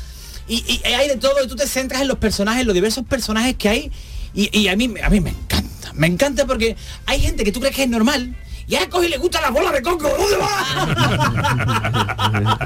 y, 0.49 0.64
y 0.68 0.87
hay 0.87 1.09
de 1.09 1.16
todo 1.16 1.42
y 1.44 1.49
tú 1.49 1.57
te 1.57 1.66
centras 1.66 2.03
en 2.03 2.09
los 2.09 2.18
personajes, 2.18 2.61
en 2.61 2.66
los 2.66 2.75
diversos 2.75 3.05
personajes 3.07 3.57
que 3.57 3.68
hay 3.68 3.92
y, 4.35 4.57
y 4.57 4.68
a, 4.68 4.77
mí, 4.77 4.92
a 5.03 5.09
mí 5.09 5.20
me 5.20 5.31
encanta, 5.31 5.92
me 5.94 6.07
encanta 6.07 6.46
porque 6.46 6.77
hay 7.07 7.20
gente 7.20 7.42
que 7.44 7.53
tú 7.53 7.61
crees 7.61 7.75
que 7.75 7.85
es 7.85 7.88
normal 7.88 8.37
y 8.68 8.75
a 8.75 8.88
coge 8.88 9.07
y 9.07 9.11
le 9.11 9.18
gusta 9.18 9.40
la 9.40 9.51
bola 9.51 9.70
de 9.70 9.81
coco. 9.81 10.09
¿Dónde 10.09 10.37
va? 10.37 10.59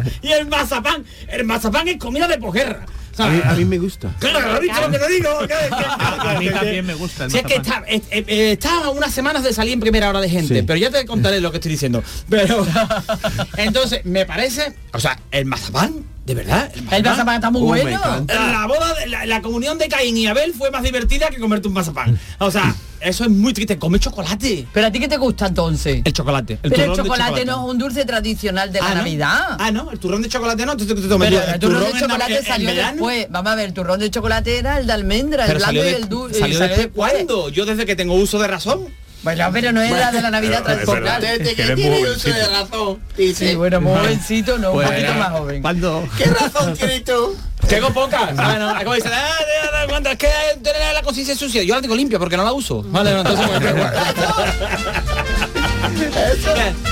y 0.22 0.32
el 0.32 0.46
mazapán, 0.46 1.04
el 1.28 1.44
mazapán 1.44 1.88
es 1.88 1.98
comida 1.98 2.26
de 2.26 2.38
posguerra. 2.38 2.86
A 3.18 3.28
mí, 3.28 3.40
a 3.44 3.52
mí 3.54 3.64
me 3.64 3.78
gusta. 3.78 4.14
Claro, 4.18 4.38
¿has 4.54 4.60
visto 4.60 4.80
lo 4.80 4.90
que 4.90 4.98
te 4.98 5.08
digo? 5.08 5.28
A 5.70 6.36
mí 6.38 6.48
también 6.50 6.86
me 6.86 6.94
gusta 6.94 7.28
Si 7.28 7.38
es 7.38 7.44
que 7.44 7.56
está, 7.56 7.82
eh, 7.86 8.00
eh, 8.10 8.24
eh, 8.26 8.52
está 8.52 8.84
a 8.84 8.90
unas 8.90 9.12
semanas 9.12 9.42
de 9.44 9.52
salir 9.52 9.74
en 9.74 9.80
primera 9.80 10.08
hora 10.08 10.20
de 10.20 10.28
gente, 10.28 10.56
Sí. 10.56 10.62
pero 10.66 10.78
ya 10.78 10.90
te 10.90 11.04
contaré 11.06 11.40
lo 11.40 11.50
que 11.50 11.58
estoy 11.58 11.72
diciendo. 11.72 12.02
Pero 12.28 12.66
entonces, 13.56 14.04
me 14.04 14.24
parece, 14.26 14.72
o 14.92 15.00
sea, 15.00 15.18
el 15.30 15.44
mazapán 15.46 16.04
De 16.30 16.34
verdad. 16.36 16.70
El 16.92 17.02
mazapán 17.02 17.34
está 17.34 17.50
muy 17.50 17.62
Oh, 17.62 17.64
bueno. 17.66 18.00
La 18.28 18.66
boda, 18.68 18.94
de- 18.94 19.08
la, 19.08 19.26
la 19.26 19.42
comunión 19.42 19.78
de 19.78 19.88
Caín 19.88 20.16
y 20.16 20.28
Abel 20.28 20.54
fue 20.54 20.70
más 20.70 20.84
divertida 20.84 21.28
que 21.28 21.38
comerte 21.40 21.66
un 21.66 21.74
mazapán. 21.74 22.20
O 22.38 22.52
sea, 22.52 22.72
eso 23.00 23.24
es 23.24 23.30
muy 23.30 23.52
triste. 23.52 23.78
Come 23.78 23.98
chocolate. 23.98 24.68
Pero 24.72 24.86
a 24.86 24.92
ti 24.92 25.00
qué 25.00 25.08
te 25.08 25.16
gusta 25.16 25.48
entonces? 25.48 26.02
El 26.04 26.12
chocolate. 26.12 26.60
El 26.62 26.70
Pero 26.70 26.92
el 26.92 26.96
chocolate, 26.98 27.44
no 27.44 27.64
es 27.64 27.70
un 27.72 27.78
dulce 27.78 28.04
tradicional 28.04 28.70
de 28.70 28.78
la 28.78 28.86
Ah, 28.86 28.90
¿no? 28.90 28.94
Navidad. 28.98 29.56
Ah, 29.58 29.72
no, 29.72 29.90
el 29.90 29.98
turrón 29.98 30.22
de 30.22 30.28
chocolate 30.28 30.64
no. 30.64 30.76
Tú- 30.76 30.86
Pero 30.86 31.00
tú- 31.00 31.24
el 31.24 31.58
turrón 31.58 31.84
de 31.92 31.98
chocolate 31.98 32.38
en- 32.38 32.44
salió 32.44 32.70
después. 32.72 33.26
Vamos 33.28 33.50
a 33.52 33.54
ver, 33.56 33.64
el 33.66 33.74
turrón 33.74 33.98
de 33.98 34.08
chocolate 34.10 34.56
era 34.58 34.78
el 34.78 34.86
de 34.86 34.92
almendra, 34.92 35.46
el 35.46 35.48
Pero 35.48 35.58
blando 35.58 35.80
salió, 35.80 35.98
y 35.98 36.00
el 36.02 36.08
dulce. 36.08 36.38
salió 36.38 36.60
después 36.60 36.88
cuándo? 36.94 37.48
Yo 37.48 37.66
desde 37.66 37.86
que 37.86 37.96
tengo 37.96 38.14
uso 38.14 38.38
de 38.38 38.46
razón. 38.46 38.86
Bueno, 39.22 39.50
pero 39.52 39.72
no 39.72 39.82
era 39.82 40.10
de 40.10 40.22
la 40.22 40.30
Navidad 40.30 40.64
verdad. 40.64 41.20
Desde 41.20 41.54
Que 41.54 41.74
tiene 41.74 42.00
uso 42.08 42.28
de 42.30 42.46
razón. 42.48 42.98
Sí, 43.34 43.54
bueno, 43.54 43.80
muy 43.80 43.98
jovencito, 43.98 44.58
no, 44.58 44.72
un 44.72 44.82
poquito 44.82 45.14
más 45.14 45.30
joven. 45.30 45.62
Cuando 45.62 46.08
¿qué 46.16 46.24
razón 46.24 46.74
tienes 46.74 47.04
tú? 47.04 47.36
Tengo 47.68 47.92
pocas. 47.92 48.30
Ah, 48.38 48.56
no, 48.58 48.70
es 48.76 48.82
como 48.84 48.94
dicen, 48.94 49.12
ah, 49.14 49.34
de- 49.38 49.80
de- 49.82 49.88
cuando 49.88 50.08
es 50.10 50.16
que 50.16 50.28
tener 50.62 50.94
la 50.94 51.02
conciencia 51.02 51.36
sucia. 51.36 51.62
Yo 51.62 51.74
la 51.74 51.82
tengo 51.82 51.94
limpia 51.94 52.18
porque 52.18 52.36
no 52.36 52.44
la 52.44 52.52
uso. 52.52 52.82
Vale, 52.84 53.12
no, 53.12 53.18
entonces 53.20 53.46
pues, 53.46 53.60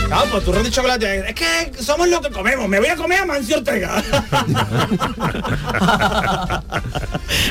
Claro, 0.07 0.25
pues 0.31 0.45
turrón 0.45 0.62
de 0.64 0.71
chocolate. 0.71 1.29
Es 1.31 1.35
que 1.35 1.73
somos 1.83 2.09
lo 2.09 2.21
que 2.21 2.31
comemos. 2.31 2.69
Me 2.69 2.79
voy 2.79 2.88
a 2.88 2.97
comer 2.97 3.21
a 3.21 3.27
Mancio 3.27 3.57
Ortega. 3.59 4.03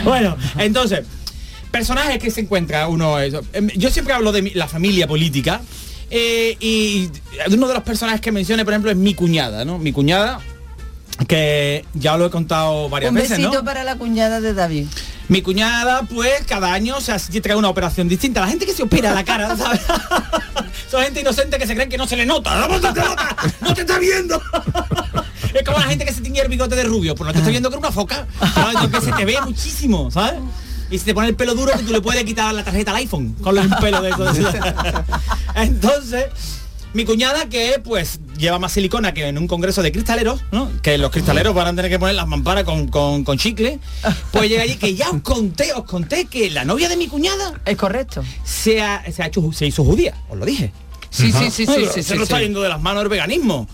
bueno, 0.03 0.37
entonces, 0.57 1.01
personajes 1.77 2.19
que 2.19 2.31
se 2.31 2.41
encuentra 2.41 2.87
uno. 2.87 3.19
eso. 3.19 3.41
Em, 3.53 3.67
Yo 3.75 3.89
siempre 3.89 4.13
hablo 4.13 4.31
de 4.31 4.41
mi- 4.41 4.51
la 4.51 4.67
familia 4.67 5.07
política. 5.07 5.61
eh, 6.09 6.55
y 6.61 7.09
uno 7.53 7.67
de 7.67 7.73
los 7.73 7.83
personajes 7.83 8.21
que 8.21 8.31
mencioné, 8.31 8.63
por 8.63 8.73
ejemplo, 8.73 8.89
es 8.91 8.95
mi 8.97 9.13
cuñada, 9.13 9.65
¿no? 9.65 9.77
Mi 9.77 9.91
cuñada, 9.91 10.39
que 11.27 11.83
ya 11.93 12.15
lo 12.17 12.25
he 12.27 12.29
contado 12.29 12.87
varias 12.89 13.09
Un 13.09 13.15
veces, 13.15 13.31
besito 13.37 13.51
¿no? 13.55 13.63
para 13.65 13.83
la 13.83 13.95
cuñada 13.97 14.39
de 14.39 14.53
David. 14.53 14.87
Mi 15.27 15.41
cuñada, 15.41 16.03
pues, 16.03 16.31
cada 16.47 16.71
año 16.71 17.01
se 17.01 17.11
hace- 17.11 17.41
trae 17.41 17.57
una 17.57 17.67
operación 17.69 18.07
distinta. 18.07 18.39
La 18.41 18.47
gente 18.47 18.65
que 18.65 18.73
se 18.73 18.83
opera 18.83 19.13
la 19.13 19.23
cara, 19.25 19.57
¿sabes? 19.57 19.81
Son 20.89 21.03
gente 21.03 21.19
inocente 21.19 21.57
que 21.57 21.67
se 21.67 21.75
creen 21.75 21.89
que 21.89 21.97
no 21.97 22.07
se 22.07 22.15
le 22.15 22.25
nota. 22.25 22.67
¡No 22.69 22.79
te 22.79 22.87
nota! 22.87 23.35
¡No 23.59 23.73
te 23.73 23.81
está 23.81 23.99
viendo! 23.99 24.41
Es 25.53 25.63
como 25.65 25.77
la 25.79 25.85
gente 25.87 26.05
que 26.05 26.13
se 26.13 26.21
tiñe 26.21 26.39
el 26.39 26.47
bigote 26.47 26.75
de 26.77 26.83
rubio. 26.83 27.13
Pues 27.15 27.25
no 27.27 27.33
te 27.33 27.39
estoy 27.39 27.51
viendo 27.51 27.69
que 27.69 27.75
es 27.75 27.79
una 27.79 27.91
foca. 27.91 28.25
¿sabes? 28.53 28.77
Entonces, 28.81 29.09
se 29.09 29.15
te 29.17 29.25
ve 29.25 29.37
muchísimo, 29.43 30.09
¿sabes? 30.11 30.39
Y 30.89 30.97
si 30.99 31.05
te 31.05 31.13
pone 31.13 31.27
el 31.27 31.35
pelo 31.35 31.53
duro 31.55 31.71
que 31.73 31.83
tú 31.83 31.91
le 31.91 32.01
puedes 32.01 32.23
quitar 32.23 32.53
la 32.53 32.63
tarjeta 32.63 32.91
al 32.91 32.97
iPhone 32.97 33.35
con 33.41 33.55
los 33.55 33.65
pelos 33.81 34.01
de 34.03 34.09
eso. 34.09 34.23
Entonces, 35.55 36.25
mi 36.93 37.03
cuñada 37.05 37.47
que 37.49 37.81
pues 37.83 38.19
lleva 38.37 38.57
más 38.59 38.71
silicona 38.71 39.13
que 39.13 39.27
en 39.27 39.37
un 39.37 39.47
congreso 39.47 39.81
de 39.81 39.91
cristaleros, 39.91 40.41
¿no? 40.51 40.71
Que 40.81 40.97
los 40.97 41.11
cristaleros 41.11 41.53
van 41.53 41.67
a 41.67 41.75
tener 41.75 41.91
que 41.91 41.99
poner 41.99 42.15
las 42.15 42.27
mamparas 42.27 42.63
con, 42.63 42.87
con, 42.87 43.23
con 43.23 43.37
chicle. 43.37 43.79
Pues 44.31 44.49
llega 44.49 44.63
allí 44.63 44.75
que 44.77 44.95
ya 44.95 45.09
os 45.09 45.21
conté, 45.21 45.73
os 45.73 45.83
conté 45.83 46.25
que 46.25 46.49
la 46.49 46.63
novia 46.65 46.87
de 46.89 46.97
mi 46.97 47.07
cuñada 47.07 47.53
Es 47.65 47.77
correcto. 47.77 48.23
se, 48.43 48.81
ha, 48.81 49.03
se, 49.11 49.21
ha 49.23 49.27
hecho, 49.27 49.51
se 49.51 49.65
hizo 49.67 49.83
judía, 49.83 50.15
os 50.29 50.37
lo 50.37 50.45
dije. 50.45 50.71
Sí, 51.09 51.31
sí, 51.31 51.49
sí, 51.49 51.65
sí, 51.65 51.87
sí, 51.93 52.03
se 52.03 52.15
nos 52.15 52.23
está 52.23 52.41
yendo 52.41 52.61
de 52.61 52.69
las 52.69 52.81
manos 52.81 53.03
el 53.03 53.09
veganismo. 53.09 53.67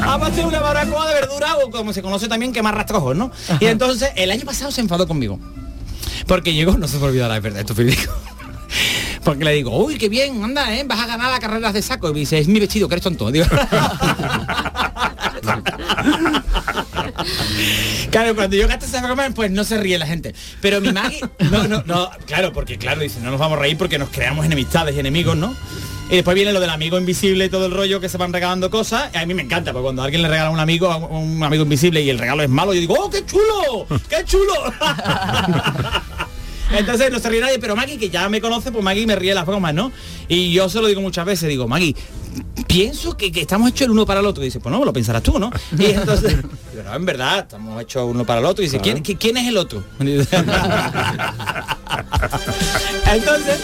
Vamos 0.00 0.28
a 0.28 0.30
hacer 0.30 0.46
una 0.46 0.60
barbacoa 0.60 1.08
de 1.08 1.14
verdura 1.14 1.56
o 1.64 1.70
como 1.70 1.92
se 1.92 2.02
conoce 2.02 2.28
también 2.28 2.52
quemar 2.52 2.74
rastrojos, 2.74 3.16
¿no? 3.16 3.30
Y 3.60 3.66
entonces 3.66 4.10
el 4.16 4.30
año 4.30 4.44
pasado 4.44 4.70
se 4.70 4.80
enfadó 4.80 5.08
conmigo. 5.08 5.38
Porque 6.26 6.52
llegó, 6.52 6.76
no 6.76 6.86
se 6.88 6.98
me 6.98 7.06
olvidará, 7.06 7.36
es 7.36 7.42
verdad, 7.42 7.60
esto 7.60 7.80
es. 7.80 8.08
Porque 9.24 9.44
le 9.44 9.52
digo, 9.52 9.76
uy, 9.76 9.98
qué 9.98 10.08
bien, 10.08 10.42
anda, 10.42 10.74
¿eh? 10.74 10.84
Vas 10.84 11.00
a 11.00 11.06
ganar 11.06 11.30
las 11.30 11.40
carreras 11.40 11.72
de 11.72 11.82
saco. 11.82 12.08
Y 12.10 12.12
me 12.12 12.18
dice, 12.20 12.38
es 12.38 12.48
mi 12.48 12.60
vestido, 12.60 12.88
que 12.88 12.94
eres 12.94 13.02
tonto. 13.02 13.30
Digo, 13.30 13.46
Claro, 18.10 18.34
cuando 18.34 18.56
yo 18.56 18.66
gasto 18.68 18.86
esa 18.86 19.02
broma, 19.02 19.28
pues 19.34 19.50
no 19.50 19.64
se 19.64 19.78
ríe 19.78 19.98
la 19.98 20.06
gente. 20.06 20.34
Pero 20.60 20.80
mi 20.80 20.92
Maggie, 20.92 21.20
no, 21.50 21.68
no, 21.68 21.82
no, 21.84 22.10
claro, 22.26 22.52
porque 22.52 22.78
claro, 22.78 23.00
dice, 23.00 23.20
no 23.20 23.30
nos 23.30 23.40
vamos 23.40 23.58
a 23.58 23.62
reír 23.62 23.76
porque 23.76 23.98
nos 23.98 24.08
creamos 24.08 24.46
enemistades 24.46 24.96
y 24.96 25.00
enemigos, 25.00 25.36
¿no? 25.36 25.54
Y 26.10 26.16
después 26.16 26.34
viene 26.34 26.54
lo 26.54 26.60
del 26.60 26.70
amigo 26.70 26.98
invisible 26.98 27.44
y 27.46 27.48
todo 27.50 27.66
el 27.66 27.72
rollo 27.72 28.00
que 28.00 28.08
se 28.08 28.16
van 28.16 28.32
regalando 28.32 28.70
cosas. 28.70 29.14
A 29.14 29.26
mí 29.26 29.34
me 29.34 29.42
encanta, 29.42 29.72
porque 29.72 29.84
cuando 29.84 30.02
alguien 30.02 30.22
le 30.22 30.28
regala 30.28 30.48
a 30.48 30.52
un 30.52 30.60
amigo, 30.60 30.90
a 30.90 30.96
un 30.96 31.42
amigo 31.42 31.64
invisible 31.64 32.00
y 32.00 32.08
el 32.08 32.18
regalo 32.18 32.42
es 32.42 32.48
malo, 32.48 32.72
yo 32.72 32.80
digo, 32.80 32.94
¡oh, 32.98 33.10
qué 33.10 33.26
chulo! 33.26 33.86
¡Qué 34.08 34.24
chulo! 34.24 34.54
Entonces 36.70 37.10
no 37.10 37.18
se 37.18 37.28
ríe 37.28 37.40
nadie, 37.40 37.58
pero 37.58 37.76
Maggie, 37.76 37.98
que 37.98 38.10
ya 38.10 38.28
me 38.28 38.40
conoce, 38.40 38.72
pues 38.72 38.84
Maggie 38.84 39.06
me 39.06 39.16
ríe 39.16 39.34
las 39.34 39.46
bromas, 39.46 39.74
¿no? 39.74 39.92
Y 40.28 40.52
yo 40.52 40.68
se 40.68 40.80
lo 40.80 40.86
digo 40.86 41.00
muchas 41.00 41.26
veces, 41.26 41.48
digo, 41.48 41.68
Maggie, 41.68 41.94
pienso 42.68 43.16
que, 43.16 43.32
que 43.32 43.40
estamos 43.40 43.68
hechos 43.70 43.86
el 43.86 43.90
uno 43.90 44.06
para 44.06 44.20
el 44.20 44.26
otro. 44.26 44.44
Y 44.44 44.46
dice, 44.46 44.60
pues 44.60 44.72
no, 44.72 44.84
lo 44.84 44.92
pensarás 44.92 45.24
tú, 45.24 45.40
¿no? 45.40 45.50
Y 45.76 45.86
entonces, 45.86 46.36
digo, 46.72 46.84
no, 46.84 46.94
en 46.94 47.04
verdad, 47.04 47.40
estamos 47.40 47.82
hechos 47.82 48.04
uno 48.08 48.24
para 48.24 48.38
el 48.38 48.46
otro. 48.46 48.62
Y 48.62 48.66
dice, 48.66 48.78
¿quién, 48.78 49.02
qui- 49.02 49.18
quién 49.18 49.36
es 49.36 49.48
el 49.48 49.56
otro? 49.56 49.82
entonces, 53.12 53.58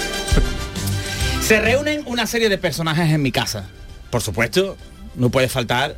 se 1.46 1.60
reúnen 1.60 2.02
una 2.06 2.26
serie 2.26 2.48
de 2.48 2.58
personajes 2.58 3.12
en 3.12 3.22
mi 3.22 3.30
casa. 3.30 3.64
Por 4.10 4.22
supuesto, 4.22 4.76
no 5.14 5.28
puede 5.30 5.48
faltar 5.48 5.96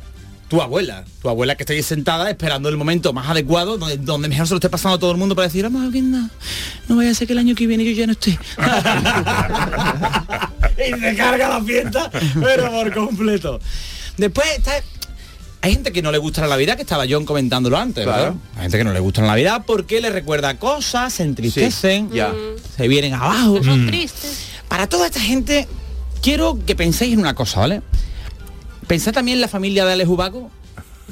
tu 0.49 0.61
abuela. 0.61 1.03
Tu 1.21 1.29
abuela 1.29 1.55
que 1.55 1.63
está 1.63 1.73
ahí 1.73 1.83
sentada 1.83 2.29
esperando 2.29 2.69
el 2.69 2.77
momento 2.77 3.11
más 3.13 3.29
adecuado, 3.29 3.77
donde, 3.77 3.97
donde 3.97 4.27
mejor 4.29 4.47
se 4.47 4.53
lo 4.53 4.57
esté 4.57 4.69
pasando 4.69 4.95
a 4.95 4.99
todo 4.99 5.11
el 5.11 5.17
mundo 5.17 5.35
para 5.35 5.47
decir, 5.47 5.63
vamos 5.63 5.85
a 5.85 5.89
ver, 5.89 6.03
no, 6.03 6.29
no 6.87 6.95
vaya 6.95 7.11
a 7.11 7.13
ser 7.13 7.27
que 7.27 7.33
el 7.33 7.39
año 7.39 7.53
que 7.55 7.67
viene 7.67 7.83
yo 7.83 7.91
ya 7.91 8.05
no 8.07 8.13
esté. 8.13 8.37
y 10.95 10.99
se 10.99 11.15
carga 11.15 11.49
la 11.49 11.61
fiesta, 11.63 12.09
pero 12.41 12.71
por 12.71 12.93
completo. 12.93 13.59
Después 14.17 14.47
está... 14.57 14.73
Hay 15.61 15.73
gente 15.73 15.91
que 15.91 16.01
no 16.03 16.11
le 16.11 16.19
gusta 16.19 16.41
la 16.41 16.47
Navidad, 16.49 16.75
que 16.75 16.83
estaba 16.83 17.05
John 17.09 17.25
comentándolo 17.25 17.77
antes, 17.77 18.03
Claro. 18.03 18.21
¿verdad? 18.23 18.35
Hay 18.55 18.61
gente 18.63 18.77
que 18.77 18.83
no 18.83 18.93
le 18.93 18.99
gusta 18.99 19.21
la 19.21 19.27
Navidad 19.29 19.63
porque 19.65 19.99
le 19.99 20.11
recuerda 20.11 20.57
cosas, 20.59 21.13
se 21.13 21.23
entristecen, 21.23 22.11
ya. 22.11 22.31
se 22.77 22.87
vienen 22.87 23.15
abajo. 23.15 23.63
Son 23.63 23.87
tristes. 23.87 24.45
Para 24.67 24.87
toda 24.87 25.07
esta 25.07 25.19
gente, 25.19 25.67
quiero 26.21 26.59
que 26.65 26.75
penséis 26.75 27.13
en 27.13 27.19
una 27.19 27.33
cosa, 27.33 27.61
¿vale? 27.61 27.81
Pensad 28.85 29.13
también 29.13 29.37
en 29.37 29.41
la 29.41 29.47
familia 29.47 29.83
de 29.85 29.93
Alex 29.93 30.09
Ubaco, 30.09 30.51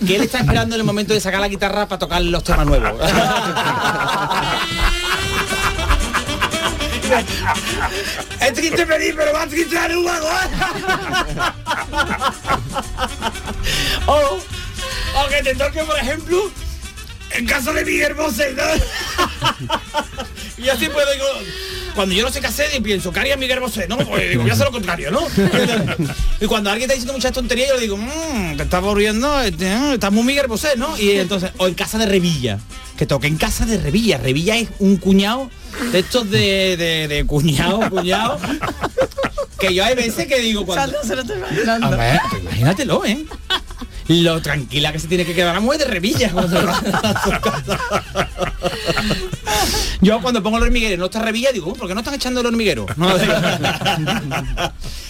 que 0.06 0.16
él 0.16 0.22
está 0.22 0.40
esperando 0.40 0.76
en 0.76 0.82
el 0.82 0.86
momento 0.86 1.14
de 1.14 1.20
sacar 1.22 1.42
la 1.42 1.48
guitarra 1.48 1.88
para 1.88 2.00
tocar 2.00 2.22
los 2.22 2.44
temas 2.44 2.66
nuevos. 2.68 2.94
es 8.42 8.54
triste 8.54 8.86
pedir, 8.86 9.16
pero 9.16 9.34
más 9.34 9.50
triste 9.50 9.78
Alex 9.78 9.98
Ubaco, 9.98 10.28
¿eh? 10.28 10.50
o, 14.08 14.40
o 15.16 15.28
que 15.30 15.44
te 15.44 15.56
toque, 15.56 15.84
por 15.84 15.98
ejemplo, 15.98 16.52
en 17.32 17.46
caso 17.46 17.74
de 17.74 17.86
Miguel 17.86 18.14
Bosé, 18.14 18.54
¿no? 18.54 18.64
y 20.58 20.70
así 20.70 20.88
puedo 20.90 21.08
cuando 21.96 22.14
yo 22.14 22.24
no 22.24 22.32
sé 22.32 22.42
qué 22.42 22.48
hacer 22.48 22.70
y 22.76 22.82
pienso, 22.82 23.12
¿qué 23.12 23.22
haría 23.22 23.38
Miguel 23.38 23.60
Bosé? 23.60 23.88
No, 23.88 23.98
pues 23.98 24.30
digo, 24.30 24.42
voy 24.42 24.52
a 24.52 24.54
hacer 24.54 24.66
lo 24.66 24.72
contrario, 24.72 25.12
¿no? 25.12 25.22
y 26.42 26.46
cuando 26.46 26.70
alguien 26.70 26.90
está 26.90 26.94
diciendo 26.94 27.14
muchas 27.14 27.32
tonterías, 27.32 27.70
yo 27.70 27.76
le 27.76 27.82
digo, 27.82 27.98
mmm, 27.98 28.58
te 28.58 28.64
estás 28.64 28.84
aburriendo, 28.84 29.42
este, 29.42 29.66
eh, 29.66 29.94
estás 29.94 30.12
muy 30.12 30.24
Miguel 30.24 30.48
Bosé, 30.48 30.74
¿no? 30.78 30.98
Y 30.98 31.12
entonces, 31.12 31.52
o 31.58 31.68
en 31.68 31.74
casa 31.74 31.98
de 31.98 32.06
Revilla, 32.06 32.60
que 32.98 33.06
toque 33.06 33.28
en 33.28 33.38
casa 33.38 33.66
de 33.66 33.78
Revilla. 33.78 34.18
Revilla 34.18 34.58
es 34.58 34.70
un 34.80 34.98
cuñado 34.98 35.50
de 35.92 36.00
estos 36.00 36.30
de, 36.30 36.78
de, 36.78 37.08
de 37.08 37.26
cuñado, 37.26 37.90
cuñado. 37.90 38.40
Que 39.60 39.74
yo 39.74 39.86
hay 39.86 39.96
veces 39.96 40.28
que 40.28 40.40
digo 40.40 40.66
cuando. 40.66 40.84
Sandra 40.84 41.04
se 41.04 41.16
lo 41.16 41.22
estoy 41.22 41.38
imaginando. 41.38 41.88
A 41.88 41.90
ver, 41.92 42.20
pues 42.30 42.42
imagínatelo, 42.42 43.06
¿eh? 43.06 43.26
Lo 44.08 44.42
tranquila 44.42 44.92
que 44.92 45.00
se 45.00 45.08
tiene 45.08 45.26
que 45.26 45.34
quedar 45.34 45.56
la 45.56 45.62
mujer 45.62 45.80
de 45.80 45.86
Revilla 45.86 46.32
cuando 46.32 46.62
Yo 50.02 50.22
cuando 50.22 50.42
pongo 50.44 50.58
el 50.58 50.64
hormiguero 50.64 50.94
y 50.94 50.98
no 50.98 51.06
está 51.06 51.20
Revilla 51.22 51.52
digo, 51.52 51.72
"Uh, 51.72 51.76
¿por 51.76 51.88
qué 51.88 51.94
no 51.94 52.02
están 52.02 52.14
echando 52.16 52.42
el 52.42 52.46
hormiguero? 52.48 52.86
No, 52.98 53.10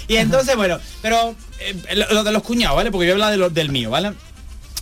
y 0.08 0.15
entonces, 0.18 0.56
bueno, 0.56 0.80
pero 1.02 1.36
eh, 1.60 1.96
lo, 1.96 2.13
lo 2.13 2.24
de 2.24 2.32
los 2.32 2.44
cuñados, 2.44 2.76
¿vale? 2.78 2.91
Porque 2.91 3.08
yo 3.08 3.13
hablo 3.13 3.28
de 3.28 3.38
lo- 3.38 3.50
del 3.50 3.70
mío, 3.70 3.89
¿vale? 3.89 4.13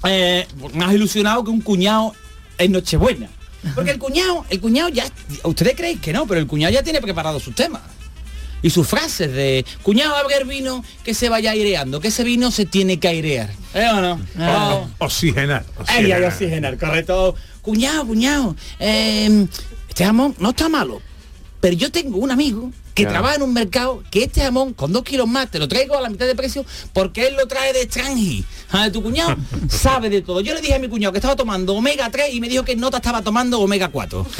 Eh, 0.05 0.45
más 0.73 0.93
ilusionado 0.93 1.43
que 1.43 1.49
un 1.51 1.61
cuñado 1.61 2.13
en 2.57 2.71
Nochebuena. 2.73 3.29
Porque 3.75 3.91
el 3.91 3.99
cuñado, 3.99 4.45
el 4.49 4.59
cuñado 4.59 4.89
ya, 4.89 5.05
ustedes 5.43 5.75
creéis 5.77 6.01
que 6.01 6.11
no, 6.11 6.27
pero 6.27 6.41
el 6.41 6.47
cuñado 6.47 6.73
ya 6.73 6.83
tiene 6.83 6.99
preparado 6.99 7.39
sus 7.39 7.55
temas. 7.55 7.81
Y 8.61 8.69
sus 8.69 8.87
frases 8.87 9.31
de 9.33 9.65
cuñado 9.81 10.15
a 10.15 10.25
ver 10.27 10.45
vino 10.45 10.83
que 11.03 11.13
se 11.13 11.29
vaya 11.29 11.51
aireando, 11.51 11.99
que 12.01 12.09
ese 12.09 12.23
vino 12.23 12.49
se 12.51 12.65
tiene 12.65 12.97
que 12.99 13.07
airear. 13.09 13.49
¿Eh 13.73 13.87
o 13.93 14.01
no? 14.01 14.19
Oh. 14.39 14.87
Oxigenar. 14.99 15.65
Ay, 15.87 16.11
ay, 16.11 16.23
oxigenar. 16.23 16.23
oxigenar, 16.33 16.77
correcto. 16.77 17.35
Cuñado, 17.63 18.05
cuñado, 18.05 18.55
eh, 18.79 19.47
este 19.89 20.05
jamón 20.05 20.35
no 20.37 20.49
está 20.49 20.67
malo, 20.69 21.01
pero 21.61 21.75
yo 21.75 21.91
tengo 21.91 22.17
un 22.17 22.29
amigo 22.29 22.69
que 22.93 23.03
Claro. 23.03 23.13
trabaja 23.13 23.35
en 23.37 23.41
un 23.43 23.53
mercado 23.53 24.03
que 24.11 24.23
este 24.25 24.41
jamón 24.41 24.73
con 24.73 24.91
dos 24.93 25.03
kilos 25.03 25.27
más 25.27 25.49
te 25.49 25.57
lo 25.59 25.67
traigo 25.67 25.97
a 25.97 26.01
la 26.01 26.09
mitad 26.09 26.27
de 26.27 26.35
precio 26.35 26.63
porque 26.93 27.25
él 27.27 27.35
lo 27.37 27.47
trae 27.47 27.71
de 27.73 27.83
Strangi. 27.83 28.43
Ah, 28.71 28.89
Tu 28.91 29.01
cuñado 29.01 29.35
sabe 29.69 30.09
de 30.09 30.21
todo. 30.21 30.41
Yo 30.41 30.53
le 30.53 30.59
dije 30.61 30.75
a 30.75 30.79
mi 30.79 30.89
cuñado 30.89 31.13
que 31.13 31.17
estaba 31.19 31.35
tomando 31.37 31.73
omega 31.73 32.09
3 32.11 32.33
y 32.33 32.41
me 32.41 32.49
dijo 32.49 32.63
que 32.65 32.75
Nota 32.75 32.97
estaba 32.97 33.21
tomando 33.21 33.61
omega 33.61 33.87
4. 33.87 34.25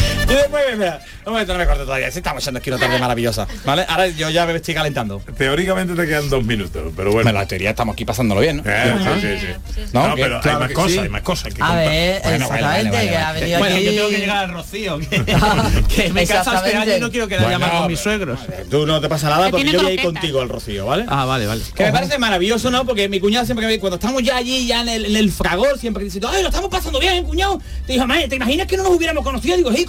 Y 0.30 0.34
después, 0.34 0.62
mira, 0.78 1.00
momento, 1.26 1.52
no 1.52 1.58
me 1.58 1.66
corte 1.66 1.84
todavía, 1.84 2.10
si 2.10 2.18
estamos 2.18 2.42
echando 2.42 2.58
aquí 2.58 2.70
una 2.70 2.78
tarde 2.78 2.98
maravillosa, 2.98 3.46
¿vale? 3.64 3.84
Ahora 3.88 4.06
yo 4.08 4.30
ya 4.30 4.46
me 4.46 4.54
estoy 4.54 4.74
calentando. 4.74 5.20
Teóricamente 5.36 5.94
te 5.94 6.06
quedan 6.06 6.28
dos 6.30 6.44
minutos, 6.44 6.92
pero 6.96 7.12
bueno. 7.12 7.28
En 7.30 7.34
la 7.36 7.46
teoría 7.46 7.70
estamos 7.70 7.94
aquí 7.94 8.04
pasándolo 8.04 8.40
bien, 8.40 8.58
¿no? 8.58 8.62
Eh, 8.66 8.94
sí, 9.20 9.28
sí, 9.40 9.46
sí. 9.74 9.80
¿No? 9.92 10.08
No, 10.08 10.14
Que- 10.14 10.22
pero 10.22 10.36
hay 10.36 10.42
claro 10.42 10.58
más 10.60 10.68
que 10.68 10.74
cosas, 10.74 10.92
sí. 10.92 10.98
hay 10.98 11.08
más 11.08 11.22
cosas 11.22 11.54
que 11.54 11.62
A 11.62 11.66
contar. 11.66 11.88
ver, 11.88 12.22
Bueno, 12.22 12.48
vale, 12.48 12.60
exactamente, 12.60 12.90
vale, 12.90 12.90
que 12.90 12.90
vale, 12.90 13.16
ha 13.16 13.24
vale. 13.26 13.40
venido 13.40 13.58
Bueno, 13.58 13.74
aquí... 13.76 13.84
yo 13.84 13.90
tengo 13.94 14.08
que 14.08 14.18
llegar 14.18 14.36
al 14.44 14.50
Rocío, 14.52 14.98
que, 14.98 15.24
que 15.96 16.12
me 16.12 16.26
casa 16.26 16.56
este 16.64 16.76
año 16.76 16.96
y 16.96 17.00
no 17.00 17.10
quiero 17.10 17.28
quedar 17.28 17.42
Bueno, 17.44 17.58
llamar 17.58 17.78
con 17.78 17.86
mis 17.88 18.00
pero- 18.00 18.16
suegros. 18.36 18.40
Tú 18.70 18.86
no 18.86 19.00
te 19.00 19.08
pasa 19.08 19.30
nada 19.30 19.46
Que 19.46 19.50
porque 19.52 19.72
yo 19.72 19.80
voy 19.82 19.90
a 19.90 19.94
ir 19.94 20.02
contigo 20.02 20.40
al 20.40 20.48
Rocío, 20.48 20.86
¿vale? 20.86 21.04
Ah, 21.08 21.24
vale, 21.24 21.46
vale. 21.46 21.62
Que 21.74 21.84
me 21.84 21.92
parece 21.92 22.18
maravilloso, 22.18 22.70
¿no? 22.70 22.84
Porque 22.86 23.08
mi 23.08 23.18
cuñado 23.20 23.44
siempre 23.46 23.66
que 23.66 23.72
me- 23.74 23.80
cuando 23.80 23.96
estamos 23.96 24.22
ya 24.22 24.36
allí, 24.36 24.66
ya 24.66 24.82
en 24.82 24.88
el, 24.88 25.06
en 25.06 25.16
el 25.16 25.32
fragor, 25.32 25.78
siempre 25.78 26.04
dice, 26.04 26.20
ay, 26.28 26.42
lo 26.42 26.48
estamos 26.48 26.70
pasando 26.70 27.00
bien, 27.00 27.24
cuñado. 27.24 27.60
Te 27.86 27.94
dijo, 27.94 28.06
"Mae, 28.06 28.28
¿te 28.28 28.36
imaginas 28.36 28.66
que 28.66 28.76
no 28.76 28.84
nos 28.84 28.92
hubiéramos 28.92 29.24
conocido? 29.24 29.56
Digo, 29.56 29.72
sí, 29.72 29.84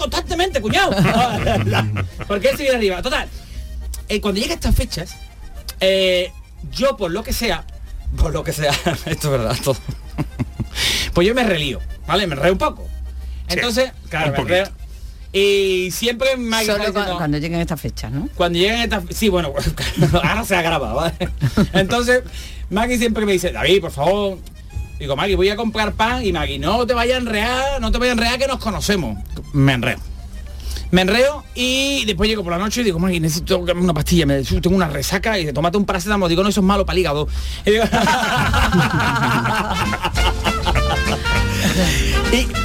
cuñado. 0.62 0.92
Porque 2.28 2.50
él 2.50 2.58
sigue 2.58 2.76
arriba. 2.76 3.02
Total, 3.02 3.28
eh, 4.10 4.22
cuando 4.22 4.40
llega 4.42 4.54
estas 4.54 4.76
fechas, 4.76 5.16
eh, 5.80 6.32
yo 6.72 6.96
por 6.98 7.12
lo 7.12 7.24
que 7.24 7.34
sea, 7.34 7.66
por 8.18 8.34
lo 8.34 8.44
que 8.44 8.54
sea, 8.54 8.72
esto 9.06 9.08
es 9.08 9.30
verdad, 9.32 9.58
todo. 9.64 9.78
pues 11.14 11.28
yo 11.28 11.34
me 11.36 11.44
relío, 11.44 11.80
¿vale? 12.08 12.28
Me 12.28 12.36
reo 12.36 12.52
un 12.54 12.58
poco. 12.58 12.88
Entonces, 13.48 13.92
claro, 14.10 14.28
un 14.28 14.32
me 14.32 14.38
poquito. 14.38 14.54
reo. 14.56 14.68
Y 15.34 15.90
siempre 15.92 16.36
me 16.36 16.58
ha 16.58 16.60
Solo 16.60 16.72
estado 16.74 16.92
cu- 16.94 17.00
diciendo- 17.00 17.18
cuando 17.18 17.38
lleguen 17.38 17.62
estas 17.62 17.80
fechas, 17.80 18.12
¿no? 18.12 18.28
cuando 18.36 18.60
llegan 18.60 18.80
estas... 18.82 19.04
Sí, 19.12 19.30
bueno, 19.30 19.54
ahora 20.24 20.44
se 20.44 20.56
agrava, 20.58 20.94
¿vale? 20.94 21.14
Entonces, 21.72 22.24
Maggie 22.70 22.98
siempre 22.98 23.26
me 23.26 23.32
dice, 23.34 23.52
David, 23.54 23.80
por 23.80 23.92
favor. 23.92 24.40
Digo, 25.00 25.16
Maggie, 25.16 25.36
voy 25.38 25.50
a 25.50 25.56
comprar 25.56 25.94
pan 25.94 26.24
y 26.26 26.34
Maggie, 26.34 26.60
no 26.60 26.86
te 26.86 26.94
vayas 26.94 27.16
a 27.16 27.20
enrear, 27.22 27.80
no 27.82 27.92
te 27.94 27.98
vayas 27.98 28.12
a 28.12 28.18
enrear 28.20 28.40
que 28.40 28.48
nos 28.48 28.60
conocemos. 28.60 29.18
Me 29.54 29.72
enreo. 29.74 29.98
Me 30.92 31.02
enreo 31.02 31.44
y 31.56 32.04
después 32.06 32.30
llego 32.30 32.44
por 32.44 32.52
la 32.52 32.58
noche 32.60 32.82
y 32.82 32.84
digo, 32.84 33.00
necesito 33.00 33.60
una 33.60 33.94
pastilla, 33.94 34.26
me 34.26 34.44
tengo 34.44 34.76
una 34.76 34.90
resaca 34.90 35.38
y 35.38 35.42
dice, 35.42 35.54
tómate 35.54 35.78
un 35.78 35.86
paracetamol. 35.86 36.28
Digo, 36.30 36.44
no, 36.44 36.50
eso 36.50 36.60
es 36.60 36.66
malo 36.66 36.86
para 36.86 36.96
el 36.96 37.00
hígado. 37.02 37.28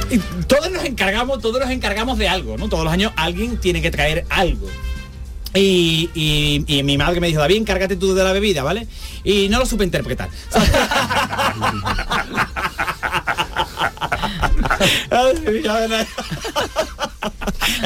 Y 0.09 0.19
todos 0.47 0.71
nos 0.71 0.85
encargamos, 0.85 1.41
todos 1.41 1.59
nos 1.59 1.69
encargamos 1.69 2.17
de 2.17 2.29
algo, 2.29 2.57
¿no? 2.57 2.69
Todos 2.69 2.85
los 2.85 2.93
años 2.93 3.11
alguien 3.17 3.59
tiene 3.59 3.81
que 3.81 3.91
traer 3.91 4.25
algo. 4.29 4.67
Y, 5.53 6.09
y- 6.13 6.63
y 6.67 6.83
mi 6.83 6.97
madre 6.97 7.19
me 7.19 7.27
dijo, 7.27 7.41
David, 7.41 7.57
encárgate 7.57 7.95
tú 7.97 8.13
de 8.15 8.23
la 8.23 8.31
bebida, 8.31 8.63
¿vale? 8.63 8.87
Y 9.23 9.49
no 9.49 9.59
lo 9.59 9.65
supe 9.65 9.83
interpretar. 9.83 10.29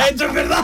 Esto 0.10 0.26
es 0.26 0.34
verdad. 0.34 0.64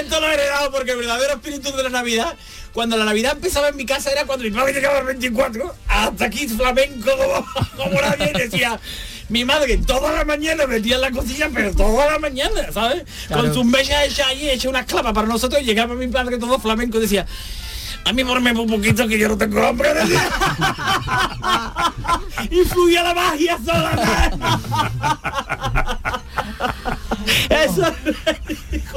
Esto 0.00 0.20
lo 0.20 0.28
he 0.28 0.34
heredado 0.34 0.72
porque 0.72 0.92
el 0.92 0.98
verdadero 0.98 1.34
espíritu 1.34 1.72
de 1.76 1.82
la 1.84 1.90
Navidad, 1.90 2.34
cuando 2.72 2.96
la 2.96 3.04
Navidad 3.04 3.32
empezaba 3.36 3.68
en 3.68 3.76
mi 3.76 3.86
casa 3.86 4.10
era 4.10 4.24
cuando 4.24 4.44
mi 4.44 4.50
padre 4.50 4.72
llegaba 4.72 4.98
al 4.98 5.06
24, 5.06 5.74
hasta 5.86 6.24
aquí 6.24 6.48
flamenco 6.48 7.10
como, 7.16 7.46
como 7.76 8.00
nadie 8.00 8.32
decía, 8.32 8.80
mi 9.28 9.44
madre 9.44 9.76
toda 9.78 10.12
la 10.12 10.24
mañana 10.24 10.66
metía 10.66 10.96
en 10.96 11.02
la 11.02 11.10
cocina, 11.10 11.48
pero 11.52 11.74
toda 11.74 12.10
la 12.10 12.18
mañana, 12.18 12.72
¿sabes? 12.72 13.04
Con 13.32 13.52
sus 13.54 13.64
mesas 13.64 14.06
hechas 14.06 14.28
allí, 14.28 14.50
hecha 14.50 14.68
una 14.68 14.84
clava 14.84 15.12
para 15.12 15.28
nosotros 15.28 15.62
y 15.62 15.64
llegaba 15.64 15.94
mi 15.94 16.08
padre 16.08 16.38
todo 16.38 16.58
flamenco 16.58 16.98
y 16.98 17.02
decía, 17.02 17.26
a 18.04 18.12
mí 18.12 18.24
morme 18.24 18.52
un 18.52 18.68
poquito 18.68 19.06
que 19.06 19.18
yo 19.18 19.28
no 19.28 19.38
tengo 19.38 19.66
hambre. 19.66 19.90
y 22.50 22.64
fluía 22.64 23.02
la 23.02 23.14
magia 23.14 23.58
sola. 23.64 24.30
Eso 27.50 27.92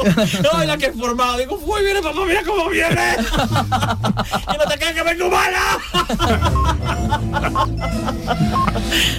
no, 0.04 0.64
la 0.64 0.78
que 0.78 0.88
he 0.88 0.94
formado, 0.94 1.38
digo, 1.38 1.60
fue 1.60 1.84
viene 1.84 2.02
papá, 2.02 2.26
mira 2.26 2.44
cómo 2.44 2.70
viene. 2.70 3.16
y 3.18 4.58
no 4.58 4.66
te 4.70 4.78
creas 4.78 4.94
que 4.94 5.04
vengo 5.04 5.30
mala. 5.30 5.78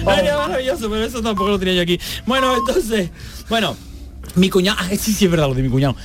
Ay, 0.05 0.25
era 0.25 0.37
maravilloso, 0.37 0.89
pero 0.89 1.03
eso 1.03 1.21
tampoco 1.21 1.51
lo 1.51 1.59
tenía 1.59 1.75
yo 1.75 1.81
aquí. 1.81 1.99
Bueno, 2.25 2.55
entonces, 2.55 3.09
bueno, 3.49 3.75
mi 4.35 4.49
cuñado, 4.49 4.77
ah, 4.81 4.89
sí, 4.89 5.13
sí 5.13 5.25
es 5.25 5.31
verdad 5.31 5.47
lo 5.47 5.53
de 5.53 5.63
mi 5.63 5.69
cuñado. 5.69 5.95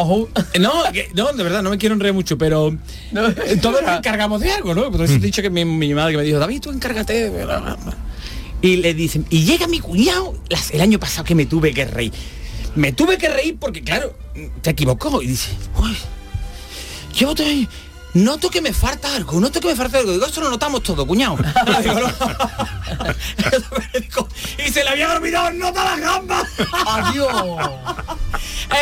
Ojo. 0.00 0.28
No, 0.60 0.72
que- 0.92 1.10
no, 1.12 1.32
de 1.32 1.42
verdad, 1.42 1.60
no 1.60 1.70
me 1.70 1.78
quiero 1.78 1.94
enredar 1.94 2.14
mucho, 2.14 2.38
pero 2.38 2.68
eh, 2.68 3.56
todos 3.60 3.82
nos 3.82 3.96
encargamos 3.98 4.40
de 4.40 4.52
algo, 4.52 4.72
¿no? 4.72 4.86
Entonces 4.86 5.16
he 5.16 5.18
dicho 5.18 5.42
que 5.42 5.50
mi, 5.50 5.64
mi 5.64 5.92
madre 5.92 6.12
que 6.12 6.18
me 6.18 6.22
dijo, 6.22 6.38
David, 6.38 6.60
tú 6.60 6.70
encárgate. 6.70 7.30
de 7.30 7.44
bla, 7.44 7.58
bla, 7.58 7.74
bla". 7.74 7.96
Y 8.62 8.76
le 8.76 8.94
dicen, 8.94 9.26
y 9.28 9.42
llega 9.44 9.66
mi 9.66 9.80
cuñado, 9.80 10.34
las- 10.50 10.70
el 10.70 10.80
año 10.82 11.00
pasado 11.00 11.24
que 11.24 11.34
me 11.34 11.46
tuve 11.46 11.74
que 11.74 11.84
reír. 11.84 12.12
Me 12.76 12.92
tuve 12.92 13.18
que 13.18 13.28
reír 13.28 13.56
porque, 13.58 13.82
claro, 13.82 14.16
te 14.62 14.70
equivocó. 14.70 15.20
Y 15.20 15.26
dice, 15.26 15.50
uy, 15.82 15.96
yo 17.14 17.34
te... 17.34 17.66
Noto 18.14 18.48
que 18.50 18.60
me 18.62 18.72
falta 18.72 19.14
algo, 19.14 19.38
noto 19.38 19.60
que 19.60 19.68
me 19.68 19.76
falta 19.76 19.98
algo. 19.98 20.12
Digo, 20.12 20.26
eso 20.26 20.40
lo 20.40 20.50
notamos 20.50 20.82
todo, 20.82 21.06
cuñado. 21.06 21.36
Digo, 21.82 22.00
no. 22.00 22.08
y 24.66 24.70
se 24.70 24.82
le 24.82 24.90
había 24.90 25.12
olvidado 25.12 25.48
el 25.48 25.58
nota 25.58 25.84
las 25.84 26.00
gambas. 26.00 26.44
Adiós. 26.86 27.70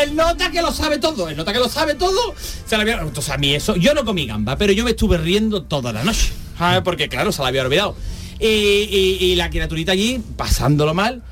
Él 0.03 0.17
nota 0.17 0.51
que 0.51 0.63
lo 0.63 0.73
sabe 0.73 0.99
todo, 0.99 1.29
él 1.29 1.37
nota 1.37 1.53
que 1.53 1.59
lo 1.59 1.69
sabe 1.69 1.95
todo. 1.95 2.35
Se 2.67 2.77
le 2.77 2.83
había... 2.83 3.01
Entonces 3.01 3.33
a 3.33 3.39
mí 3.39 3.55
eso, 3.55 3.77
yo 3.77 3.95
no 3.95 4.05
comí 4.05 4.27
gamba, 4.27 4.57
pero 4.57 4.73
yo 4.73 4.85
me 4.85 4.91
estuve 4.91 5.19
riendo 5.19 5.63
toda 5.63 5.93
la 5.93 6.05
noche. 6.05 6.33
¿sabes? 6.59 6.83
Porque 6.83 7.09
claro, 7.09 7.33
se 7.33 7.43
la 7.43 7.49
había 7.49 7.63
olvidado. 7.63 7.97
Y, 8.39 8.47
y- 8.47 9.19
y 9.21 9.35
la 9.35 9.51
criaturita 9.51 9.93
allí, 9.93 10.23
pasándolo 10.37 10.95
mal, 10.95 11.23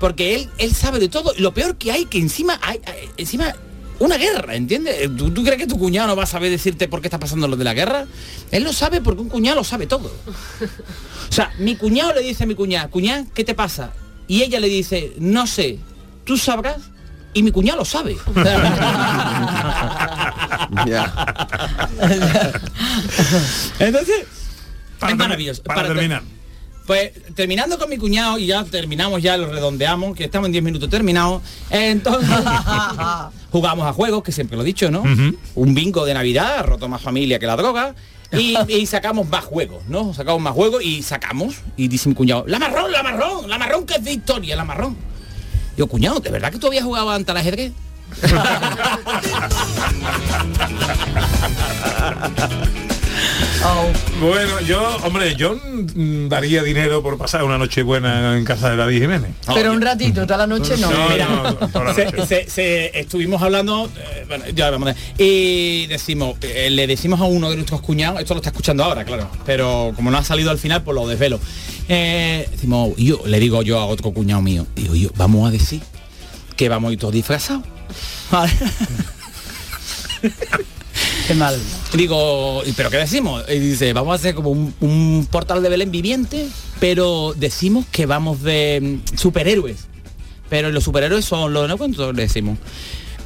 porque 0.00 0.34
él, 0.34 0.50
él 0.58 0.74
sabe 0.74 0.98
de 0.98 1.08
todo. 1.08 1.32
Lo 1.38 1.54
peor 1.54 1.76
que 1.76 1.92
hay, 1.92 2.06
que 2.06 2.18
encima 2.18 2.58
hay- 2.62 2.80
encima 3.16 3.54
una 3.98 4.16
guerra, 4.16 4.56
¿entiendes? 4.56 5.10
¿Tú, 5.16 5.30
tú 5.30 5.44
crees 5.44 5.58
que 5.58 5.66
tu 5.66 5.78
cuñado 5.78 6.08
no 6.08 6.16
va 6.16 6.24
a 6.24 6.26
saber 6.26 6.50
decirte 6.50 6.88
por 6.88 7.00
qué 7.00 7.08
está 7.08 7.18
pasando 7.18 7.48
lo 7.48 7.56
de 7.56 7.64
la 7.64 7.74
guerra? 7.74 8.06
Él 8.50 8.64
lo 8.64 8.72
sabe 8.72 9.00
porque 9.00 9.22
un 9.22 9.28
cuñado 9.28 9.56
lo 9.56 9.64
sabe 9.64 9.86
todo. 9.86 10.12
O 11.28 11.32
sea, 11.32 11.52
mi 11.58 11.76
cuñado 11.76 12.14
le 12.14 12.22
dice 12.22 12.44
a 12.44 12.46
mi 12.46 12.54
cuñada, 12.54 12.88
cuñada, 12.88 13.24
¿qué 13.34 13.44
te 13.44 13.54
pasa? 13.54 13.90
Y 14.26 14.42
ella 14.42 14.60
le 14.60 14.68
dice, 14.68 15.12
no 15.18 15.46
sé, 15.46 15.78
tú 16.24 16.36
sabrás. 16.36 16.78
Y 17.36 17.42
mi 17.42 17.50
cuñado 17.50 17.80
lo 17.80 17.84
sabe. 17.84 18.16
Entonces, 23.80 24.24
es 25.08 25.16
maravilloso. 25.16 25.64
Para, 25.64 25.88
terminar. 25.88 26.22
Pues 26.86 27.12
terminando 27.34 27.78
con 27.78 27.88
mi 27.88 27.96
cuñado 27.96 28.38
y 28.38 28.46
ya 28.46 28.62
terminamos, 28.64 29.22
ya 29.22 29.38
lo 29.38 29.46
redondeamos, 29.50 30.14
que 30.14 30.24
estamos 30.24 30.46
en 30.46 30.52
10 30.52 30.64
minutos 30.64 30.90
terminados. 30.90 31.42
Entonces 31.70 32.28
jugamos 33.50 33.86
a 33.86 33.92
juegos, 33.92 34.22
que 34.22 34.32
siempre 34.32 34.56
lo 34.56 34.62
he 34.62 34.66
dicho, 34.66 34.90
¿no? 34.90 35.02
Un 35.54 35.74
bingo 35.74 36.04
de 36.04 36.12
Navidad, 36.12 36.64
roto 36.64 36.88
más 36.88 37.00
familia 37.00 37.38
que 37.38 37.46
la 37.46 37.56
droga. 37.56 37.94
Y, 38.32 38.56
y 38.68 38.86
sacamos 38.86 39.28
más 39.28 39.44
juegos, 39.44 39.84
¿no? 39.88 40.12
Sacamos 40.12 40.42
más 40.42 40.52
juegos 40.52 40.82
y 40.84 41.02
sacamos. 41.02 41.56
Y 41.76 41.88
dice 41.88 42.08
mi 42.08 42.14
cuñado, 42.14 42.44
la 42.46 42.58
marrón, 42.58 42.90
la 42.90 43.02
marrón, 43.02 43.48
la 43.48 43.58
marrón 43.58 43.86
que 43.86 43.94
es 43.94 44.04
de 44.04 44.12
historia, 44.12 44.56
la 44.56 44.64
marrón. 44.64 44.96
Digo, 45.76 45.88
cuñado, 45.88 46.20
¿de 46.20 46.30
verdad 46.30 46.52
que 46.52 46.58
tú 46.58 46.66
habías 46.66 46.84
jugado 46.84 47.10
antes 47.10 47.30
al 47.30 47.36
ajedrez? 47.36 47.72
Bueno, 54.20 54.60
yo, 54.60 54.96
hombre, 55.04 55.34
yo 55.36 55.56
mm, 55.56 56.28
daría 56.28 56.62
dinero 56.62 57.02
por 57.02 57.18
pasar 57.18 57.42
una 57.44 57.58
noche 57.58 57.82
buena 57.82 58.36
en 58.38 58.44
casa 58.44 58.70
de 58.70 58.76
David 58.76 59.00
Jiménez. 59.00 59.30
Pero 59.52 59.72
un 59.72 59.80
ratito, 59.82 60.22
toda 60.26 60.38
la 60.38 60.46
noche 60.46 60.76
no. 60.78 60.90
No, 60.90 61.08
Mira, 61.08 61.28
no, 61.28 61.54
toda 61.68 61.84
la 61.86 61.94
se- 61.94 62.04
noche. 62.06 62.26
se- 62.26 62.50
se- 62.50 62.98
estuvimos 63.00 63.42
hablando, 63.42 63.90
eh, 63.96 64.24
bueno, 64.28 64.44
ya 64.54 64.70
vamos 64.70 64.90
a 64.90 64.94
y 65.18 65.86
decimos, 65.86 66.36
eh, 66.42 66.70
le 66.70 66.86
decimos 66.86 67.20
a 67.20 67.24
uno 67.24 67.50
de 67.50 67.56
nuestros 67.56 67.80
cuñados, 67.80 68.20
esto 68.20 68.34
lo 68.34 68.38
está 68.40 68.50
escuchando 68.50 68.84
ahora, 68.84 69.04
claro, 69.04 69.28
pero 69.44 69.92
como 69.96 70.10
no 70.10 70.18
ha 70.18 70.24
salido 70.24 70.50
al 70.50 70.58
final, 70.58 70.82
pues 70.82 70.94
lo 70.94 71.06
desvelo. 71.08 71.40
Eh, 71.88 72.48
decimos, 72.50 72.90
yo 72.96 73.20
le 73.26 73.40
digo 73.40 73.62
yo 73.62 73.78
a 73.78 73.86
otro 73.86 74.12
cuñado 74.12 74.42
mío, 74.42 74.66
digo 74.76 74.94
yo, 74.94 75.08
vamos 75.16 75.48
a 75.48 75.50
decir 75.50 75.80
que 76.56 76.68
vamos 76.68 76.90
a 76.90 76.92
ir 76.92 76.98
todos 76.98 77.14
disfrazados. 77.14 77.64
Qué 81.26 81.34
mal. 81.34 81.58
Digo, 81.94 82.62
¿y 82.66 82.72
pero 82.72 82.90
qué 82.90 82.98
decimos? 82.98 83.44
Y 83.48 83.58
dice, 83.58 83.94
vamos 83.94 84.12
a 84.12 84.14
hacer 84.16 84.34
como 84.34 84.50
un, 84.50 85.28
portal 85.30 85.62
de 85.62 85.70
Belén 85.70 85.90
viviente, 85.90 86.46
pero 86.80 87.32
decimos 87.34 87.86
que 87.90 88.04
vamos 88.04 88.42
de 88.42 89.00
mm, 89.12 89.16
superhéroes. 89.16 89.86
Pero 90.50 90.70
los 90.70 90.84
superhéroes 90.84 91.24
son 91.24 91.54
los 91.54 91.66
no 91.66 91.78
cuánto 91.78 92.12
le 92.12 92.22
decimos. 92.24 92.58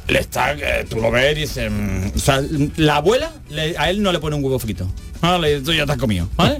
Le 0.09 0.19
está, 0.19 0.53
eh, 0.53 0.85
tú 0.89 0.99
lo 0.99 1.11
ves 1.11 1.37
y 1.37 1.41
dice, 1.41 1.69
mm, 1.69 2.11
o 2.15 2.19
sea, 2.19 2.41
la 2.77 2.95
abuela 2.95 3.31
le- 3.49 3.77
a 3.77 3.89
él 3.91 4.01
no 4.01 4.11
le 4.11 4.19
pone 4.19 4.35
un 4.35 4.43
huevo 4.43 4.57
frito. 4.57 4.87
Vale, 5.21 5.61
tú 5.61 5.71
ya 5.73 5.85
te 5.85 5.91
has 5.91 5.97
comido, 5.97 6.27
¿vale? 6.35 6.57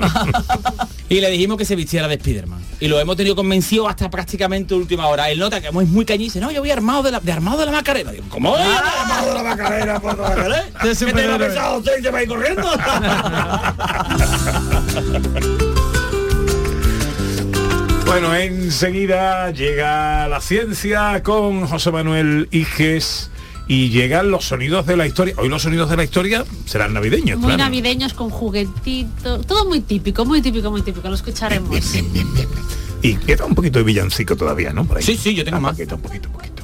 y 1.10 1.20
le 1.20 1.30
dijimos 1.32 1.58
que 1.58 1.66
se 1.66 1.76
vistiera 1.76 2.08
de 2.08 2.16
Spiderman. 2.16 2.60
Y 2.80 2.88
lo 2.88 3.00
hemos 3.00 3.16
tenido 3.18 3.36
convencido 3.36 3.88
hasta 3.88 4.10
prácticamente 4.10 4.76
última 4.76 5.08
hora. 5.08 5.30
Él 5.32 5.40
nota 5.40 5.62
que 5.62 5.72
es 5.82 5.84
muy 5.90 6.06
dice, 6.26 6.40
no, 6.40 6.52
yo 6.52 6.60
voy 6.62 6.70
armado 6.70 7.02
de, 7.04 7.12
la, 7.12 7.20
de 7.22 7.32
armado 7.32 7.58
de 7.60 7.66
la 7.68 7.72
Macarena. 7.72 8.12
Digo, 8.12 8.26
¿cómo 8.30 8.52
voy 8.52 8.62
armado 8.62 9.28
de 9.30 9.34
la 9.34 9.44
Macarena? 9.44 10.00
Por 10.00 10.18
la 10.20 10.30
Macarena? 10.30 10.64
¿Qué 10.82 10.88
te 10.90 10.96
usted 11.78 12.04
va 12.12 12.20
a 12.20 12.24
ir 12.24 12.30
corriendo? 12.30 12.70
Bueno, 18.06 18.34
enseguida 18.36 19.52
llega 19.52 20.28
la 20.28 20.42
ciencia 20.42 21.22
con 21.22 21.68
José 21.68 21.92
Manuel 21.92 22.48
Iges 22.52 23.30
y 23.70 23.90
llegan 23.90 24.32
los 24.32 24.46
sonidos 24.48 24.86
de 24.88 24.98
la 24.98 25.06
historia. 25.06 25.36
Hoy 25.38 25.48
los 25.48 25.62
sonidos 25.62 25.90
de 25.92 25.96
la 25.96 26.04
historia 26.04 26.44
serán 26.66 26.92
navideños, 26.94 27.38
Muy 27.38 27.50
claro. 27.54 27.64
navideños 27.66 28.16
con 28.16 28.32
juguetitos, 28.32 29.46
todo 29.46 29.66
muy 29.66 29.80
típico, 29.82 30.26
muy 30.26 30.42
típico, 30.42 30.72
muy 30.72 30.82
típico, 30.82 31.08
lo 31.08 31.14
escucharemos. 31.16 31.70
Y 33.04 33.14
queda 33.16 33.46
un 33.46 33.54
poquito 33.56 33.78
de 33.80 33.86
villancico 33.86 34.36
todavía, 34.36 34.74
¿no? 34.74 34.86
Por 34.86 34.98
ahí. 34.98 35.04
Sí, 35.04 35.16
sí, 35.16 35.36
yo 35.36 35.46
tengo 35.46 35.58
Un 35.58 35.64
más. 35.64 35.74
poquito, 35.74 35.96
un 35.96 36.02
poquito, 36.02 36.28
un 36.30 36.34
poquito. 36.34 36.64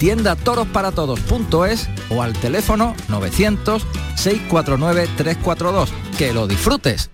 tiendatorosparatodos.es 0.00 1.88
o 2.08 2.22
al 2.22 2.32
teléfono 2.32 2.96
900-649-342. 3.08 5.88
¡Que 6.18 6.32
lo 6.32 6.48
disfrutes! 6.48 7.10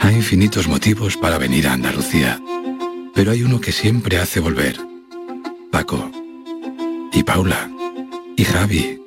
Hay 0.00 0.16
infinitos 0.16 0.66
motivos 0.68 1.16
para 1.16 1.38
venir 1.38 1.66
a 1.68 1.72
Andalucía, 1.74 2.42
pero 3.14 3.30
hay 3.30 3.44
uno 3.44 3.60
que 3.60 3.70
siempre 3.72 4.18
hace 4.18 4.40
volver. 4.40 4.78
Paco, 5.70 6.10
y 7.12 7.22
Paula, 7.22 7.70
y 8.36 8.42
Javi, 8.44 9.00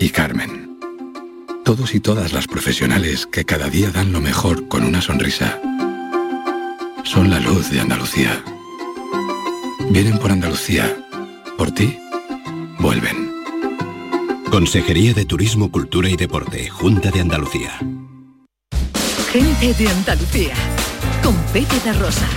y 0.00 0.08
Carmen. 0.08 0.78
Todos 1.64 1.94
y 1.94 2.00
todas 2.00 2.32
las 2.32 2.48
profesionales 2.48 3.26
que 3.26 3.44
cada 3.44 3.68
día 3.68 3.90
dan 3.90 4.12
lo 4.12 4.20
mejor 4.20 4.66
con 4.66 4.82
una 4.82 5.02
sonrisa. 5.02 5.60
Son 7.04 7.30
la 7.30 7.38
luz 7.38 7.70
de 7.70 7.78
Andalucía. 7.80 8.42
Vienen 9.90 10.18
por 10.18 10.32
Andalucía. 10.32 11.01
Por 11.58 11.70
ti, 11.72 11.98
vuelven. 12.78 13.32
Consejería 14.50 15.14
de 15.14 15.24
Turismo, 15.24 15.70
Cultura 15.70 16.08
y 16.08 16.16
Deporte, 16.16 16.68
Junta 16.68 17.10
de 17.10 17.20
Andalucía. 17.20 17.78
Gente 19.30 19.74
de 19.74 19.88
Andalucía. 19.88 20.54
Con 21.22 21.34
Pepe 21.52 21.80
da 21.84 21.92
Rosa. 21.94 22.28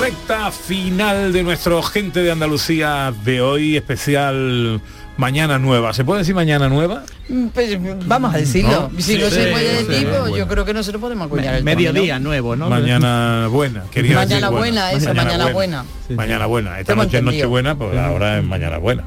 Recta 0.00 0.52
final 0.52 1.32
de 1.32 1.42
nuestro 1.42 1.82
Gente 1.82 2.22
de 2.22 2.30
Andalucía 2.30 3.12
de 3.24 3.40
hoy, 3.40 3.76
especial 3.76 4.80
Mañana 5.18 5.58
Nueva. 5.58 5.92
¿Se 5.92 6.04
puede 6.04 6.20
decir 6.20 6.34
Mañana 6.34 6.68
Nueva? 6.68 7.02
Mm, 7.28 7.48
Pues 7.48 7.76
vamos 8.06 8.32
a 8.34 8.38
decirlo. 8.38 8.88
¿No? 8.92 9.00
Si 9.02 9.14
Sí, 9.14 9.18
no 9.18 9.28
se 9.28 9.48
puede 9.48 9.84
decir, 9.84 10.08
pues 10.08 10.20
bueno. 10.20 10.36
yo 10.36 10.46
creo 10.48 10.64
que 10.64 10.72
no 10.72 10.82
se 10.84 10.92
lo 10.92 11.00
podemos 11.00 11.26
acuñar. 11.26 11.56
el 11.56 11.64
Mediodía 11.64 12.18
nuevo, 12.20 12.54
¿no? 12.54 12.70
Mañana 12.70 13.48
buena. 13.50 13.82
Quería 13.90 14.14
Mañana 14.14 14.46
decir 14.48 14.58
buena, 14.58 14.92
eso, 14.92 15.12
mañana 15.12 15.50
buena. 15.52 15.84
Mañana 16.10 16.46
buena. 16.46 16.78
Esta 16.80 16.94
noche 16.94 17.08
es 17.08 17.14
entendido. 17.20 17.42
Nochebuena, 17.42 17.74
pues 17.74 17.98
ahora 17.98 18.38
es 18.38 18.44
Mañana 18.44 18.78
buena. 18.78 19.02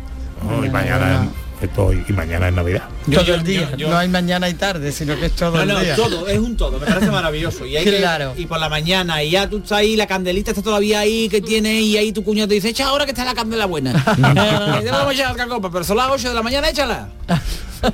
y 0.65 0.69
mañana 0.69 1.28
y 2.08 2.13
mañana 2.13 2.47
es 2.47 2.54
Navidad. 2.54 2.84
todo 3.13 3.34
el 3.36 3.43
día. 3.43 3.71
no 3.78 3.97
hay 3.97 4.08
mañana 4.08 4.50
y 4.50 4.54
tarde, 4.54 4.91
sino 4.91 5.15
que 5.19 5.28
es 5.28 5.32
todo 5.36 5.52
No, 5.58 5.62
el 5.62 5.67
no, 5.67 5.80
día. 5.80 5.95
todo, 5.95 6.28
es 6.28 6.39
un 6.39 6.58
todo, 6.58 6.80
me 6.80 6.86
parece 6.86 7.12
maravilloso. 7.12 7.65
Y 7.65 7.78
hay 7.78 7.84
que- 7.84 7.97
Claro. 7.97 8.34
y 8.38 8.45
por 8.45 8.60
la 8.60 8.69
mañana, 8.69 9.24
y 9.24 9.32
ya 9.32 9.50
tú 9.50 9.58
estás 9.58 9.74
ahí, 9.74 9.95
la 9.95 10.08
candelita 10.08 10.52
está 10.52 10.62
todavía 10.63 11.00
ahí 11.02 11.30
que 11.30 11.41
tiene, 11.41 11.82
y 11.82 11.97
ahí 11.97 12.12
tu 12.12 12.24
cuñado 12.24 12.47
te 12.47 12.56
dice, 12.56 12.69
echa 12.69 12.88
ahora 12.88 13.06
que 13.06 13.12
está 13.12 13.26
la 13.26 13.34
candela 13.36 13.65
buena. 13.65 13.91
Eh, 14.21 14.84
ya 14.86 14.91
vamos 14.91 15.12
a 15.12 15.13
echar 15.13 15.32
otra 15.32 15.47
copa, 15.47 15.69
pero 15.71 15.84
son 15.84 15.97
las 15.97 16.10
8 16.10 16.30
de 16.30 16.36
la 16.36 16.41
mañana, 16.43 16.69
échala. 16.69 17.10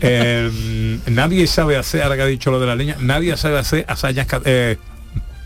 Eh, 0.01 0.99
nadie 1.08 1.47
sabe 1.47 1.77
hacer, 1.77 2.01
ahora 2.03 2.15
que 2.17 2.21
ha 2.21 2.25
dicho 2.25 2.51
lo 2.51 2.60
de 2.60 2.67
la 2.67 2.75
leña, 2.75 2.95
nadie 2.99 3.36
sabe 3.38 3.58
hacer 3.58 3.86
hazañas 3.88 4.27
eh, 4.45 4.77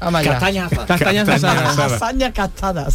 Allá. 0.02 0.32
Castañas 0.32 0.72
asadas. 0.72 0.88
Castañas 0.88 1.30
asadas. 1.30 1.92
Hazañas 1.94 2.34
castadas. 2.34 2.94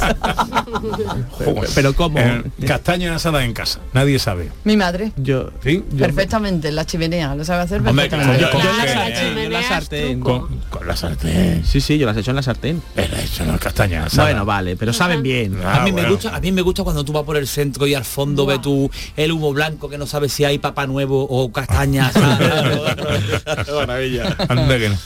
Pero 1.74 1.94
¿cómo? 1.94 2.18
Eh, 2.18 2.42
castañas 2.66 3.16
asadas 3.16 3.44
en 3.44 3.52
casa. 3.52 3.78
Nadie 3.92 4.18
sabe. 4.18 4.50
Mi 4.64 4.76
madre. 4.76 5.12
Yo, 5.16 5.50
¿Sí? 5.62 5.84
Perfectamente, 5.96 6.72
la 6.72 6.84
chimenea, 6.84 7.34
lo 7.34 7.44
sabe 7.44 7.62
hacer 7.62 7.78
Hombre, 7.78 8.08
perfectamente. 8.08 8.40
Yo 8.40 8.48
eh, 8.48 9.08
hecho 9.08 9.40
en 9.40 9.52
la 9.52 9.62
sartén. 9.62 10.20
Con, 10.20 10.60
con 10.68 10.86
la 10.86 10.96
sartén. 10.96 11.64
Sí, 11.64 11.80
sí, 11.80 11.96
yo 11.96 12.06
las 12.06 12.16
he 12.16 12.20
hecho 12.20 12.30
en 12.30 12.36
la 12.36 12.42
sartén. 12.42 12.82
Pero 12.94 13.16
eso 13.16 13.44
no 13.44 13.54
es 13.54 13.60
castañas 13.60 14.06
asadas. 14.06 14.32
Bueno, 14.32 14.44
vale, 14.44 14.76
pero 14.76 14.92
saben 14.92 15.22
bien. 15.22 15.58
Ah, 15.64 15.76
a 15.76 15.84
mí 15.84 15.92
me 15.92 16.08
gusta, 16.08 16.34
a 16.34 16.40
mí 16.40 16.50
me 16.50 16.62
gusta 16.62 16.82
cuando 16.82 17.04
tú 17.04 17.12
vas 17.12 17.22
por 17.22 17.36
el 17.36 17.46
centro 17.46 17.86
y 17.86 17.94
al 17.94 18.04
fondo 18.04 18.46
ves 18.46 18.60
tú 18.60 18.90
el 19.16 19.32
humo 19.32 19.52
blanco 19.52 19.88
que 19.88 19.98
no 19.98 20.06
sabes 20.06 20.32
si 20.32 20.44
hay 20.44 20.58
papá 20.58 20.86
nuevo 20.86 21.22
o 21.22 21.52
castañas. 21.52 22.12
Maravilla. 23.76 24.36
Anda 24.48 24.78
que 24.78 24.88
no. 24.88 24.96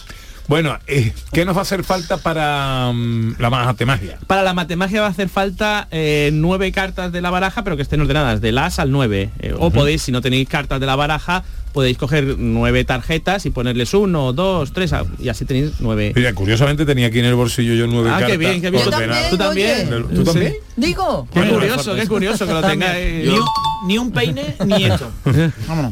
Bueno, 0.50 0.76
eh, 0.88 1.12
¿qué 1.32 1.44
nos 1.44 1.54
va 1.54 1.60
a 1.60 1.62
hacer 1.62 1.84
falta 1.84 2.16
para 2.16 2.90
mm, 2.92 3.36
la 3.38 3.50
matemagia? 3.50 4.18
Para 4.26 4.42
la 4.42 4.52
matemagia 4.52 5.00
va 5.00 5.06
a 5.06 5.10
hacer 5.10 5.28
falta 5.28 5.86
eh, 5.92 6.30
nueve 6.32 6.72
cartas 6.72 7.12
de 7.12 7.20
la 7.20 7.30
baraja, 7.30 7.62
pero 7.62 7.76
que 7.76 7.82
estén 7.82 8.00
ordenadas 8.00 8.40
del 8.40 8.58
as 8.58 8.80
al 8.80 8.90
9. 8.90 9.30
Eh, 9.38 9.54
O 9.56 9.70
podéis, 9.70 10.02
si 10.02 10.10
no 10.10 10.20
tenéis 10.20 10.48
cartas 10.48 10.80
de 10.80 10.86
la 10.86 10.96
baraja, 10.96 11.44
podéis 11.72 11.96
coger 11.98 12.36
nueve 12.38 12.84
tarjetas 12.84 13.46
y 13.46 13.50
ponerles 13.50 13.94
uno, 13.94 14.32
dos, 14.32 14.72
tres, 14.72 14.92
ah, 14.92 15.04
y 15.18 15.28
así 15.28 15.44
tenéis 15.44 15.72
nueve. 15.80 16.12
Mira, 16.14 16.32
curiosamente 16.34 16.84
tenía 16.84 17.06
aquí 17.08 17.18
en 17.20 17.24
el 17.26 17.34
bolsillo 17.34 17.74
yo 17.74 17.86
nueve 17.86 18.08
Ah, 18.10 18.18
cartas. 18.20 18.30
qué 18.32 18.36
bien, 18.38 18.60
qué 18.60 18.70
bien. 18.70 18.84
Yo. 18.84 18.90
¿Tú 19.30 19.36
también? 19.38 19.88
¿Tú 20.14 20.24
también? 20.24 20.54
Digo. 20.76 21.28
Qué 21.32 21.48
curioso, 21.48 21.94
qué 21.94 22.06
curioso 22.06 22.46
que 22.46 22.52
lo 22.52 22.62
tengáis. 22.62 23.24
Ni 23.26 23.28
un, 23.38 23.44
ni 23.86 23.98
un 23.98 24.10
peine 24.12 24.54
ni 24.66 24.84
esto. 24.84 25.10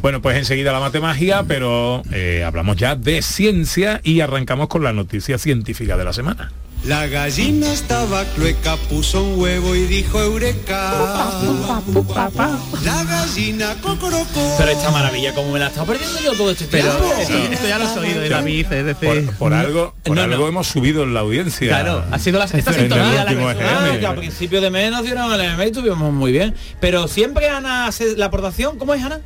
Bueno, 0.01 0.21
pues 0.21 0.37
enseguida 0.37 0.71
la 0.71 0.79
matemagia, 0.79 1.43
pero 1.47 2.03
eh, 2.11 2.43
hablamos 2.45 2.77
ya 2.77 2.95
de 2.95 3.21
ciencia 3.21 4.01
y 4.03 4.19
arrancamos 4.21 4.67
con 4.67 4.83
la 4.83 4.93
noticia 4.93 5.37
científica 5.37 5.97
de 5.97 6.03
la 6.03 6.13
semana. 6.13 6.51
La 6.85 7.07
gallina 7.07 7.71
estaba 7.71 8.23
clueca, 8.35 8.77
puso 8.89 9.21
un 9.21 9.39
huevo 9.39 9.75
y 9.75 9.85
dijo 9.85 10.19
eureka. 10.21 10.93
La 12.83 13.03
gallina 13.03 13.75
cocorocó. 13.81 14.55
Pero 14.57 14.71
esta 14.71 14.89
maravilla, 14.89 15.33
como 15.35 15.51
me 15.51 15.59
la 15.59 15.65
he 15.65 15.67
estado 15.67 15.85
perdiendo 15.87 16.19
yo 16.21 16.33
todo 16.33 16.51
este 16.51 16.65
Pero 16.65 16.89
tiempo. 16.91 17.13
sí, 17.27 17.33
esto 17.51 17.67
ya 17.67 17.77
lo 17.79 17.85
has 17.85 17.97
oído 17.97 18.21
de 18.21 18.29
David, 18.29 18.71
es 18.71 18.85
decir... 18.85 19.25
Por, 19.25 19.35
por 19.35 19.53
algo, 19.53 19.93
por 20.03 20.15
No, 20.15 20.25
no. 20.25 20.33
algo 20.33 20.47
hemos 20.47 20.67
subido 20.67 21.03
en 21.03 21.13
la 21.13 21.19
audiencia. 21.19 21.67
Claro, 21.67 22.03
ha 22.09 22.17
sido 22.17 22.39
la 22.39 22.45
esta 22.45 22.73
sintonía 22.73 23.25
la 23.25 23.97
que- 23.99 24.05
a 24.07 24.15
principio 24.15 24.61
de 24.61 24.69
mes 24.71 24.89
nos 24.91 25.03
dieron 25.03 25.31
el 25.33 25.41
EME 25.41 25.65
y 25.65 25.67
estuvimos 25.67 26.13
muy 26.13 26.31
bien. 26.31 26.55
Pero 26.79 27.07
siempre 27.09 27.49
Ana 27.49 27.87
hace 27.87 28.15
la 28.15 28.27
aportación. 28.27 28.77
¿Cómo 28.79 28.93
es 28.93 29.03
Ana? 29.03 29.19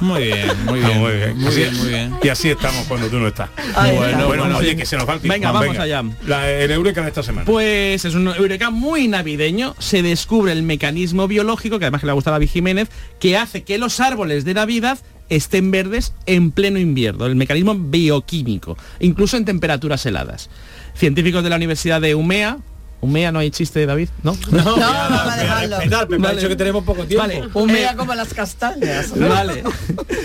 Muy 0.00 0.22
bien, 0.24 0.46
muy 0.66 0.80
Ah, 0.82 0.86
bien. 0.88 1.00
muy 1.00 1.12
bien. 1.12 1.38
Muy 1.38 1.54
bien, 1.54 1.76
muy 1.76 1.88
bien. 1.88 2.14
Y 2.22 2.28
así 2.28 2.50
estamos 2.50 2.86
cuando 2.86 3.08
tú 3.08 3.18
no 3.18 3.28
estás. 3.28 3.50
Bueno, 3.74 3.96
bueno, 4.00 4.26
Bueno, 4.26 4.56
oye, 4.58 4.70
sí. 4.70 4.76
que 4.76 4.86
se 4.86 4.96
nos 4.96 5.08
va 5.08 5.14
el 5.14 5.20
tiempo. 5.20 5.34
Venga, 5.34 5.52
vamos 5.52 5.78
allá. 5.78 6.02
La, 6.26 6.50
el 6.50 6.70
Eureka 6.70 7.02
de 7.02 7.08
esta 7.08 7.22
semana. 7.22 7.44
Pues 7.44 8.04
es 8.04 8.14
un 8.14 8.28
eureka 8.28 8.70
muy 8.70 9.08
navideño. 9.08 9.74
Se 9.78 10.02
descubre 10.02 10.52
el 10.52 10.62
mecanismo 10.62 11.28
biológico, 11.28 11.78
que 11.78 11.84
además 11.86 12.00
que 12.00 12.06
le 12.06 12.12
gusta 12.12 12.30
a 12.30 12.34
David 12.34 12.48
Jiménez, 12.50 12.88
que 13.20 13.36
hace 13.36 13.62
que 13.64 13.78
los 13.78 14.00
árboles 14.00 14.44
de 14.44 14.54
Navidad 14.54 14.98
estén 15.28 15.70
verdes 15.70 16.14
en 16.26 16.50
pleno 16.52 16.78
invierno. 16.78 17.26
El 17.26 17.36
mecanismo 17.36 17.74
bioquímico, 17.74 18.76
incluso 19.00 19.36
en 19.36 19.44
temperaturas 19.44 20.04
heladas. 20.06 20.48
Científicos 20.94 21.44
de 21.44 21.50
la 21.50 21.56
Universidad 21.56 22.00
de 22.00 22.14
Umea. 22.14 22.58
Umea 23.00 23.30
no 23.30 23.38
hay 23.38 23.50
chiste, 23.52 23.86
David, 23.86 24.08
¿no? 24.24 24.36
No, 24.50 24.64
vamos 24.76 25.32
a 25.32 25.36
dejarlo. 25.36 25.76
respetar, 25.76 26.08
me 26.08 26.16
ha 26.16 26.18
Vale. 26.20 26.36
dicho 26.36 26.48
que 26.48 26.56
tenemos 26.56 26.84
poco 26.84 27.04
tiempo. 27.04 27.26
Vale, 27.26 27.48
Humea 27.54 27.94
como 27.96 28.14
las 28.14 28.34
castañas. 28.34 29.14
¿no? 29.14 29.28
Vale. 29.28 29.62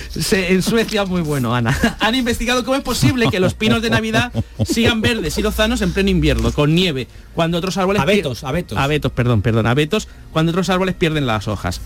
Se- 0.09 0.51
en 0.53 0.62
Suecia 0.63 1.05
muy 1.05 1.21
bueno, 1.21 1.55
Ana. 1.55 1.77
Han 1.99 2.15
investigado 2.15 2.63
cómo 2.65 2.75
es 2.75 2.83
posible 2.83 3.27
que 3.29 3.39
los 3.39 3.53
pinos 3.53 3.81
de 3.81 3.89
Navidad 3.91 4.31
sigan 4.65 5.01
verdes 5.01 5.38
y 5.38 5.41
lozanos 5.43 5.81
en 5.81 5.93
pleno 5.93 6.09
invierno, 6.09 6.51
con 6.51 6.73
nieve, 6.73 7.07
cuando 7.36 7.57
otros 7.59 7.77
árboles... 7.77 8.01
Abetos, 8.01 8.43
abetos. 8.43 8.77
Abetos, 8.77 9.12
perdón, 9.12 9.41
perdón, 9.43 9.67
abetos, 9.67 10.07
cuando 10.31 10.49
otros 10.51 10.69
árboles 10.69 10.95
pierden 10.95 11.27
las 11.27 11.47
hojas. 11.47 11.79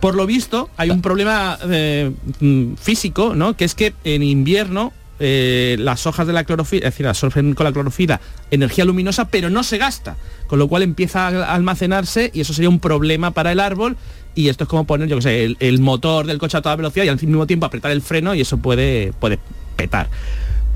Por 0.00 0.14
lo 0.14 0.26
visto, 0.26 0.68
hay 0.76 0.90
un 0.90 1.00
problema 1.00 1.58
eh, 1.70 2.12
mm, 2.40 2.74
físico, 2.74 3.34
¿no? 3.34 3.56
Que 3.56 3.64
es 3.64 3.74
que 3.74 3.94
en 4.04 4.22
invierno 4.22 4.92
eh, 5.18 5.76
las 5.78 6.06
hojas 6.06 6.26
de 6.26 6.32
la 6.32 6.44
clorofila, 6.44 6.88
es 6.88 6.94
decir, 6.94 7.06
absorben 7.06 7.54
con 7.54 7.64
la 7.64 7.72
clorofila 7.72 8.20
energía 8.50 8.84
luminosa, 8.84 9.28
pero 9.28 9.50
no 9.50 9.62
se 9.62 9.78
gasta, 9.78 10.16
con 10.46 10.58
lo 10.58 10.68
cual 10.68 10.82
empieza 10.82 11.28
a 11.28 11.54
almacenarse 11.54 12.30
y 12.34 12.40
eso 12.40 12.52
sería 12.52 12.68
un 12.68 12.80
problema 12.80 13.30
para 13.30 13.52
el 13.52 13.60
árbol. 13.60 13.96
Y 14.34 14.48
esto 14.50 14.64
es 14.64 14.70
como 14.70 14.84
poner, 14.84 15.08
yo 15.08 15.18
sé, 15.22 15.44
el, 15.44 15.56
el 15.60 15.80
motor 15.80 16.26
del 16.26 16.38
coche 16.38 16.58
a 16.58 16.62
toda 16.62 16.76
velocidad 16.76 17.04
y 17.04 17.08
al 17.08 17.16
mismo 17.16 17.46
tiempo 17.46 17.64
apretar 17.64 17.90
el 17.90 18.02
freno 18.02 18.34
y 18.34 18.42
eso 18.42 18.58
puede, 18.58 19.12
puede 19.18 19.38
petar. 19.76 20.08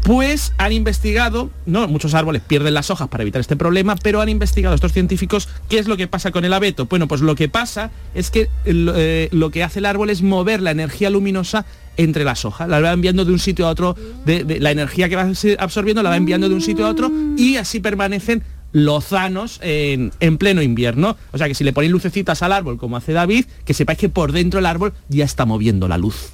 Pues 0.02 0.52
han 0.58 0.72
investigado, 0.72 1.50
no, 1.66 1.86
muchos 1.86 2.14
árboles 2.14 2.42
pierden 2.42 2.74
las 2.74 2.90
hojas 2.90 3.08
para 3.08 3.22
evitar 3.22 3.40
este 3.40 3.56
problema, 3.56 3.96
pero 3.96 4.20
han 4.20 4.28
investigado 4.28 4.74
estos 4.74 4.92
científicos 4.92 5.48
qué 5.68 5.78
es 5.78 5.88
lo 5.88 5.96
que 5.96 6.08
pasa 6.08 6.30
con 6.30 6.44
el 6.44 6.52
abeto. 6.52 6.86
Bueno, 6.86 7.06
pues 7.06 7.20
lo 7.20 7.34
que 7.34 7.48
pasa 7.48 7.90
es 8.14 8.30
que 8.30 8.48
eh, 8.64 9.28
lo 9.32 9.50
que 9.50 9.62
hace 9.62 9.80
el 9.80 9.86
árbol 9.86 10.10
es 10.10 10.22
mover 10.22 10.62
la 10.62 10.70
energía 10.70 11.10
luminosa 11.10 11.66
entre 11.96 12.24
las 12.24 12.44
hojas, 12.44 12.68
la 12.68 12.80
va 12.80 12.92
enviando 12.92 13.24
de 13.24 13.32
un 13.32 13.38
sitio 13.38 13.66
a 13.66 13.70
otro, 13.70 13.94
de, 14.24 14.58
la 14.58 14.70
energía 14.70 15.08
que 15.08 15.16
va 15.16 15.30
absorbiendo 15.58 16.02
la 16.02 16.10
va 16.10 16.16
enviando 16.16 16.48
de 16.48 16.54
un 16.54 16.62
sitio 16.62 16.86
a 16.86 16.88
otro 16.88 17.10
y 17.36 17.56
así 17.56 17.80
permanecen 17.80 18.42
lozanos 18.72 19.58
en, 19.62 20.12
en 20.20 20.38
pleno 20.38 20.62
invierno. 20.62 21.16
O 21.32 21.38
sea 21.38 21.48
que 21.48 21.54
si 21.54 21.64
le 21.64 21.72
ponéis 21.72 21.92
lucecitas 21.92 22.42
al 22.42 22.52
árbol, 22.52 22.78
como 22.78 22.96
hace 22.96 23.12
David, 23.12 23.46
que 23.64 23.74
sepáis 23.74 23.98
que 23.98 24.08
por 24.08 24.32
dentro 24.32 24.60
el 24.60 24.66
árbol 24.66 24.94
ya 25.08 25.24
está 25.24 25.44
moviendo 25.44 25.88
la 25.88 25.98
luz. 25.98 26.30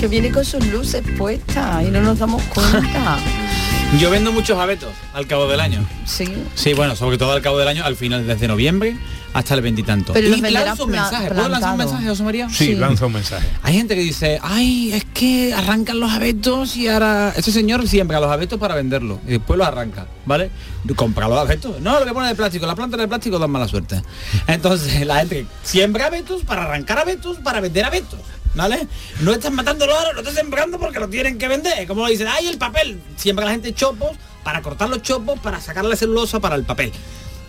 Que 0.00 0.06
viene 0.06 0.30
con 0.30 0.44
sus 0.44 0.64
luces 0.66 1.02
puestas 1.16 1.86
y 1.86 1.90
no 1.90 2.00
nos 2.00 2.18
damos 2.18 2.42
cuenta. 2.44 3.18
Yo 3.98 4.10
vendo 4.10 4.32
muchos 4.32 4.58
abetos 4.58 4.90
al 5.14 5.26
cabo 5.26 5.48
del 5.48 5.60
año. 5.60 5.84
Sí. 6.04 6.28
Sí, 6.54 6.74
bueno, 6.74 6.94
sobre 6.94 7.16
todo 7.16 7.32
al 7.32 7.40
cabo 7.40 7.58
del 7.58 7.68
año, 7.68 7.84
al 7.84 7.96
final 7.96 8.26
desde 8.26 8.46
noviembre 8.46 8.96
hasta 9.32 9.54
el 9.54 9.62
veintitanto. 9.62 10.12
Pero 10.12 10.28
Y 10.28 10.40
lanzo 10.40 10.84
un 10.84 10.90
mensaje. 10.90 11.28
¿Puedo 11.28 11.48
lanzar 11.48 11.72
un 11.72 11.78
mensaje, 11.78 12.08
José 12.08 12.22
María? 12.22 12.48
Sí, 12.50 12.74
lanza 12.74 13.06
un 13.06 13.12
mensaje. 13.12 13.46
Hay 13.62 13.74
gente 13.74 13.94
que 13.94 14.00
dice, 14.02 14.38
ay, 14.42 14.92
es 14.92 15.04
que 15.04 15.54
arrancan 15.54 16.00
los 16.00 16.10
abetos 16.10 16.76
y 16.76 16.88
ahora 16.88 17.32
ese 17.36 17.52
señor 17.52 17.86
siembra 17.88 18.20
los 18.20 18.30
abetos 18.30 18.58
para 18.58 18.74
venderlos 18.74 19.18
y 19.26 19.32
después 19.32 19.58
los 19.58 19.66
arranca, 19.66 20.06
¿vale? 20.26 20.50
Compra 20.96 21.28
los 21.28 21.38
abetos. 21.38 21.80
No, 21.80 21.98
lo 21.98 22.06
que 22.06 22.12
pone 22.12 22.28
de 22.28 22.34
plástico, 22.34 22.66
la 22.66 22.74
planta 22.74 22.96
de 22.96 23.08
plástico 23.08 23.38
da 23.38 23.46
mala 23.46 23.68
suerte. 23.68 24.02
Entonces 24.46 25.06
la 25.06 25.20
gente 25.20 25.46
siembra 25.62 26.06
abetos 26.06 26.42
para 26.44 26.64
arrancar 26.64 26.98
abetos 26.98 27.38
para 27.38 27.60
vender 27.60 27.84
abetos. 27.84 28.20
¿Vale? 28.54 28.88
No 29.20 29.32
están 29.32 29.54
matando 29.54 29.86
los 29.86 29.96
árboles, 29.96 30.14
lo 30.14 30.20
están 30.20 30.34
sembrando 30.34 30.78
porque 30.78 30.98
lo 30.98 31.08
tienen 31.08 31.38
que 31.38 31.48
vender. 31.48 31.86
Como 31.86 32.06
dicen, 32.06 32.26
ay, 32.28 32.46
el 32.46 32.58
papel. 32.58 33.00
Siembra 33.16 33.44
la 33.44 33.52
gente 33.52 33.72
chopos 33.72 34.16
para 34.42 34.62
cortar 34.62 34.88
los 34.88 35.02
chopos, 35.02 35.38
para 35.40 35.60
sacar 35.60 35.84
la 35.84 35.96
celulosa 35.96 36.40
para 36.40 36.54
el 36.54 36.64
papel. 36.64 36.92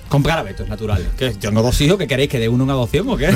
Comprar 0.09 0.39
abetos 0.39 0.67
naturales. 0.67 1.07
Que 1.17 1.29
tengo 1.29 1.61
dos 1.61 1.79
hijos 1.81 1.97
que 1.99 2.07
queréis 2.07 2.29
que 2.29 2.39
dé 2.39 2.49
uno 2.49 2.63
en 2.63 2.71
adopción 2.71 3.07
o? 3.09 3.17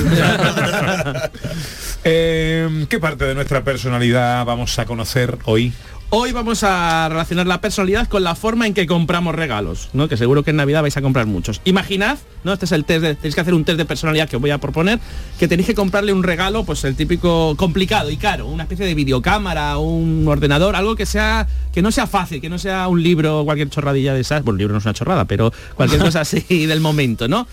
Eh, 2.06 2.86
¿Qué 2.90 3.00
parte 3.00 3.24
de 3.24 3.34
nuestra 3.34 3.64
personalidad 3.64 4.44
vamos 4.44 4.78
a 4.78 4.86
conocer 4.86 5.38
hoy? 5.46 5.72
Hoy 6.16 6.32
vamos 6.32 6.64
a 6.64 7.10
relacionar 7.10 7.48
la 7.48 7.60
personalidad 7.60 8.08
con 8.08 8.24
la 8.24 8.36
forma 8.36 8.68
en 8.68 8.76
que 8.76 8.86
compramos 8.86 9.34
regalos, 9.34 9.90
¿no? 9.94 10.08
Que 10.08 10.16
seguro 10.16 10.44
que 10.44 10.52
en 10.52 10.58
Navidad 10.58 10.84
vais 10.84 10.96
a 10.96 11.02
comprar 11.02 11.26
muchos. 11.26 11.60
Imaginad, 11.66 12.20
¿no? 12.44 12.54
Este 12.54 12.66
es 12.66 12.72
el 12.72 12.86
test 12.86 13.02
de, 13.02 13.16
tenéis 13.16 13.34
que 13.34 13.42
hacer 13.42 13.56
un 13.56 13.66
test 13.66 13.80
de 13.80 13.86
personalidad 13.86 14.30
que 14.30 14.36
os 14.36 14.42
voy 14.44 14.52
a 14.52 14.60
proponer, 14.60 15.00
que 15.40 15.48
tenéis 15.48 15.66
que 15.66 15.74
comprarle 15.74 16.14
un 16.14 16.22
regalo, 16.22 16.66
pues 16.66 16.84
el 16.84 16.96
típico 16.96 17.56
complicado 17.58 18.12
y 18.12 18.18
caro, 18.18 18.46
una 18.46 18.62
especie 18.62 18.86
de 18.86 18.94
videocámara, 18.94 19.80
un 19.80 20.28
ordenador, 20.28 20.76
algo 20.76 20.96
que 20.96 21.08
sea, 21.08 21.48
que 21.74 21.82
no 21.82 21.92
sea 21.92 22.06
fácil, 22.06 22.42
que 22.42 22.50
no 22.50 22.60
sea 22.60 22.88
un 22.90 23.02
libro 23.02 23.40
o 23.40 23.46
cualquier 23.46 23.72
chorradilla 23.72 24.14
de 24.14 24.22
esas. 24.22 24.44
Bueno, 24.44 24.54
un 24.54 24.60
libro 24.60 24.74
no 24.74 24.78
es 24.78 24.86
una 24.86 24.94
chorrada, 24.94 25.26
pero 25.26 25.52
cualquier 25.74 26.00
cosa 26.00 26.22
así 26.22 26.68
del 26.68 26.80
momento, 26.80 27.28
¿no? 27.28 27.48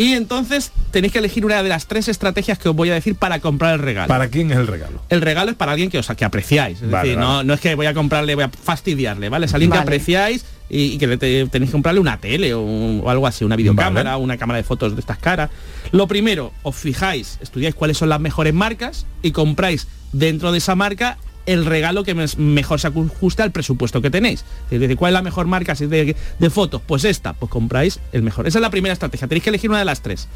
Y 0.00 0.14
entonces 0.14 0.72
tenéis 0.92 1.12
que 1.12 1.18
elegir 1.18 1.44
una 1.44 1.62
de 1.62 1.68
las 1.68 1.86
tres 1.86 2.08
estrategias 2.08 2.58
que 2.58 2.70
os 2.70 2.74
voy 2.74 2.88
a 2.90 2.94
decir 2.94 3.16
para 3.16 3.38
comprar 3.40 3.74
el 3.74 3.80
regalo. 3.80 4.08
¿Para 4.08 4.28
quién 4.28 4.50
es 4.50 4.56
el 4.56 4.66
regalo? 4.66 5.02
El 5.10 5.20
regalo 5.20 5.50
es 5.50 5.56
para 5.58 5.72
alguien 5.72 5.90
que 5.90 5.98
os 5.98 6.06
que 6.08 6.24
apreciáis. 6.24 6.80
Es 6.80 6.90
Vale, 6.90 7.08
decir, 7.10 7.18
vale. 7.22 7.28
No, 7.30 7.44
no 7.44 7.52
es 7.54 7.60
que 7.60 7.74
voy 7.74 7.84
a 7.86 7.92
comprarle, 7.92 8.34
voy 8.34 8.44
a 8.44 8.48
fastidiarle, 8.48 9.28
¿vale? 9.28 9.44
Es 9.46 9.52
alguien 9.52 9.68
Vale. 9.70 9.80
que 9.80 9.82
apreciáis 9.82 10.44
y, 10.70 10.84
y 10.94 10.98
que 10.98 11.06
le 11.06 11.16
te- 11.18 11.46
tenéis 11.48 11.70
que 11.70 11.72
comprarle 11.72 12.00
una 12.00 12.16
tele 12.16 12.54
o, 12.54 12.62
un- 12.62 13.02
o 13.04 13.10
algo 13.10 13.26
así, 13.26 13.44
una 13.44 13.56
videocámara, 13.56 14.16
una 14.16 14.38
cámara 14.38 14.56
de 14.56 14.62
fotos 14.64 14.94
de 14.94 15.00
estas 15.00 15.18
caras. 15.18 15.50
Lo 15.92 16.06
primero, 16.08 16.52
os 16.62 16.76
fijáis, 16.76 17.38
estudiáis 17.42 17.74
cuáles 17.74 17.98
son 17.98 18.08
las 18.08 18.20
mejores 18.20 18.54
marcas 18.54 19.04
y 19.22 19.32
compráis 19.32 19.86
dentro 20.12 20.50
de 20.50 20.58
esa 20.58 20.74
marca 20.76 21.18
el 21.52 21.64
regalo 21.64 22.04
que 22.04 22.14
mejor 22.14 22.80
se 22.80 22.86
ajusta 22.88 23.42
al 23.42 23.50
presupuesto 23.50 24.00
que 24.00 24.10
tenéis. 24.10 24.44
Es 24.70 24.80
decir, 24.80 24.96
¿cuál 24.96 25.10
es 25.10 25.14
la 25.14 25.22
mejor 25.22 25.46
marca 25.46 25.74
de, 25.74 26.16
de 26.38 26.50
fotos? 26.50 26.80
Pues 26.86 27.04
esta, 27.04 27.32
pues 27.32 27.50
compráis 27.50 28.00
el 28.12 28.22
mejor. 28.22 28.46
Esa 28.46 28.58
es 28.58 28.62
la 28.62 28.70
primera 28.70 28.92
estrategia, 28.92 29.26
tenéis 29.26 29.44
que 29.44 29.50
elegir 29.50 29.70
una 29.70 29.80
de 29.80 29.84
las 29.84 30.02
tres. 30.02 30.28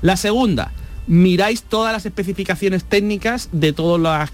La 0.00 0.16
segunda, 0.16 0.72
miráis 1.06 1.62
todas 1.62 1.92
las 1.92 2.06
especificaciones 2.06 2.84
técnicas 2.84 3.48
de 3.52 3.72
todas 3.72 4.00
las 4.00 4.30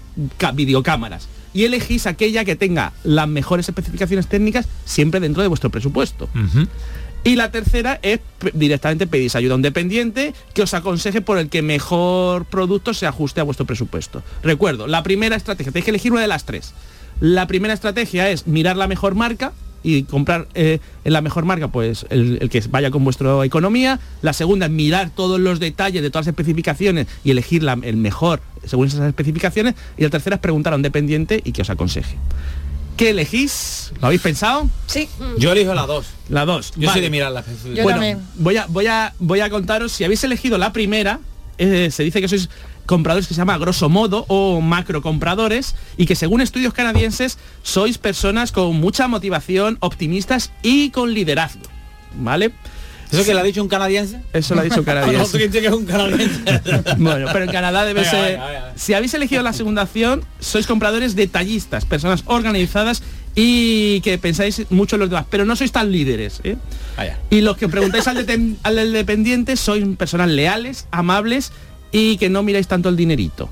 videocámaras 0.55 1.27
y 1.53 1.65
elegís 1.65 2.05
aquella 2.05 2.45
que 2.45 2.55
tenga 2.55 2.93
las 3.03 3.27
mejores 3.27 3.67
especificaciones 3.67 4.27
técnicas 4.27 4.67
siempre 4.85 5.19
dentro 5.19 5.41
de 5.41 5.47
vuestro 5.47 5.69
presupuesto. 5.69 6.29
Y 7.23 7.35
la 7.35 7.51
tercera 7.51 7.99
es 8.01 8.19
directamente 8.53 9.05
pedís 9.05 9.35
ayuda 9.35 9.53
a 9.53 9.57
un 9.57 9.61
dependiente 9.61 10.33
que 10.53 10.61
os 10.63 10.73
aconseje 10.73 11.21
por 11.21 11.37
el 11.37 11.49
que 11.49 11.61
mejor 11.61 12.45
producto 12.45 12.93
se 12.93 13.05
ajuste 13.07 13.41
a 13.41 13.43
vuestro 13.43 13.65
presupuesto. 13.65 14.23
Recuerdo, 14.41 14.87
la 14.87 15.03
primera 15.03 15.35
estrategia, 15.35 15.71
tenéis 15.71 15.85
que 15.85 15.91
elegir 15.91 16.11
una 16.13 16.21
de 16.21 16.27
las 16.27 16.45
tres. 16.45 16.73
La 17.19 17.45
primera 17.47 17.73
estrategia 17.73 18.29
es 18.29 18.47
mirar 18.47 18.77
la 18.77 18.87
mejor 18.87 19.15
marca 19.15 19.51
y 19.83 20.03
comprar 20.03 20.47
eh, 20.55 20.79
en 21.05 21.13
la 21.13 21.21
mejor 21.21 21.45
marca 21.45 21.69
pues 21.69 22.05
el, 22.09 22.37
el 22.41 22.49
que 22.49 22.61
vaya 22.69 22.89
con 22.91 23.03
vuestra 23.03 23.45
economía. 23.45 23.99
La 24.21 24.33
segunda 24.33 24.65
es 24.67 24.71
mirar 24.71 25.09
todos 25.09 25.39
los 25.39 25.59
detalles 25.59 26.01
de 26.01 26.09
todas 26.09 26.25
las 26.25 26.31
especificaciones 26.33 27.07
y 27.23 27.31
elegir 27.31 27.63
la- 27.63 27.77
el 27.83 27.97
mejor 27.97 28.41
según 28.65 28.87
esas 28.87 29.07
especificaciones. 29.07 29.75
Y 29.97 30.03
la 30.03 30.09
tercera 30.09 30.35
es 30.37 30.41
preguntar 30.41 30.73
a 30.73 30.75
un 30.77 30.81
dependiente 30.81 31.41
y 31.43 31.51
que 31.51 31.61
os 31.61 31.69
aconseje. 31.69 32.15
¿Qué 32.99 33.11
elegís? 33.11 33.93
¿Lo 34.01 34.07
habéis 34.07 34.21
pensado? 34.21 34.67
Sí. 34.85 35.07
Yo 35.37 35.53
elijo 35.53 35.73
la 35.73 35.85
dos. 35.85 36.07
La 36.27 36.43
2. 36.43 36.73
Yo 36.75 36.91
soy 36.91 36.99
de 36.99 37.09
mirar 37.09 37.31
la 37.31 37.45
Yo 37.73 37.83
bueno, 37.83 37.91
también. 37.91 38.19
voy 38.35 38.57
a, 38.57 38.65
voy, 38.65 38.87
a, 38.87 39.13
voy 39.19 39.39
a 39.39 39.49
contaros, 39.49 39.93
si 39.93 40.03
habéis 40.03 40.21
elegido 40.25 40.57
la 40.57 40.73
primera, 40.73 41.21
eh, 41.57 41.91
se 41.91 42.03
dice 42.03 42.19
que 42.19 42.27
sois 42.27 42.49
compradores 42.85 43.25
que 43.25 43.33
se 43.33 43.37
llama 43.37 43.57
grosso 43.57 43.87
modo 43.87 44.25
o 44.27 44.59
macro 44.59 45.01
compradores 45.01 45.75
y 45.95 46.07
que 46.07 46.15
según 46.15 46.41
estudios 46.41 46.73
canadienses 46.73 47.37
sois 47.63 47.97
personas 47.97 48.51
con 48.51 48.75
mucha 48.75 49.07
motivación, 49.07 49.77
optimistas 49.79 50.51
y 50.61 50.89
con 50.89 51.13
liderazgo. 51.13 51.63
¿Vale? 52.15 52.51
¿Eso 53.11 53.25
que 53.25 53.33
le 53.33 53.39
ha 53.39 53.43
dicho 53.43 53.61
un 53.61 53.67
canadiense? 53.69 54.19
Eso 54.33 54.53
lo 54.55 54.61
ha 54.61 54.63
dicho 54.63 54.79
un 54.79 54.85
canadiense. 54.85 55.31
tú 55.31 55.37
dices 55.37 55.61
que 55.61 55.67
es 55.67 55.73
un 55.73 55.85
canadiense. 55.85 56.39
Bueno, 56.97 57.27
pero 57.31 57.45
en 57.45 57.51
Canadá 57.51 57.85
debe 57.85 58.01
Venga, 58.01 58.11
ser... 58.11 58.31
venga, 58.33 58.45
venga. 58.47 58.73
Si 58.75 58.93
habéis 58.93 59.13
elegido 59.13 59.41
la 59.43 59.53
segunda 59.53 59.83
opción, 59.83 60.23
sois 60.39 60.67
compradores 60.67 61.15
detallistas, 61.15 61.85
personas 61.85 62.23
organizadas 62.25 63.01
y 63.35 64.01
que 64.01 64.17
pensáis 64.17 64.63
mucho 64.69 64.95
en 64.95 65.01
los 65.01 65.09
demás, 65.09 65.25
pero 65.29 65.45
no 65.45 65.55
sois 65.55 65.71
tan 65.71 65.91
líderes. 65.91 66.41
¿eh? 66.43 66.57
Vaya. 66.97 67.17
Y 67.29 67.41
los 67.41 67.57
que 67.57 67.67
preguntáis 67.67 68.07
al, 68.07 68.25
al 68.63 68.93
dependiente 68.93 69.55
sois 69.55 69.83
personas 69.97 70.29
leales, 70.29 70.87
amables 70.91 71.51
y 71.91 72.17
que 72.17 72.29
no 72.29 72.43
miráis 72.43 72.67
tanto 72.67 72.89
el 72.89 72.95
dinerito. 72.95 73.49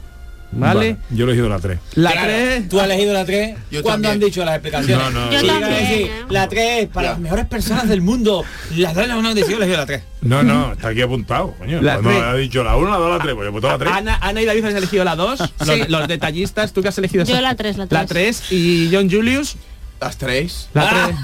¿Vale? 0.51 0.97
Yo 1.09 1.25
he 1.25 1.27
elegido 1.27 1.49
la 1.49 1.59
3. 1.59 1.77
La 1.95 2.11
Claro, 2.13 2.27
tres- 2.27 2.69
Tú 2.69 2.79
has 2.79 2.85
elegido 2.85 3.13
la 3.13 3.25
3 3.25 3.57
Yo 3.69 3.83
cuando 3.83 4.09
han 4.09 4.19
dicho 4.19 4.43
las 4.45 4.55
explicaciones. 4.55 4.97
No, 5.13 5.25
no, 5.25 5.31
Yo 5.31 5.45
también, 5.45 5.73
decir, 5.73 6.11
la 6.29 6.47
3 6.47 6.87
para 6.87 7.07
Ya. 7.07 7.11
las 7.11 7.19
mejores 7.19 7.45
personas 7.47 7.89
del 7.89 8.01
mundo. 8.01 8.43
Las 8.75 8.93
3 8.93 9.07
las 9.09 9.17
han 9.17 9.35
dicho, 9.35 9.47
yo 9.47 9.53
he 9.53 9.57
elegido 9.57 9.77
la 9.77 9.85
3. 9.85 10.03
No, 10.21 10.43
no, 10.43 10.71
está 10.73 10.87
aquí 10.89 11.01
apuntado, 11.01 11.53
coño. 11.59 11.81
La 11.81 11.93
Cuando 11.95 12.09
tres. 12.11 12.23
ha 12.23 12.33
dicho 12.35 12.63
la 12.63 12.75
1, 12.77 12.89
la 12.89 12.97
2, 12.97 13.17
la 13.17 13.23
3, 13.23 13.35
pues 13.35 13.43
yo 13.45 13.49
he 13.49 13.51
puesto 13.51 13.67
la 13.67 13.77
3. 13.77 13.91
Ana, 13.93 14.17
Ana 14.21 14.41
y 14.41 14.45
David 14.45 14.61
habéis 14.63 14.77
elegido 14.77 15.03
la 15.03 15.15
2, 15.15 15.39
los, 15.65 15.89
los 15.89 16.07
detallistas, 16.07 16.71
tú 16.73 16.81
que 16.81 16.87
has 16.87 16.97
elegido 16.97 17.23
Yo 17.25 17.33
esa- 17.33 17.41
la 17.41 17.55
tres, 17.55 17.77
la 17.77 17.85
La 17.89 18.05
tres. 18.05 18.41
3 18.41 18.51
y 18.51 18.89
John 18.91 19.09
Julius, 19.11 19.57
Las 19.99 20.17
tres. 20.17 20.69
la 20.73 20.83
Ah. 20.89 21.07
3. 21.07 21.17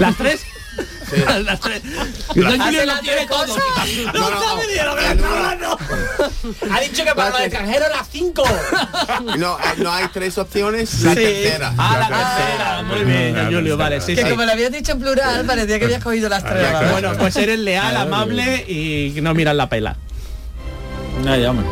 ¿Las 0.00 0.16
3? 0.16 0.40
Las 1.44 1.60
3. 1.60 1.82
John 2.28 2.60
Julius 2.60 2.86
la 2.86 3.00
tiene 3.00 3.26
todo. 3.26 3.46
No, 3.46 4.12
No, 4.12 4.30
no, 4.30 4.40
sabe 4.42 4.66
de 4.66 4.84
lo 4.84 4.94
que 4.94 5.00
le 5.02 5.08
está 5.12 5.28
hablando. 5.36 5.78
Ha 6.72 6.80
dicho 6.80 7.04
que 7.04 7.14
para 7.14 7.30
los 7.30 7.40
extranjeros 7.40 7.88
las 7.90 8.08
5. 8.10 8.44
No, 9.38 9.58
no 9.78 9.92
hay 9.92 10.06
tres 10.12 10.38
opciones. 10.38 11.00
La 11.02 11.10
Sí. 11.14 11.16
tercera. 11.20 11.74
Ah, 11.76 11.96
la 11.98 12.08
tercera. 12.08 12.82
Muy 12.84 13.04
bien, 13.04 13.52
Julius, 13.52 13.76
vale, 13.78 14.00
sí, 14.00 14.14
Que 14.14 14.22
sí. 14.22 14.30
como 14.30 14.44
lo 14.44 14.52
habías 14.52 14.70
dicho 14.72 14.92
en 14.92 15.00
plural, 15.00 15.44
parecía 15.44 15.78
que 15.78 15.84
habías 15.86 16.02
cogido 16.02 16.28
las 16.28 16.44
tres. 16.44 16.66
Ah, 16.72 16.88
Bueno, 16.92 17.12
pues 17.18 17.34
eres 17.36 17.58
leal, 17.58 17.96
amable 17.96 18.64
y 18.68 19.14
no 19.20 19.34
miras 19.34 19.54
la 19.56 19.68
pela. 19.68 19.96
No, 21.24 21.36
ya, 21.36 21.50
hombre. 21.50 21.66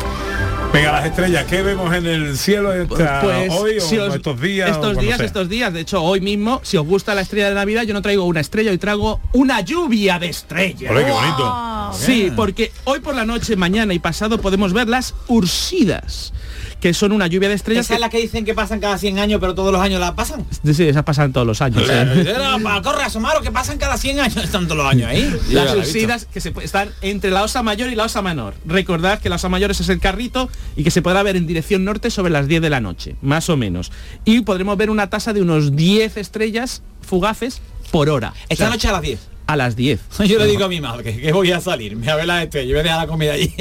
Venga, 0.71 0.91
las 0.91 1.05
estrellas, 1.07 1.45
¿qué 1.49 1.63
vemos 1.63 1.93
en 1.95 2.05
el 2.05 2.37
cielo 2.37 2.71
esta- 2.71 3.21
Pues 3.21 3.51
hoy 3.51 3.77
o 3.77 3.81
si 3.81 3.97
os- 3.97 4.13
estos 4.13 4.39
días? 4.39 4.69
Estos 4.69 4.99
días, 4.99 5.17
sea? 5.17 5.25
estos 5.25 5.49
días. 5.49 5.73
De 5.73 5.79
hecho, 5.79 6.03
hoy 6.03 6.21
mismo, 6.21 6.61
si 6.63 6.77
os 6.77 6.85
gusta 6.85 7.15
la 7.15 7.21
estrella 7.21 7.49
de 7.49 7.55
Navidad, 7.55 7.83
yo 7.83 7.93
no 7.95 8.03
traigo 8.03 8.23
una 8.25 8.39
estrella, 8.39 8.69
hoy 8.69 8.77
traigo 8.77 9.19
una 9.33 9.61
lluvia 9.61 10.19
de 10.19 10.27
estrellas. 10.29 10.91
Olé, 10.91 11.05
qué 11.05 11.11
bonito. 11.11 11.91
Sí, 11.93 12.31
porque 12.35 12.71
hoy 12.83 12.99
por 12.99 13.15
la 13.15 13.25
noche, 13.25 13.55
mañana 13.55 13.95
y 13.95 13.99
pasado 13.99 14.39
podemos 14.39 14.71
ver 14.71 14.87
las 14.87 15.15
Ursidas, 15.27 16.33
que 16.79 16.93
son 16.93 17.11
una 17.11 17.27
lluvia 17.27 17.49
de 17.49 17.55
estrellas. 17.55 17.85
Esa 17.85 17.95
es 17.95 17.99
la 17.99 18.09
que 18.09 18.19
dicen 18.19 18.45
que 18.45 18.53
pasan 18.53 18.79
cada 18.79 18.97
100 18.97 19.19
años, 19.19 19.39
pero 19.41 19.53
todos 19.53 19.71
los 19.71 19.81
años 19.81 19.99
la 19.99 20.15
pasan. 20.15 20.45
que- 20.63 20.73
Sí, 20.73 20.87
esas 20.87 21.03
pasan 21.03 21.33
todos 21.33 21.45
los 21.45 21.61
años. 21.61 21.83
¿eh? 21.89 22.33
Para 22.63 22.81
corre 22.81 23.03
asomaro 23.03 23.41
que 23.41 23.51
pasan 23.51 23.77
cada 23.77 23.97
100 23.97 24.19
años, 24.19 24.37
están 24.43 24.65
todos 24.65 24.77
los 24.77 24.87
años 24.87 25.07
ahí. 25.09 25.37
Las. 25.49 25.75
Ursidas 25.75 26.25
que 26.25 26.39
se 26.41 26.53
estar 26.63 26.89
entre 27.01 27.31
la 27.31 27.43
osa 27.43 27.63
mayor 27.63 27.89
y 27.89 27.95
la 27.95 28.05
osa 28.05 28.21
menor. 28.21 28.53
Recordad 28.65 29.19
que 29.19 29.29
la 29.29 29.35
osa 29.35 29.49
mayor 29.49 29.71
es 29.71 29.89
el 29.89 29.99
carrito 29.99 30.49
y 30.75 30.83
que 30.83 30.91
se 30.91 31.01
podrá 31.01 31.21
ver 31.23 31.35
en 31.35 31.47
dirección 31.47 31.83
norte 31.83 32.09
sobre 32.11 32.31
las 32.31 32.47
10 32.47 32.61
de 32.61 32.69
la 32.69 32.79
noche, 32.81 33.15
más 33.21 33.49
o 33.49 33.57
menos. 33.57 33.91
Y 34.25 34.41
podremos 34.41 34.77
ver 34.77 34.89
una 34.89 35.09
tasa 35.09 35.33
de 35.33 35.41
unos 35.41 35.75
10 35.75 36.17
estrellas 36.17 36.81
fugaces 37.01 37.61
por 37.91 38.09
hora. 38.09 38.33
Esta 38.49 38.65
O 38.65 38.67
sea, 38.67 38.69
noche 38.69 38.87
a 38.87 38.91
las 38.93 39.01
10. 39.01 39.19
A 39.49 39.55
las 39.55 39.75
10. 39.75 39.99
Yo 40.27 40.37
le 40.37 40.45
digo 40.45 40.65
a 40.65 40.69
mi 40.69 40.79
madre 40.79 41.15
que 41.15 41.31
voy 41.31 41.51
a 41.51 41.59
salir, 41.59 41.95
me 41.95 42.03
voy 42.03 42.11
a 42.11 42.15
ver 42.17 42.27
las 42.27 42.43
estrellas, 42.43 42.69
yo 42.69 42.75
voy 42.75 42.79
a 42.81 42.83
dejar 42.83 42.99
la 42.99 43.07
comida 43.07 43.33
allí. 43.33 43.51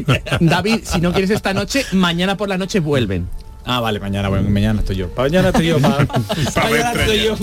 David, 0.40 0.80
si 0.82 1.00
no 1.00 1.12
quieres 1.12 1.30
esta 1.30 1.54
noche, 1.54 1.86
mañana 1.92 2.36
por 2.36 2.48
la 2.48 2.58
noche 2.58 2.80
vuelven. 2.80 3.28
Ah, 3.64 3.80
vale, 3.80 4.00
mañana, 4.00 4.28
bueno, 4.28 4.48
mañana 4.50 4.80
estoy 4.80 4.96
yo. 4.96 5.08
Para 5.08 5.28
mañana 5.28 5.48
estoy 5.48 5.66
yo. 5.66 5.78
Para, 5.78 6.04
para 6.54 6.70
mañana 6.70 6.92
estoy 6.92 7.22
yo. 7.22 7.36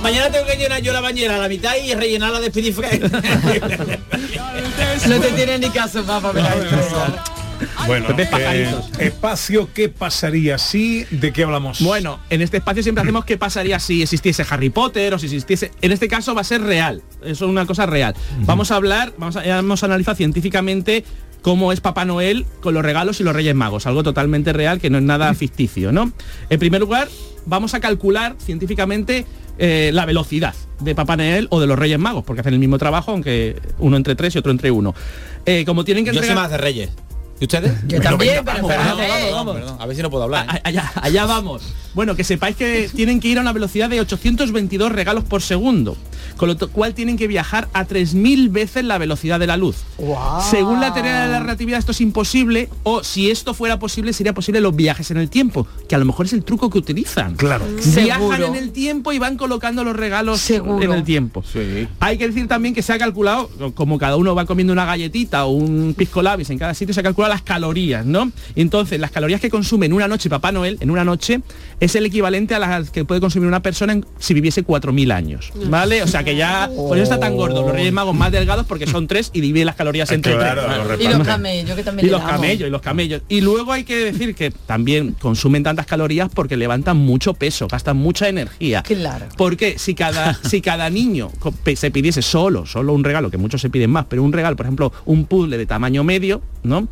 Mañana 0.00 0.30
tengo 0.30 0.46
que 0.46 0.56
llenar 0.56 0.82
yo 0.82 0.92
la 0.92 1.00
bañera 1.00 1.36
a 1.36 1.38
la 1.38 1.48
mitad 1.48 1.74
y 1.76 1.94
rellenarla 1.94 2.40
de 2.40 2.48
spidifre. 2.48 3.00
No 5.08 5.20
te 5.20 5.32
tiene 5.32 5.58
ni 5.58 5.70
caso, 5.70 6.04
papá. 6.04 6.32
la 6.32 6.48
estrella. 6.48 7.41
Bueno, 7.86 8.06
Pepe 8.08 8.22
eh, 8.22 8.26
Pajaritos. 8.30 8.90
espacio, 8.98 9.68
¿qué 9.74 9.88
pasaría 9.88 10.58
si? 10.58 11.04
¿De 11.10 11.32
qué 11.32 11.44
hablamos? 11.44 11.80
Bueno, 11.80 12.18
en 12.30 12.42
este 12.42 12.58
espacio 12.58 12.82
siempre 12.82 13.02
hacemos 13.02 13.24
qué 13.24 13.36
pasaría 13.36 13.78
si 13.78 14.02
existiese 14.02 14.44
Harry 14.48 14.70
Potter 14.70 15.14
o 15.14 15.18
si 15.18 15.26
existiese. 15.26 15.70
En 15.80 15.92
este 15.92 16.08
caso 16.08 16.34
va 16.34 16.40
a 16.42 16.44
ser 16.44 16.62
real. 16.62 17.02
Eso 17.22 17.44
es 17.46 17.50
una 17.50 17.66
cosa 17.66 17.86
real. 17.86 18.14
Vamos 18.40 18.70
a 18.70 18.76
hablar, 18.76 19.12
vamos 19.18 19.36
a, 19.36 19.42
vamos 19.44 19.82
a 19.82 19.86
analizar 19.86 20.16
científicamente 20.16 21.04
cómo 21.42 21.72
es 21.72 21.80
Papá 21.80 22.04
Noel 22.04 22.46
con 22.60 22.72
los 22.74 22.84
regalos 22.84 23.20
y 23.20 23.24
los 23.24 23.34
Reyes 23.34 23.54
Magos, 23.54 23.86
algo 23.86 24.02
totalmente 24.02 24.52
real 24.52 24.80
que 24.80 24.90
no 24.90 24.98
es 24.98 25.04
nada 25.04 25.34
ficticio, 25.34 25.90
¿no? 25.90 26.12
En 26.50 26.58
primer 26.60 26.80
lugar, 26.80 27.08
vamos 27.46 27.74
a 27.74 27.80
calcular 27.80 28.36
científicamente 28.38 29.26
eh, 29.58 29.90
la 29.92 30.06
velocidad 30.06 30.54
de 30.78 30.94
Papá 30.94 31.16
Noel 31.16 31.48
o 31.50 31.60
de 31.60 31.66
los 31.66 31.76
Reyes 31.78 31.98
Magos, 31.98 32.22
porque 32.24 32.40
hacen 32.42 32.54
el 32.54 32.60
mismo 32.60 32.78
trabajo, 32.78 33.10
aunque 33.10 33.56
uno 33.78 33.96
entre 33.96 34.14
tres 34.14 34.34
y 34.36 34.38
otro 34.38 34.52
entre 34.52 34.70
uno. 34.70 34.94
Eh, 35.44 35.64
como 35.66 35.84
tienen 35.84 36.04
que 36.04 36.10
Yo 36.12 36.20
soy 36.20 36.28
entregar- 36.28 36.42
más 36.44 36.50
de 36.52 36.58
Reyes. 36.58 36.90
¿Y 37.42 37.44
ustedes? 37.44 37.72
Yo 37.88 38.00
también, 38.00 38.44
pero 38.44 38.68
vamos, 38.68 38.72
vamos, 39.32 39.54
perdón. 39.56 39.76
A 39.80 39.86
ver 39.86 39.96
si 39.96 40.02
no 40.02 40.10
puedo 40.10 40.22
hablar. 40.22 40.46
¿eh? 40.54 40.60
Allá, 40.62 40.92
allá 40.94 41.26
vamos. 41.26 41.62
Bueno, 41.92 42.14
que 42.14 42.22
sepáis 42.22 42.54
que 42.54 42.88
tienen 42.94 43.18
que 43.18 43.26
ir 43.28 43.38
a 43.38 43.40
una 43.40 43.52
velocidad 43.52 43.90
de 43.90 44.00
822 44.00 44.92
regalos 44.92 45.24
por 45.24 45.42
segundo, 45.42 45.96
con 46.36 46.48
lo 46.48 46.56
to- 46.56 46.70
cual 46.70 46.94
tienen 46.94 47.18
que 47.18 47.26
viajar 47.26 47.68
a 47.74 47.84
3.000 47.84 48.48
veces 48.50 48.84
la 48.84 48.96
velocidad 48.96 49.40
de 49.40 49.48
la 49.48 49.56
luz. 49.56 49.78
Según 50.50 50.80
la 50.80 50.94
teoría 50.94 51.24
de 51.26 51.32
la 51.32 51.40
relatividad 51.40 51.80
esto 51.80 51.90
es 51.90 52.00
imposible, 52.00 52.70
o 52.84 53.02
si 53.02 53.30
esto 53.30 53.52
fuera 53.54 53.78
posible, 53.80 54.12
sería 54.12 54.32
posible 54.32 54.60
los 54.60 54.74
viajes 54.74 55.10
en 55.10 55.16
el 55.18 55.28
tiempo, 55.28 55.66
que 55.88 55.96
a 55.96 55.98
lo 55.98 56.04
mejor 56.04 56.26
es 56.26 56.32
el 56.32 56.44
truco 56.44 56.70
que 56.70 56.78
utilizan. 56.78 57.34
Claro. 57.34 57.66
Viajan 57.66 57.92
Seguro. 58.20 58.46
en 58.46 58.54
el 58.54 58.70
tiempo 58.70 59.12
y 59.12 59.18
van 59.18 59.36
colocando 59.36 59.82
los 59.84 59.94
regalos 59.96 60.40
Seguro. 60.40 60.82
en 60.82 60.92
el 60.92 61.02
tiempo. 61.04 61.42
Sí. 61.52 61.88
Hay 62.00 62.16
que 62.18 62.28
decir 62.28 62.46
también 62.48 62.72
que 62.74 62.82
se 62.82 62.92
ha 62.94 62.98
calculado, 62.98 63.50
como 63.74 63.98
cada 63.98 64.16
uno 64.16 64.34
va 64.34 64.46
comiendo 64.46 64.72
una 64.72 64.86
galletita 64.86 65.44
o 65.44 65.50
un 65.50 65.92
pisco 65.94 66.22
labis 66.22 66.48
en 66.50 66.58
cada 66.58 66.72
sitio, 66.72 66.94
se 66.94 67.00
ha 67.00 67.02
calculado 67.02 67.31
las 67.32 67.42
calorías, 67.42 68.04
¿no? 68.06 68.30
Y 68.54 68.60
entonces, 68.60 69.00
las 69.00 69.10
calorías 69.10 69.40
que 69.40 69.50
consume 69.50 69.86
en 69.86 69.92
una 69.92 70.08
noche 70.08 70.28
Papá 70.30 70.52
Noel, 70.52 70.76
en 70.80 70.90
una 70.90 71.04
noche, 71.04 71.40
es 71.80 71.94
el 71.96 72.06
equivalente 72.06 72.54
a 72.54 72.58
las 72.58 72.90
que 72.90 73.04
puede 73.04 73.20
consumir 73.20 73.48
una 73.48 73.60
persona 73.62 73.92
en- 73.94 74.04
si 74.18 74.34
viviese 74.34 74.62
4.000 74.64 75.10
años, 75.12 75.50
¿vale? 75.68 76.02
O 76.02 76.06
sea 76.06 76.22
que 76.24 76.36
ya, 76.36 76.70
por 76.74 76.96
eso 76.98 77.04
está 77.04 77.18
tan 77.18 77.36
gordo. 77.36 77.62
Los 77.62 77.72
Reyes 77.72 77.92
Magos 77.92 78.14
más 78.14 78.30
delgados 78.32 78.66
porque 78.66 78.86
son 78.86 79.06
tres 79.06 79.30
y 79.32 79.40
dividen 79.40 79.66
las 79.66 79.76
calorías 79.76 80.10
entre 80.12 80.34
Claro, 80.36 80.62
tres. 80.86 80.98
lo 80.98 81.04
Y 81.04 81.08
los 81.16 81.26
camellos, 81.26 81.76
que 81.76 81.82
también 81.82 82.08
Y 82.08 82.10
los 82.10 82.22
camellos, 82.22 82.68
y 82.68 82.70
los 82.70 82.80
camellos. 82.82 83.22
Y 83.28 83.40
luego 83.40 83.72
hay 83.72 83.84
que 83.84 83.96
decir 83.96 84.34
que 84.34 84.50
también 84.50 85.16
consumen 85.20 85.62
tantas 85.62 85.86
calorías 85.86 86.28
porque 86.32 86.56
levantan 86.56 86.96
mucho 86.96 87.34
peso, 87.34 87.68
gastan 87.68 87.96
mucha 87.96 88.28
energía. 88.28 88.82
Claro. 88.82 89.26
Porque 89.36 89.78
si 89.78 89.94
cada, 89.94 90.34
si 90.44 90.60
cada 90.60 90.90
niño 90.90 91.30
se 91.74 91.90
pidiese 91.90 92.22
solo, 92.22 92.66
solo 92.66 92.92
un 92.92 93.04
regalo, 93.04 93.30
que 93.30 93.38
muchos 93.38 93.60
se 93.60 93.70
piden 93.70 93.90
más, 93.90 94.06
pero 94.08 94.22
un 94.22 94.32
regalo, 94.32 94.56
por 94.56 94.66
ejemplo, 94.66 94.92
un 95.04 95.24
puzzle 95.26 95.56
de 95.58 95.66
tamaño 95.66 96.04
medio, 96.04 96.42
¿no? 96.62 96.88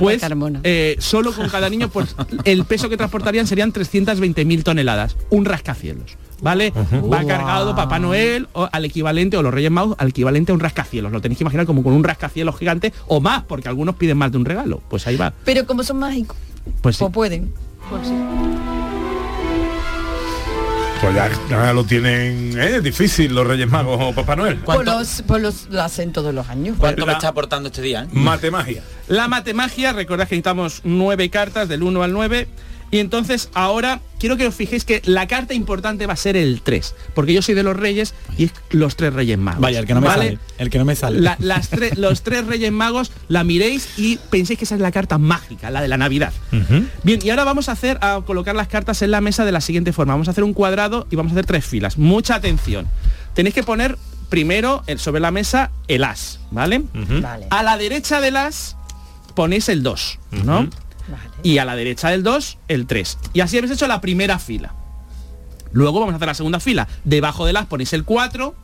Pues 0.00 0.22
eh, 0.62 0.96
solo 0.98 1.32
con 1.32 1.48
cada 1.48 1.68
niño, 1.68 1.88
pues 1.88 2.14
el 2.44 2.64
peso 2.64 2.88
que 2.88 2.96
transportarían 2.96 3.46
serían 3.46 3.72
320.000 3.72 4.62
toneladas. 4.62 5.16
Un 5.30 5.44
rascacielos. 5.44 6.16
¿Vale? 6.40 6.72
Va 6.72 7.24
cargado 7.24 7.76
Papá 7.76 8.00
Noel 8.00 8.48
o 8.52 8.68
al 8.72 8.84
equivalente, 8.84 9.36
o 9.36 9.42
los 9.42 9.54
Reyes 9.54 9.70
Magos, 9.70 9.94
al 10.00 10.08
equivalente 10.08 10.50
a 10.50 10.54
un 10.56 10.60
rascacielos. 10.60 11.12
Lo 11.12 11.20
tenéis 11.20 11.38
que 11.38 11.44
imaginar 11.44 11.66
como 11.66 11.84
con 11.84 11.92
un 11.92 12.02
rascacielos 12.02 12.58
gigante 12.58 12.92
o 13.06 13.20
más, 13.20 13.44
porque 13.44 13.68
algunos 13.68 13.94
piden 13.94 14.18
más 14.18 14.32
de 14.32 14.38
un 14.38 14.44
regalo. 14.44 14.82
Pues 14.88 15.06
ahí 15.06 15.16
va. 15.16 15.32
Pero 15.44 15.66
como 15.66 15.84
son 15.84 16.00
mágicos, 16.00 16.36
Pues 16.80 16.96
sí. 16.96 17.04
pues 17.04 17.12
pueden. 17.12 17.52
Pues 17.88 18.08
sí. 18.08 18.14
Pues 21.02 21.16
ya, 21.16 21.28
ya 21.50 21.72
lo 21.72 21.82
tienen 21.82 22.56
eh, 22.56 22.80
difícil 22.80 23.34
los 23.34 23.44
Reyes 23.44 23.68
Magos 23.68 23.98
o 24.00 24.12
Papá 24.14 24.36
Noel. 24.36 24.58
Pues 24.58 24.76
¿Cuánto, 24.76 24.98
los, 25.00 25.24
pues 25.26 25.42
los 25.42 25.68
lo 25.68 25.82
hacen 25.82 26.12
todos 26.12 26.32
los 26.32 26.48
años. 26.48 26.76
cuánto 26.78 27.04
me 27.06 27.12
está 27.12 27.26
aportando 27.28 27.70
este 27.70 27.82
día? 27.82 28.02
eh? 28.04 28.08
Matemagia. 28.12 28.84
La 29.08 29.26
matemagia, 29.26 29.92
recordad 29.92 30.28
que 30.28 30.36
necesitamos 30.36 30.80
nueve 30.84 31.28
cartas 31.28 31.68
del 31.68 31.82
1 31.82 32.04
al 32.04 32.12
9. 32.12 32.46
Y 32.92 32.98
entonces 32.98 33.48
ahora 33.54 34.00
quiero 34.20 34.36
que 34.36 34.46
os 34.46 34.54
fijéis 34.54 34.84
que 34.84 35.00
la 35.06 35.26
carta 35.26 35.54
importante 35.54 36.06
va 36.06 36.12
a 36.12 36.16
ser 36.16 36.36
el 36.36 36.60
3. 36.62 36.94
Porque 37.14 37.32
yo 37.32 37.40
soy 37.40 37.54
de 37.54 37.62
los 37.62 37.74
reyes 37.74 38.12
y 38.36 38.44
es 38.44 38.52
los 38.70 38.96
tres 38.96 39.14
reyes 39.14 39.38
magos. 39.38 39.62
Vaya, 39.62 39.78
el 39.80 39.86
que 39.86 39.94
no 39.94 40.02
me 40.02 40.08
¿vale? 40.08 40.24
sale. 40.26 40.38
El 40.58 40.68
que 40.68 40.78
no 40.78 40.84
me 40.84 40.94
sale. 40.94 41.18
La- 41.20 41.36
las 41.40 41.72
tre- 41.72 41.94
los 41.96 42.22
tres 42.22 42.46
reyes 42.46 42.70
magos 42.70 43.10
la 43.28 43.44
miréis 43.44 43.88
y 43.98 44.18
penséis 44.30 44.58
que 44.58 44.66
esa 44.66 44.74
es 44.74 44.80
la 44.82 44.92
carta 44.92 45.16
mágica, 45.16 45.70
la 45.70 45.80
de 45.80 45.88
la 45.88 45.96
Navidad. 45.96 46.34
Bien, 47.02 47.18
y 47.24 47.30
ahora 47.30 47.44
vamos 47.44 47.70
a 47.70 47.72
hacer 47.72 47.96
a 48.02 48.20
colocar 48.26 48.54
las 48.54 48.68
cartas 48.68 49.00
en 49.00 49.10
la 49.10 49.22
mesa 49.22 49.46
de 49.46 49.52
la 49.52 49.62
siguiente 49.62 49.94
forma. 49.94 50.12
Vamos 50.12 50.28
a 50.28 50.32
hacer 50.32 50.44
un 50.44 50.52
cuadrado 50.52 51.06
y 51.10 51.16
vamos 51.16 51.32
a 51.32 51.34
hacer 51.36 51.46
tres 51.46 51.64
filas. 51.64 51.96
Mucha 51.96 52.34
atención. 52.34 52.86
Tenéis 53.34 53.54
que 53.54 53.62
poner 53.62 53.96
primero 54.28 54.82
el- 54.86 54.98
sobre 54.98 55.20
la 55.22 55.30
mesa 55.30 55.70
el 55.88 56.04
as, 56.04 56.40
¿vale? 56.50 56.82
Vale. 56.92 57.46
A 57.48 57.62
la 57.62 57.78
derecha 57.78 58.20
del 58.20 58.36
as 58.36 58.76
ponéis 59.34 59.70
el 59.70 59.82
2, 59.82 60.18
¿no? 60.44 60.68
Y 61.42 61.58
a 61.58 61.64
la 61.64 61.76
derecha 61.76 62.10
del 62.10 62.22
2, 62.22 62.58
el 62.68 62.86
3. 62.86 63.18
Y 63.32 63.40
así 63.40 63.58
habéis 63.58 63.72
hecho 63.72 63.86
la 63.86 64.00
primera 64.00 64.38
fila. 64.38 64.74
Luego 65.72 66.00
vamos 66.00 66.12
a 66.12 66.16
hacer 66.16 66.28
la 66.28 66.34
segunda 66.34 66.60
fila. 66.60 66.88
Debajo 67.04 67.46
del 67.46 67.56
as 67.56 67.66
ponéis 67.66 67.92
el 67.92 68.04
4, 68.04 68.54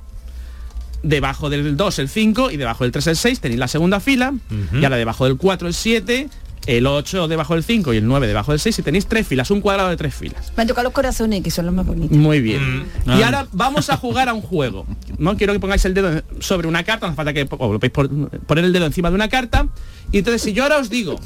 debajo 1.03 1.51
del 1.51 1.77
2 1.77 1.99
el 1.99 2.09
5 2.09 2.51
y 2.51 2.57
debajo 2.57 2.85
del 2.85 2.93
3 2.93 3.07
el 3.09 3.17
6 3.17 3.41
tenéis 3.41 3.61
la 3.61 3.69
segunda 3.69 4.01
fila. 4.01 4.35
Y 4.73 4.85
ahora 4.85 4.97
debajo 4.97 5.25
del 5.25 5.37
4 5.37 5.69
el 5.69 5.75
7, 5.75 6.29
el 6.69 6.87
8 6.87 7.27
debajo 7.29 7.55
del 7.55 7.65
5 7.65 7.95
y 7.95 7.97
el 7.97 8.07
9 8.07 8.27
debajo 8.27 8.53
del 8.53 8.61
6 8.61 8.79
y 8.79 8.83
tenéis 8.83 9.07
tres 9.07 9.27
filas, 9.27 9.51
un 9.51 9.61
cuadrado 9.61 9.89
de 9.89 9.97
tres 9.97 10.15
filas. 10.15 10.53
Me 10.57 10.63
han 10.63 10.69
tocado 10.69 10.85
los 10.85 10.93
corazones, 10.93 11.43
que 11.43 11.51
son 11.51 11.65
los 11.67 11.75
más 11.75 11.87
bonitos. 11.87 12.17
Muy 12.17 12.41
bien. 12.41 12.81
Mm. 12.81 12.85
Y 13.07 13.23
Ah. 13.23 13.27
ahora 13.27 13.47
vamos 13.53 13.89
a 13.91 13.97
jugar 13.97 14.29
a 14.29 14.35
un 14.35 14.43
juego. 14.43 14.87
No 15.19 15.37
quiero 15.37 15.53
que 15.55 15.61
pongáis 15.61 15.85
el 15.87 15.95
dedo 15.95 16.23
sobre 16.41 16.69
una 16.69 16.85
carta, 16.85 17.07
no 17.07 17.11
hace 17.13 17.17
falta 17.17 17.33
que 17.33 17.49
o 17.51 17.73
lo 17.73 17.81
podéis 17.81 17.93
por- 17.93 18.39
poner 18.47 18.65
el 18.65 18.73
dedo 18.73 18.87
encima 18.87 19.09
de 19.09 19.15
una 19.17 19.29
carta. 19.29 19.67
Y 20.13 20.19
entonces 20.19 20.43
si 20.43 20.53
yo 20.53 20.63
ahora 20.63 20.79
os 20.79 20.91
digo 20.91 21.19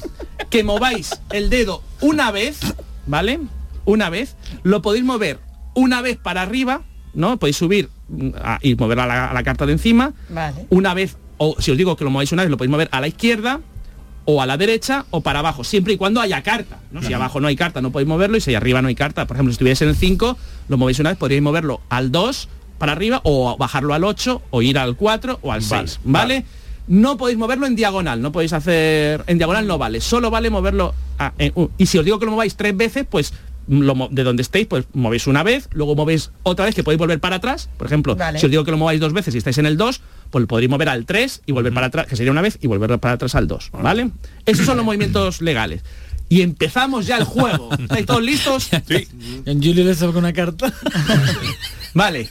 que 0.48 0.62
mováis 0.64 1.10
el 1.30 1.50
dedo 1.50 1.82
una 2.00 2.30
vez, 2.30 2.60
¿vale? 3.06 3.40
Una 3.84 4.10
vez, 4.10 4.36
lo 4.62 4.80
podéis 4.80 5.04
mover 5.04 5.40
una 5.74 6.02
vez 6.02 6.18
para 6.18 6.42
arriba, 6.42 6.82
¿no? 7.14 7.36
Podéis 7.38 7.56
subir 7.56 7.88
mm, 8.08 8.28
a- 8.40 8.58
y 8.62 8.76
mover 8.76 9.00
a 9.00 9.06
la, 9.08 9.28
a 9.30 9.34
la 9.34 9.42
carta 9.42 9.66
de 9.66 9.72
encima. 9.72 10.12
Vale. 10.28 10.66
Una 10.70 10.94
vez, 10.94 11.16
o 11.38 11.56
si 11.58 11.72
os 11.72 11.76
digo 11.76 11.96
que 11.96 12.04
lo 12.04 12.10
mováis 12.10 12.30
una 12.30 12.42
vez, 12.42 12.50
lo 12.50 12.56
podéis 12.56 12.70
mover 12.70 12.88
a 12.92 13.00
la 13.00 13.08
izquierda 13.08 13.58
o 14.24 14.40
a 14.42 14.46
la 14.46 14.56
derecha 14.56 15.04
o 15.10 15.20
para 15.20 15.40
abajo, 15.40 15.64
siempre 15.64 15.94
y 15.94 15.96
cuando 15.96 16.20
haya 16.20 16.42
carta. 16.42 16.78
¿no? 16.92 17.02
Si 17.02 17.12
abajo 17.12 17.40
no 17.40 17.48
hay 17.48 17.56
carta 17.56 17.80
no 17.80 17.90
podéis 17.90 18.08
moverlo 18.08 18.36
y 18.36 18.40
si 18.40 18.54
arriba 18.54 18.80
no 18.82 18.88
hay 18.88 18.94
carta, 18.94 19.26
por 19.26 19.36
ejemplo, 19.36 19.52
si 19.52 19.54
estuviese 19.54 19.84
en 19.84 19.90
el 19.90 19.96
5, 19.96 20.36
lo 20.68 20.76
movéis 20.78 20.98
una 21.00 21.10
vez, 21.10 21.18
podríais 21.18 21.42
moverlo 21.42 21.80
al 21.88 22.12
2 22.12 22.48
para 22.78 22.92
arriba 22.92 23.20
o 23.24 23.56
bajarlo 23.56 23.94
al 23.94 24.04
8 24.04 24.42
o 24.50 24.62
ir 24.62 24.78
al 24.78 24.96
4 24.96 25.38
o 25.42 25.52
al 25.52 25.62
6, 25.62 26.00
¿vale? 26.04 26.44
No 26.88 27.16
podéis 27.16 27.38
moverlo 27.38 27.66
en 27.66 27.76
diagonal, 27.76 28.20
no 28.20 28.32
podéis 28.32 28.52
hacer 28.52 29.22
en 29.28 29.38
diagonal 29.38 29.66
no 29.66 29.78
vale, 29.78 30.00
solo 30.00 30.30
vale 30.30 30.50
moverlo 30.50 30.94
a- 31.18 31.32
en- 31.38 31.52
uh, 31.54 31.68
y 31.78 31.86
si 31.86 31.98
os 31.98 32.04
digo 32.04 32.18
que 32.18 32.24
lo 32.24 32.32
mováis 32.32 32.56
tres 32.56 32.76
veces, 32.76 33.06
pues 33.08 33.32
lo 33.68 34.08
de 34.10 34.24
donde 34.24 34.42
estéis, 34.42 34.66
pues 34.66 34.84
movéis 34.92 35.28
una 35.28 35.44
vez, 35.44 35.68
luego 35.72 35.94
movéis 35.94 36.32
otra 36.42 36.64
vez 36.64 36.74
que 36.74 36.82
podéis 36.82 36.98
volver 36.98 37.20
para 37.20 37.36
atrás, 37.36 37.68
por 37.78 37.86
ejemplo, 37.86 38.16
Vale. 38.16 38.40
si 38.40 38.46
os 38.46 38.50
digo 38.50 38.64
que 38.64 38.72
lo 38.72 38.76
mováis 38.78 38.98
dos 39.00 39.12
veces 39.12 39.32
y 39.36 39.38
estáis 39.38 39.58
en 39.58 39.66
el 39.66 39.76
2, 39.76 40.00
pues 40.32 40.46
podréis 40.46 40.68
mover 40.70 40.88
al 40.88 41.06
3 41.06 41.42
y 41.46 41.52
volver 41.52 41.72
para 41.72 41.86
atrás, 41.86 42.06
que 42.08 42.16
sería 42.16 42.32
una 42.32 42.40
vez, 42.42 42.58
y 42.60 42.66
volver 42.66 42.98
para 42.98 43.14
atrás 43.14 43.36
al 43.36 43.46
2, 43.46 43.70
¿vale? 43.80 44.10
Esos 44.46 44.66
son 44.66 44.76
los 44.78 44.84
movimientos 44.84 45.40
legales. 45.40 45.82
Y 46.28 46.40
empezamos 46.40 47.06
ya 47.06 47.18
el 47.18 47.24
juego. 47.24 47.68
¿Estáis 47.78 48.06
todos 48.06 48.22
listos? 48.22 48.70
Sí. 48.88 49.06
En 49.44 49.62
Julio 49.62 49.84
le 49.84 49.94
saca 49.94 50.18
una 50.18 50.32
carta. 50.32 50.72
Vale. 51.94 52.30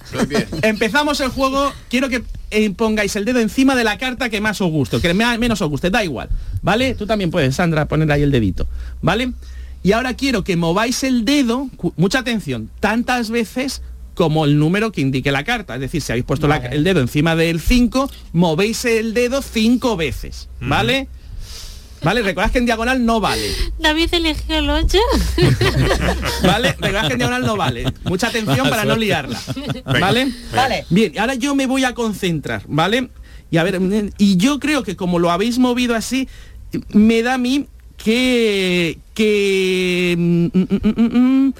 Empezamos 0.63 1.19
el 1.19 1.29
juego. 1.29 1.71
Quiero 1.87 2.09
que 2.09 2.23
eh, 2.49 2.71
pongáis 2.71 3.15
el 3.15 3.25
dedo 3.25 3.39
encima 3.39 3.75
de 3.75 3.83
la 3.83 3.99
carta 3.99 4.29
que 4.29 4.41
más 4.41 4.59
os 4.59 4.71
guste, 4.71 4.99
que 4.99 5.13
me- 5.13 5.37
menos 5.37 5.61
os 5.61 5.69
guste, 5.69 5.91
da 5.91 6.03
igual. 6.03 6.29
¿Vale? 6.63 6.95
Tú 6.95 7.05
también 7.05 7.29
puedes, 7.29 7.55
Sandra, 7.55 7.87
poner 7.87 8.11
ahí 8.11 8.23
el 8.23 8.31
dedito. 8.31 8.67
¿Vale? 9.03 9.33
Y 9.83 9.91
ahora 9.91 10.15
quiero 10.15 10.43
que 10.43 10.55
mováis 10.55 11.03
el 11.03 11.25
dedo, 11.25 11.69
mucha 11.95 12.19
atención, 12.19 12.69
tantas 12.79 13.29
veces 13.29 13.81
como 14.15 14.45
el 14.45 14.57
número 14.59 14.91
que 14.91 15.01
indique 15.01 15.31
la 15.31 15.43
carta. 15.43 15.75
Es 15.75 15.81
decir, 15.81 16.01
si 16.01 16.11
habéis 16.11 16.25
puesto 16.25 16.47
la- 16.47 16.57
el 16.57 16.83
dedo 16.83 16.99
encima 17.01 17.35
del 17.35 17.59
5, 17.59 18.09
movéis 18.33 18.85
el 18.85 19.13
dedo 19.13 19.41
5 19.41 19.95
veces. 19.97 20.49
¿Vale? 20.59 21.07
¿Vale? 22.03 22.23
Recordad 22.23 22.49
que 22.51 22.57
en 22.57 22.65
diagonal 22.65 23.05
no 23.05 23.19
vale. 23.19 23.47
David 23.79 24.09
eligió 24.13 24.57
el 24.57 24.69
8. 24.69 24.97
¿Vale? 26.43 26.69
Recordad 26.79 27.07
que 27.07 27.13
en 27.13 27.19
diagonal 27.19 27.45
no 27.45 27.55
vale. 27.55 27.85
Mucha 28.05 28.27
atención 28.27 28.69
para 28.69 28.85
no 28.85 28.95
liarla. 28.95 29.39
¿Vale? 29.85 30.31
Vale. 30.53 30.85
Bien, 30.89 31.17
ahora 31.19 31.35
yo 31.35 31.53
me 31.55 31.67
voy 31.67 31.83
a 31.83 31.93
concentrar, 31.93 32.63
¿vale? 32.67 33.09
Y 33.51 33.57
a 33.57 33.63
ver, 33.63 33.79
y 34.17 34.37
yo 34.37 34.59
creo 34.59 34.81
que 34.83 34.95
como 34.95 35.19
lo 35.19 35.29
habéis 35.29 35.59
movido 35.59 35.93
así, 35.95 36.27
me 36.89 37.21
da 37.21 37.35
a 37.35 37.37
mí 37.37 37.67
que 37.97 38.97
que 39.13 40.15
mm, 40.17 40.45
mm, 40.57 41.17
mm, 41.47 41.53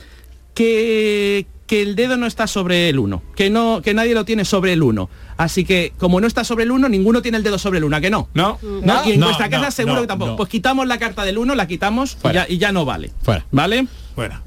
que 0.55 1.45
que 1.72 1.82
el 1.82 1.95
dedo 1.95 2.17
no 2.17 2.26
está 2.26 2.47
sobre 2.47 2.89
el 2.89 2.99
1, 2.99 3.24
que 3.34 3.49
no 3.49 3.82
que 3.82 3.93
nadie 3.93 4.13
lo 4.13 4.26
tiene 4.26 4.43
sobre 4.43 4.74
el 4.74 4.84
1. 4.84 5.09
Así 5.38 5.63
que 5.63 5.93
como 5.97 6.19
no 6.19 6.28
está 6.28 6.43
sobre 6.43 6.65
el 6.65 6.72
1, 6.72 6.89
ninguno 6.89 7.22
tiene 7.22 7.38
el 7.38 7.45
dedo 7.45 7.57
sobre 7.57 7.78
el 7.78 7.86
1, 7.86 7.95
¿a 7.95 8.01
que 8.01 8.09
no? 8.09 8.28
No. 8.34 8.59
¿No? 8.61 9.05
Y 9.07 9.13
en 9.13 9.22
No, 9.22 9.28
vuestra 9.28 9.49
casa 9.49 9.67
no, 9.67 9.72
seguro 9.72 9.95
no, 9.95 10.01
que 10.01 10.07
tampoco. 10.07 10.32
no. 10.32 10.36
Pues 10.36 10.49
quitamos 10.49 10.86
la 10.86 10.97
carta 10.99 11.24
del 11.24 11.38
1, 11.38 11.55
la 11.55 11.67
quitamos 11.67 12.17
y 12.30 12.34
ya, 12.34 12.45
y 12.49 12.57
ya 12.57 12.74
no 12.74 12.84
vale. 12.84 13.13
Fuera. 13.24 13.45
¿Vale? 13.51 13.88
Fuera. 14.15 14.41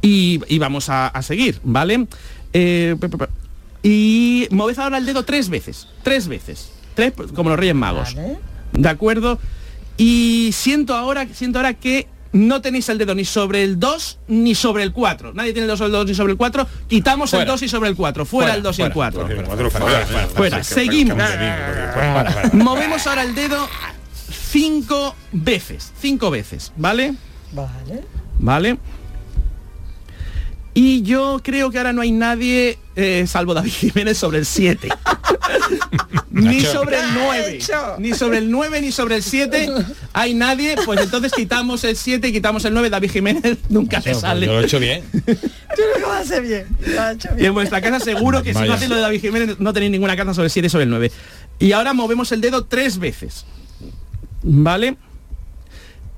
Y, 0.00 0.42
y 0.46 0.58
vamos 0.60 0.88
a, 0.90 1.08
a 1.08 1.22
seguir, 1.22 1.58
¿vale? 1.64 2.06
Eh, 2.52 2.94
y 3.82 4.46
moved 4.52 4.78
ahora 4.78 4.98
el 4.98 5.06
dedo 5.06 5.24
tres 5.24 5.48
veces. 5.48 5.88
Tres 6.04 6.28
veces. 6.28 6.70
Tres, 6.94 7.14
como 7.34 7.50
los 7.50 7.58
Reyes 7.58 7.74
Magos. 7.74 8.14
¿De 8.74 8.88
acuerdo? 8.88 9.40
Y 9.96 10.50
siento 10.52 10.94
ahora, 10.94 11.26
siento 11.32 11.58
ahora 11.58 11.74
que 11.74 12.06
no 12.34 12.60
tenéis 12.60 12.88
el 12.88 12.98
dedo 12.98 13.14
ni 13.14 13.24
sobre 13.24 13.62
el 13.62 13.78
2 13.78 14.18
ni 14.26 14.56
sobre 14.56 14.82
el 14.82 14.92
4. 14.92 15.32
Nadie 15.34 15.52
tiene 15.52 15.66
el 15.66 15.68
dedo 15.68 15.76
sobre 15.76 15.86
el 15.86 15.92
2 15.92 16.06
ni 16.06 16.14
sobre 16.16 16.32
el 16.32 16.36
4. 16.36 16.66
Quitamos 16.88 17.32
el 17.32 17.38
Fuera. 17.38 17.52
2 17.52 17.62
y 17.62 17.68
sobre 17.68 17.88
el 17.88 17.96
4. 17.96 18.24
Fuera, 18.26 18.46
Fuera, 18.46 18.56
el 18.56 18.62
2 18.64 18.78
y 18.78 18.82
el 18.82 18.92
fuera, 18.92 19.12
4. 19.12 20.28
fuera, 20.34 20.64
Seguimos. 20.64 21.16
Movemos 22.52 23.06
ahora 23.06 23.22
el 23.22 23.36
dedo 23.36 23.68
cinco 24.50 25.14
veces. 25.30 25.92
Cinco 26.00 26.30
veces, 26.32 26.72
¿vale? 26.76 27.14
Vale. 27.52 28.02
¿Vale? 28.40 28.78
Y 30.74 31.02
yo 31.02 31.40
creo 31.44 31.70
que 31.70 31.78
ahora 31.78 31.92
no 31.92 32.02
hay 32.02 32.10
nadie, 32.10 32.80
eh, 32.96 33.26
salvo 33.28 33.54
David 33.54 33.70
Jiménez, 33.70 34.18
sobre 34.18 34.38
el 34.38 34.46
7. 34.46 34.88
ni 36.34 36.58
Nacho. 36.58 36.72
sobre 36.72 36.98
el 36.98 37.06
9. 37.14 37.58
Ni 37.98 38.12
sobre 38.14 38.38
el 38.38 38.50
9 38.50 38.80
ni 38.82 38.92
sobre 38.92 39.16
el 39.16 39.22
7 39.22 39.68
hay 40.12 40.34
nadie. 40.34 40.76
Pues 40.84 41.00
entonces 41.00 41.32
quitamos 41.32 41.84
el 41.84 41.96
7 41.96 42.28
y 42.28 42.32
quitamos 42.32 42.64
el 42.64 42.74
9. 42.74 42.90
David 42.90 43.10
Jiménez 43.10 43.58
nunca 43.68 44.00
te 44.00 44.12
Yo 44.12 44.20
sale. 44.20 44.46
lo 44.46 44.60
he 44.60 44.64
hecho 44.64 44.78
bien. 44.78 45.02
Tú 45.14 45.82
lo 45.92 45.98
que 45.98 46.04
vas 46.04 46.16
a 46.16 46.20
hacer 46.20 46.42
bien. 46.42 46.66
Lo 46.86 47.00
has 47.00 47.14
hecho 47.16 47.28
Y 47.32 47.36
bien. 47.36 47.46
en 47.48 47.54
vuestra 47.54 47.80
casa 47.80 48.00
seguro 48.00 48.42
que 48.42 48.50
si 48.50 48.54
Vaya. 48.54 48.66
no 48.68 48.74
hacéis 48.74 48.90
lo 48.90 48.96
de 48.96 49.02
David 49.02 49.20
Jiménez 49.20 49.56
no 49.60 49.72
tenéis 49.72 49.92
ninguna 49.92 50.16
carta 50.16 50.34
sobre 50.34 50.46
el 50.46 50.50
7 50.50 50.66
y 50.66 50.70
sobre 50.70 50.84
el 50.84 50.90
9. 50.90 51.10
Y 51.60 51.72
ahora 51.72 51.92
movemos 51.94 52.30
el 52.32 52.40
dedo 52.40 52.64
tres 52.64 52.98
veces. 52.98 53.44
¿Vale? 54.42 54.96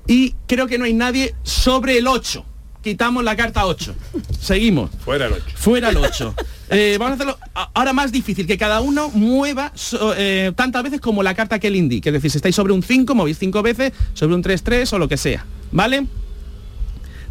Y 0.07 0.35
creo 0.47 0.67
que 0.67 0.77
no 0.77 0.85
hay 0.85 0.93
nadie 0.93 1.35
sobre 1.43 1.97
el 1.97 2.07
8. 2.07 2.45
Quitamos 2.87 3.21
la 3.25 3.35
carta 3.35 3.65
8. 3.65 3.93
Seguimos. 4.39 4.89
Fuera 5.03 5.25
el 5.25 5.33
8. 5.33 5.43
Fuera 5.55 5.89
el 5.89 5.97
8. 5.97 6.33
Eh, 6.69 6.97
vamos 6.99 7.11
a 7.11 7.15
hacerlo 7.15 7.37
ahora 7.73 7.93
más 7.93 8.11
difícil, 8.11 8.45
que 8.45 8.57
cada 8.57 8.81
uno 8.81 9.09
mueva 9.13 9.71
so- 9.73 10.13
eh, 10.17 10.51
tantas 10.53 10.83
veces 10.83 10.99
como 10.99 11.23
la 11.23 11.33
carta 11.33 11.59
que 11.59 11.67
él 11.67 11.77
indique. 11.77 12.09
Es 12.09 12.13
decir, 12.13 12.29
si 12.29 12.39
estáis 12.39 12.55
sobre 12.57 12.73
un 12.73 12.83
5, 12.83 13.15
movéis 13.15 13.37
5 13.39 13.61
veces, 13.63 13.93
sobre 14.13 14.35
un 14.35 14.43
3-3 14.43 14.91
o 14.91 14.99
lo 14.99 15.07
que 15.07 15.15
sea. 15.15 15.45
¿Vale? 15.71 16.07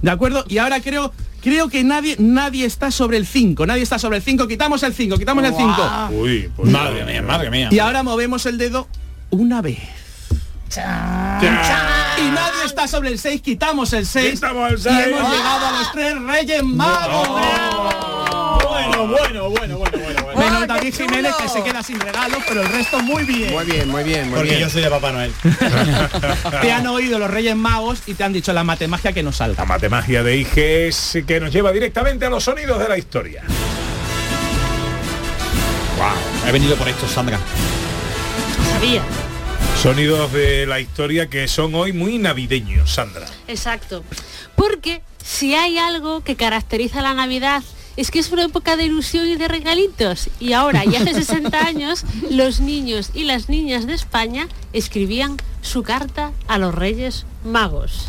¿De 0.00 0.10
acuerdo? 0.10 0.42
Y 0.48 0.56
ahora 0.56 0.80
creo 0.80 1.12
creo 1.42 1.68
que 1.68 1.84
nadie 1.84 2.16
nadie 2.18 2.64
está 2.64 2.90
sobre 2.90 3.18
el 3.18 3.26
5. 3.26 3.66
Nadie 3.66 3.82
está 3.82 3.98
sobre 3.98 4.16
el 4.16 4.22
5. 4.22 4.48
Quitamos 4.48 4.82
el 4.82 4.94
5, 4.94 5.18
quitamos 5.18 5.44
el 5.44 5.54
5. 5.54 6.08
Uy, 6.12 6.50
pues 6.56 6.70
Madre 6.70 7.04
mía, 7.04 7.20
madre 7.20 7.50
mía. 7.50 7.68
Y 7.70 7.78
ahora 7.78 8.02
movemos 8.02 8.46
el 8.46 8.56
dedo 8.56 8.88
una 9.28 9.60
vez. 9.60 9.78
Y 10.74 12.30
nadie 12.30 12.64
está 12.64 12.88
sobre 12.88 13.10
el 13.10 13.18
6, 13.18 13.40
quitamos 13.42 13.92
el 13.92 14.06
6. 14.06 14.34
Quitamos 14.34 14.84
el 14.86 14.92
Y 14.92 15.00
hemos 15.02 15.30
llegado 15.30 15.66
a 15.66 15.72
los 15.78 15.92
tres 15.92 16.20
Reyes 16.22 16.62
Magos. 16.64 17.28
Bueno, 17.28 19.06
bueno, 19.08 19.50
bueno, 19.50 19.50
bueno, 19.50 19.78
bueno. 19.78 19.98
bueno. 20.24 20.36
Menos 20.36 20.66
David 20.66 20.94
Jiménez 20.94 21.34
que 21.36 21.48
se 21.48 21.62
queda 21.62 21.82
sin 21.82 21.98
regalos, 22.00 22.38
pero 22.46 22.62
el 22.62 22.68
resto 22.68 23.00
muy 23.00 23.24
bien. 23.24 23.52
Muy 23.52 23.64
bien, 23.64 23.88
muy 23.88 24.02
bien, 24.04 24.28
muy 24.28 24.36
Porque 24.36 24.50
bien. 24.50 24.60
yo 24.62 24.70
soy 24.70 24.82
de 24.82 24.90
Papá 24.90 25.12
Noel. 25.12 25.32
Te 26.60 26.72
han 26.72 26.86
oído 26.86 27.18
los 27.18 27.30
Reyes 27.30 27.56
Magos 27.56 28.00
y 28.06 28.14
te 28.14 28.24
han 28.24 28.32
dicho 28.32 28.52
la 28.52 28.64
matemagia 28.64 29.12
que 29.12 29.22
no 29.22 29.30
La 29.30 29.36
salga. 29.36 29.64
matemagia 29.64 30.22
de 30.22 30.36
IGES 30.36 31.18
que 31.26 31.40
nos 31.40 31.52
lleva 31.52 31.72
directamente 31.72 32.26
a 32.26 32.30
los 32.30 32.44
sonidos 32.44 32.78
de 32.78 32.88
la 32.88 32.98
historia. 32.98 33.42
He 36.46 36.52
venido 36.52 36.76
por 36.76 36.88
esto, 36.88 37.08
Sandra. 37.08 37.38
Sabía. 38.72 39.02
Sonidos 39.82 40.32
de 40.32 40.66
la 40.66 40.80
historia 40.80 41.28
que 41.28 41.46
son 41.48 41.74
hoy 41.74 41.92
muy 41.92 42.18
navideños, 42.18 42.94
Sandra. 42.94 43.26
Exacto. 43.46 44.02
Porque 44.54 45.02
si 45.22 45.54
hay 45.54 45.78
algo 45.78 46.22
que 46.22 46.36
caracteriza 46.36 47.02
la 47.02 47.14
Navidad 47.14 47.62
es 47.96 48.10
que 48.10 48.18
es 48.18 48.30
una 48.30 48.44
época 48.44 48.76
de 48.76 48.84
ilusión 48.84 49.26
y 49.26 49.36
de 49.36 49.48
regalitos. 49.48 50.28
Y 50.38 50.52
ahora, 50.52 50.84
y 50.84 50.96
hace 50.96 51.14
60 51.14 51.58
años, 51.66 52.04
los 52.30 52.60
niños 52.60 53.10
y 53.14 53.24
las 53.24 53.48
niñas 53.48 53.86
de 53.86 53.94
España 53.94 54.48
escribían 54.72 55.36
su 55.62 55.82
carta 55.82 56.32
a 56.46 56.58
los 56.58 56.74
Reyes 56.74 57.26
Magos. 57.44 58.08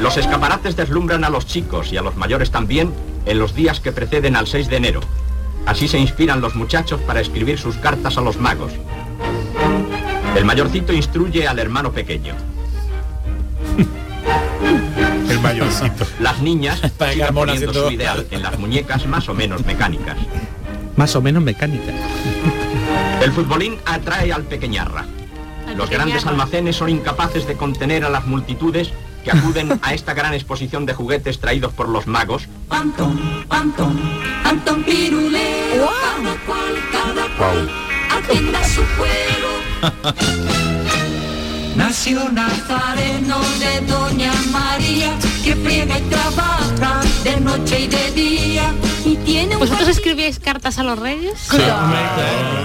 Los 0.00 0.16
escaparates 0.16 0.76
deslumbran 0.76 1.24
a 1.24 1.30
los 1.30 1.46
chicos 1.46 1.92
y 1.92 1.98
a 1.98 2.02
los 2.02 2.16
mayores 2.16 2.50
también 2.50 2.94
en 3.26 3.38
los 3.38 3.54
días 3.54 3.80
que 3.80 3.92
preceden 3.92 4.34
al 4.34 4.46
6 4.46 4.68
de 4.68 4.76
enero. 4.76 5.00
Así 5.66 5.88
se 5.88 5.98
inspiran 5.98 6.40
los 6.40 6.54
muchachos 6.56 7.00
para 7.02 7.20
escribir 7.20 7.58
sus 7.58 7.76
cartas 7.76 8.16
a 8.18 8.20
los 8.20 8.38
magos. 8.38 8.72
El 10.36 10.44
mayorcito 10.44 10.92
instruye 10.92 11.46
al 11.46 11.58
hermano 11.58 11.92
pequeño. 11.92 12.34
El 15.28 15.40
mayorcito. 15.40 16.06
Las 16.20 16.40
niñas 16.40 16.80
siguen 17.10 17.34
poniendo 17.34 17.70
haciendo- 17.70 17.88
su 17.88 17.92
ideal 17.94 18.26
en 18.30 18.42
las 18.42 18.58
muñecas 18.58 19.06
más 19.06 19.28
o 19.28 19.34
menos 19.34 19.64
mecánicas. 19.64 20.16
Más 20.96 21.14
o 21.16 21.20
menos 21.22 21.42
mecánica. 21.42 21.92
El 23.22 23.32
futbolín 23.32 23.76
atrae 23.86 24.32
al 24.32 24.42
pequeñarra. 24.42 25.04
Los 25.76 25.88
grandes 25.88 26.26
almacenes 26.26 26.76
son 26.76 26.90
incapaces 26.90 27.46
de 27.46 27.54
contener 27.54 28.04
a 28.04 28.10
las 28.10 28.26
multitudes 28.26 28.90
que 29.24 29.30
acuden 29.30 29.78
a 29.82 29.94
esta 29.94 30.14
gran 30.14 30.34
exposición 30.34 30.86
de 30.86 30.94
juguetes 30.94 31.40
traídos 31.40 31.72
por 31.72 31.88
los 31.88 32.06
magos. 32.06 32.48
Antón, 32.68 33.44
Antón, 33.48 34.00
Antón 34.44 34.84
Pirulero, 34.84 35.88
cada 35.88 36.36
cual, 36.46 36.74
cada 36.92 37.36
cual, 37.36 37.70
atienda 38.10 38.64
su 38.64 38.82
juego. 38.96 39.50
Nació 41.76 42.28
Nazareno 42.30 43.38
de 43.58 43.86
Doña 43.86 44.32
María, 44.52 45.14
que 45.44 45.54
friega 45.56 45.98
y 45.98 46.02
trabaja 46.02 47.00
de 47.24 47.40
noche 47.40 47.80
y 47.80 47.86
de 47.88 48.10
día. 48.12 48.74
Y 49.04 49.16
tiene 49.16 49.54
un 49.54 49.60
¿Vosotros 49.60 49.88
escribíais 49.88 50.38
cartas 50.38 50.78
a 50.78 50.82
los 50.82 50.98
Reyes? 50.98 51.34
Claro, 51.48 51.88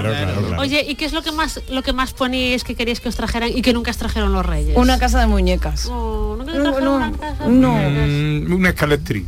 claro. 0.02 0.60
Oye, 0.60 0.84
¿y 0.88 0.94
qué 0.96 1.04
es 1.04 1.12
lo 1.12 1.22
que 1.22 1.32
más 1.32 1.60
lo 1.70 1.82
que 1.82 1.92
más 1.92 2.12
poníais 2.12 2.64
que 2.64 2.74
queríais 2.74 3.00
que 3.00 3.08
os 3.08 3.16
trajeran 3.16 3.50
y 3.54 3.62
que 3.62 3.72
nunca 3.72 3.90
os 3.90 3.96
trajeron 3.96 4.32
los 4.32 4.44
Reyes? 4.44 4.76
Una 4.76 4.98
casa 4.98 5.20
de 5.20 5.26
muñecas. 5.26 5.86
Oh, 5.86 6.36
¿nunca 6.38 6.52
No, 6.54 6.80
no, 6.80 6.96
una 6.96 7.12
casa? 7.12 7.46
no. 7.46 7.72
Mm, 7.74 8.52
un 8.52 8.66
escaletri. 8.66 9.26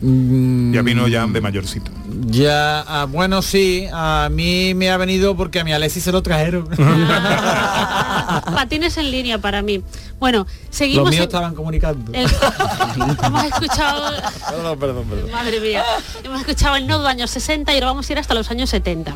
Mm, 0.00 0.72
Ya 0.74 0.82
vino 0.82 1.08
ya 1.08 1.26
de 1.26 1.40
mayorcito. 1.40 1.90
Ya, 2.26 2.80
ah, 2.80 3.06
bueno, 3.08 3.42
sí, 3.42 3.86
a 3.92 4.28
mí 4.30 4.72
me 4.74 4.90
ha 4.90 4.96
venido 4.96 5.36
porque 5.36 5.60
a 5.60 5.64
mi 5.64 5.72
Alexis 5.72 6.04
se 6.04 6.12
lo 6.12 6.22
trajeron. 6.22 6.68
Patines 8.54 8.96
en 8.98 9.10
línea 9.10 9.38
para 9.38 9.62
mí. 9.62 9.82
Bueno, 10.18 10.38
Los 10.46 10.48
seguimos. 10.70 11.10
míos 11.10 11.22
en- 11.22 11.28
estaban 11.28 11.54
comunicando. 11.54 12.12
el- 12.12 12.30
hemos 13.24 13.44
escuchado 13.44 14.12
Perdón, 14.48 14.78
perdón, 14.78 15.06
perdón. 15.08 15.30
Madre 15.32 15.60
mía. 15.60 15.84
Hemos 16.24 16.40
escuchado 16.40 16.76
el 16.76 16.86
nodo 16.86 17.06
años 17.06 17.30
60 17.30 17.72
y 17.72 17.74
ahora 17.76 17.86
vamos 17.88 18.08
a 18.08 18.12
ir 18.12 18.18
hasta 18.18 18.34
los 18.34 18.50
años 18.50 18.70
70. 18.70 19.14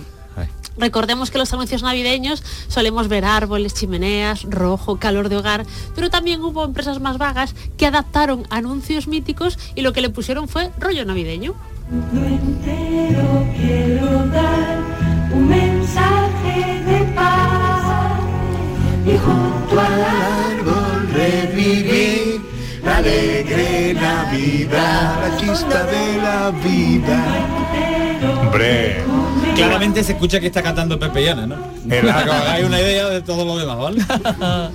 Recordemos 0.83 1.31
que 1.31 1.39
los 1.39 1.53
anuncios 1.53 1.85
navideños 1.85 2.43
solemos 2.67 3.07
ver 3.07 3.25
árboles, 3.25 3.73
chimeneas, 3.73 4.43
rojo, 4.51 4.97
calor 4.97 5.29
de 5.29 5.37
hogar, 5.37 5.65
pero 5.95 6.11
también 6.11 6.43
hubo 6.43 6.65
empresas 6.65 6.99
más 6.99 7.19
vagas 7.19 7.55
que 7.77 7.87
adaptaron 7.87 8.49
anuncios 8.51 9.07
míticos 9.07 9.61
y 9.77 9.83
lo 9.83 9.93
que 9.93 10.01
le 10.01 10.11
pusieron 10.11 10.49
fue 10.49 10.73
rollo 10.81 11.05
navideño. 11.05 11.55
entero 11.89 13.47
quiero 13.57 14.27
dar 14.27 14.79
un 15.33 15.49
mensaje 15.49 16.83
de 16.85 17.05
paz 17.15 18.19
y 19.07 19.19
junto 19.19 19.81
al 19.81 20.03
árbol 20.03 21.09
revivir 21.15 22.41
la 22.85 22.97
alegre 22.97 23.95
Navidad, 23.95 25.31
la 25.71 25.85
de 25.85 26.17
la 26.21 26.51
vida. 26.51 27.23
Hombre. 28.41 29.32
Claramente 29.55 30.03
se 30.05 30.13
escucha 30.13 30.41
que 30.41 30.47
está 30.47 30.63
cantando 30.63 30.99
Pepe 30.99 31.25
Llana, 31.25 31.47
¿no? 31.47 31.57
Para 31.57 32.25
que 32.25 32.31
os 32.31 32.37
hagáis 32.37 32.67
una 32.67 32.81
idea 32.81 33.09
de 33.09 33.23
todo 33.23 33.45
lo 33.45 33.59
demás, 33.59 33.79
¿vale? 33.79 34.03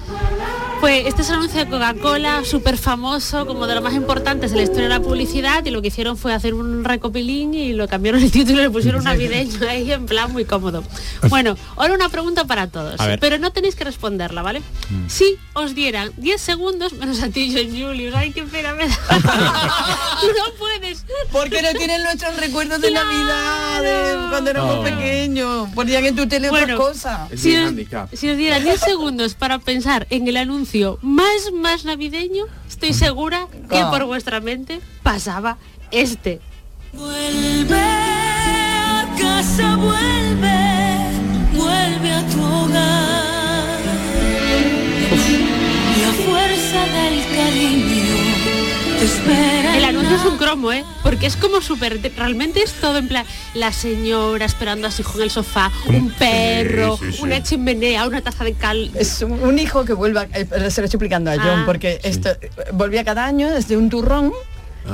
Pues 0.80 1.07
este 1.07 1.23
es 1.23 1.30
el 1.30 1.36
anuncio 1.38 1.59
de 1.65 1.69
Coca-Cola, 1.69 2.43
súper 2.45 2.78
famoso, 2.78 3.47
como 3.47 3.65
de 3.65 3.73
lo 3.73 3.82
más 3.82 3.93
importantes 3.95 4.51
de 4.51 4.57
la 4.57 4.63
historia 4.63 4.84
de 4.84 4.89
la 4.89 4.99
publicidad, 5.01 5.65
y 5.65 5.71
lo 5.71 5.82
que 5.82 5.88
hicieron 5.88 6.17
fue 6.17 6.34
hacer 6.36 6.53
un 6.53 6.84
recopilín 6.86 7.53
y 7.55 7.73
lo 7.73 7.88
cambiaron 7.88 8.21
el 8.21 8.32
título 8.32 8.59
y 8.59 8.63
le 8.63 8.69
pusieron 8.69 9.03
navideño 9.03 9.67
ahí 9.67 9.91
en 9.91 10.05
plan 10.05 10.32
muy 10.32 10.45
cómodo. 10.45 10.84
Bueno, 11.30 11.57
ahora 11.75 11.93
una 11.95 12.09
pregunta 12.09 12.45
para 12.45 12.67
todos, 12.67 12.95
pero 13.19 13.38
no 13.39 13.51
tenéis 13.51 13.75
que 13.75 13.84
responderla, 13.84 14.43
¿vale? 14.43 14.61
Si 15.07 15.36
os 15.53 15.73
dieran 15.75 16.11
10 16.17 16.39
segundos, 16.39 16.93
menos 16.93 17.21
a 17.23 17.30
ti, 17.30 17.51
John 17.53 17.69
Julius, 17.71 18.13
ay, 18.15 18.32
qué 18.32 18.43
pena 18.43 18.73
me 18.75 18.88
da. 18.88 18.95
Tú 20.21 20.28
no 20.28 20.53
puedes, 20.59 21.05
Porque 21.32 21.61
no 21.63 21.71
tienen 21.73 22.03
nuestros 22.03 22.38
recuerdos 22.38 22.80
de 22.82 22.91
Navidad, 22.91 23.82
de 23.82 24.30
cuando 24.30 24.51
éramos 24.51 24.75
No. 24.78 24.84
pequeños. 24.84 25.69
Ponían 25.73 26.05
en 26.05 26.15
tu 26.15 26.28
tele 26.28 26.49
Bueno, 26.49 26.78
cosas. 26.78 27.30
Si 27.36 27.57
os, 27.57 27.73
si 28.13 28.30
os 28.30 28.38
diera 28.38 28.59
10 28.59 28.80
segundos 28.80 29.34
para 29.34 29.57
pensar 29.59 30.05
en 30.11 30.28
el 30.28 30.38
anuncio 30.38 30.66
más 31.01 31.51
más 31.53 31.86
navideño, 31.86 32.45
estoy 32.68 32.93
segura 32.93 33.47
que 33.70 33.82
por 33.89 34.05
vuestra 34.05 34.39
mente 34.41 34.82
pasaba 35.03 35.57
este. 35.91 36.41
Vuelve 36.93 37.80
a 37.80 39.05
casa, 39.18 39.76
vuelve, 39.78 40.59
vuelve 41.53 42.11
a 42.11 42.28
tu 42.28 42.43
hogar. 42.43 43.80
La 46.01 46.11
fuerza 46.26 46.86
del 46.86 47.36
cariño. 47.36 48.26
El 49.00 49.86
anuncio 49.86 50.16
es 50.16 50.26
un 50.26 50.38
cromo, 50.38 50.72
¿eh? 50.72 50.84
Porque 51.04 51.28
es 51.28 51.36
como 51.38 51.62
súper... 51.62 52.00
Realmente 52.16 52.62
es 52.64 52.74
todo 52.74 52.98
en 52.98 53.08
plan... 53.08 53.26
La 53.54 53.72
señora 53.72 54.45
esperando 54.45 54.88
a 54.88 54.91
su 54.91 55.02
hijo 55.04 55.18
en 55.18 55.24
el 55.24 55.32
sofá, 55.32 55.72
un 55.88 56.10
perro, 56.12 56.98
sí, 56.98 57.14
sí. 57.14 57.20
una 57.22 57.41
chimenea, 57.43 58.08
una 58.08 58.22
taza 58.22 58.43
de 58.43 58.54
cal... 58.54 58.91
Es 58.95 59.22
un, 59.22 59.60
hijo 59.60 59.86
que 59.86 59.93
vuelva, 59.93 60.26
eh, 60.34 60.45
se 60.50 60.60
lo 60.60 60.68
estoy 60.68 60.86
explicando 60.86 61.32
a 61.32 61.36
John, 61.36 61.60
Ah. 61.62 61.64
porque 61.66 62.00
esto 62.04 62.30
volvía 62.74 63.04
cada 63.04 63.26
año 63.26 63.50
desde 63.50 63.78
un 63.78 63.89
turrón 63.89 64.32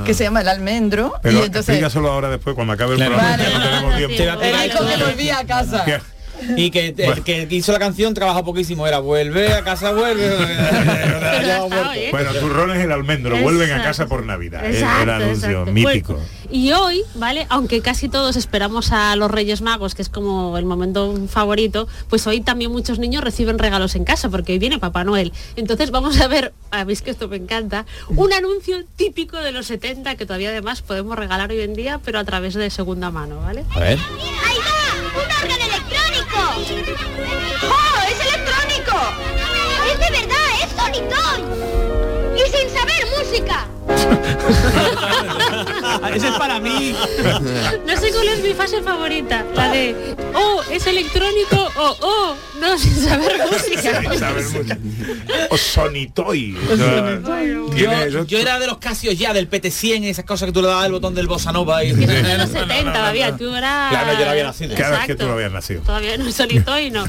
que 0.04 0.12
Ah. 0.12 0.14
se 0.14 0.24
llama 0.24 0.40
el 0.40 0.48
almendro 0.48 1.14
Pero 1.22 1.38
y 1.38 1.42
entonces 1.42 1.68
explícaselo 1.70 2.10
ahora 2.10 2.28
después, 2.28 2.54
cuando 2.54 2.72
acabe 2.72 2.94
el 2.94 3.04
programa, 3.04 3.36
que 3.36 3.44
no 3.44 3.62
tenemos 3.62 3.96
tiempo. 3.96 4.42
el 4.42 4.66
hijo 4.66 4.86
que 4.86 5.04
volvía 5.04 5.38
a 5.38 5.46
casa. 5.46 5.84
Y 6.56 6.70
que 6.70 6.94
el 6.96 7.22
que 7.22 7.54
hizo 7.54 7.72
la 7.72 7.78
canción 7.78 8.14
trabaja 8.14 8.44
poquísimo, 8.44 8.86
era 8.86 8.98
vuelve 8.98 9.52
a 9.52 9.62
casa, 9.62 9.92
vuelve. 9.92 10.30
Bueno, 12.10 12.32
turrones 12.34 12.82
el 12.82 12.92
almendro, 12.92 13.36
vuelven 13.38 13.70
a 13.70 13.76
Exacto. 13.76 13.84
casa 13.84 14.06
por 14.06 14.24
Navidad. 14.24 14.64
Exacto, 14.64 15.02
el 15.02 15.10
anuncio 15.10 15.50
exacto. 15.50 15.72
mítico. 15.72 16.20
Y 16.50 16.72
hoy, 16.72 17.02
¿vale? 17.14 17.46
Aunque 17.48 17.80
casi 17.80 18.08
todos 18.08 18.36
esperamos 18.36 18.92
a 18.92 19.16
los 19.16 19.30
Reyes 19.30 19.60
Magos, 19.62 19.94
que 19.94 20.02
es 20.02 20.08
como 20.08 20.56
el 20.58 20.64
momento 20.64 21.16
favorito, 21.28 21.88
pues 22.08 22.26
hoy 22.26 22.40
también 22.40 22.70
muchos 22.70 22.98
niños 22.98 23.24
reciben 23.24 23.58
regalos 23.58 23.94
en 23.96 24.04
casa, 24.04 24.28
porque 24.28 24.52
hoy 24.52 24.58
viene 24.58 24.78
Papá 24.78 25.04
Noel. 25.04 25.32
Entonces 25.56 25.90
vamos 25.90 26.20
a 26.20 26.28
ver, 26.28 26.52
a 26.70 26.84
mí 26.84 26.92
es 26.92 27.02
que 27.02 27.10
esto 27.10 27.28
me 27.28 27.36
encanta, 27.36 27.86
un 28.08 28.32
anuncio 28.32 28.84
típico 28.96 29.38
de 29.38 29.52
los 29.52 29.66
70 29.66 30.14
que 30.16 30.26
todavía 30.26 30.50
además 30.50 30.82
podemos 30.82 31.18
regalar 31.18 31.50
hoy 31.50 31.60
en 31.60 31.74
día, 31.74 32.00
pero 32.04 32.18
a 32.18 32.24
través 32.24 32.54
de 32.54 32.70
segunda 32.70 33.10
mano, 33.10 33.40
¿vale? 33.40 33.64
A 33.74 33.80
ver. 33.80 33.98
¡Ahí 33.98 34.58
va! 34.58 35.73
¡Oh, 36.56 38.00
es 38.08 38.20
electrónico! 38.20 38.96
¡Es 39.90 39.98
de 39.98 40.10
verdad, 40.20 40.48
es 40.62 40.72
Toy! 41.08 42.13
¡Y 42.44 42.50
sin 42.50 42.68
saber 42.70 43.06
música! 43.18 43.68
Ese 46.14 46.28
es 46.28 46.34
para 46.34 46.60
mí. 46.60 46.94
No 47.86 48.00
sé 48.00 48.12
cuál 48.12 48.28
es 48.28 48.42
mi 48.42 48.54
fase 48.54 48.82
favorita, 48.82 49.44
la 49.54 49.70
de, 49.70 50.14
oh, 50.34 50.62
es 50.70 50.86
electrónico, 50.86 51.70
o 51.76 51.96
oh, 52.00 52.34
no, 52.60 52.78
sin 52.78 52.94
saber 52.94 53.40
música. 53.50 54.00
Sin 54.00 54.18
saber 54.18 54.44
mucho. 54.44 54.74
O 55.50 55.56
Sonitoy. 55.56 56.56
O 56.70 57.74
Yo, 57.74 58.24
yo 58.24 58.38
era 58.38 58.58
de 58.58 58.66
los 58.66 58.78
Casios 58.78 59.18
ya, 59.18 59.32
del 59.32 59.50
PT100, 59.50 60.04
esas 60.04 60.24
cosas 60.24 60.46
que 60.46 60.52
tú 60.52 60.62
le 60.62 60.68
dabas 60.68 60.86
el 60.86 60.92
botón 60.92 61.14
del 61.14 61.26
Bossa 61.26 61.52
Nova 61.52 61.84
y... 61.84 61.90
En 61.90 62.38
los 62.38 62.50
70 62.50 62.92
todavía, 62.92 63.36
tú 63.36 63.54
eras... 63.54 63.90
Claro, 63.90 64.18
yo 64.18 64.24
no 64.24 64.30
había 64.30 64.44
nacido. 64.44 64.74
Claro, 64.74 64.96
es 64.96 65.06
que 65.06 65.14
tú 65.14 65.26
no 65.26 65.32
habías 65.32 65.52
nacido. 65.52 65.82
Todavía 65.82 66.16
no 66.16 66.30
solito 66.30 66.78
y 66.78 66.90
no. 66.90 67.04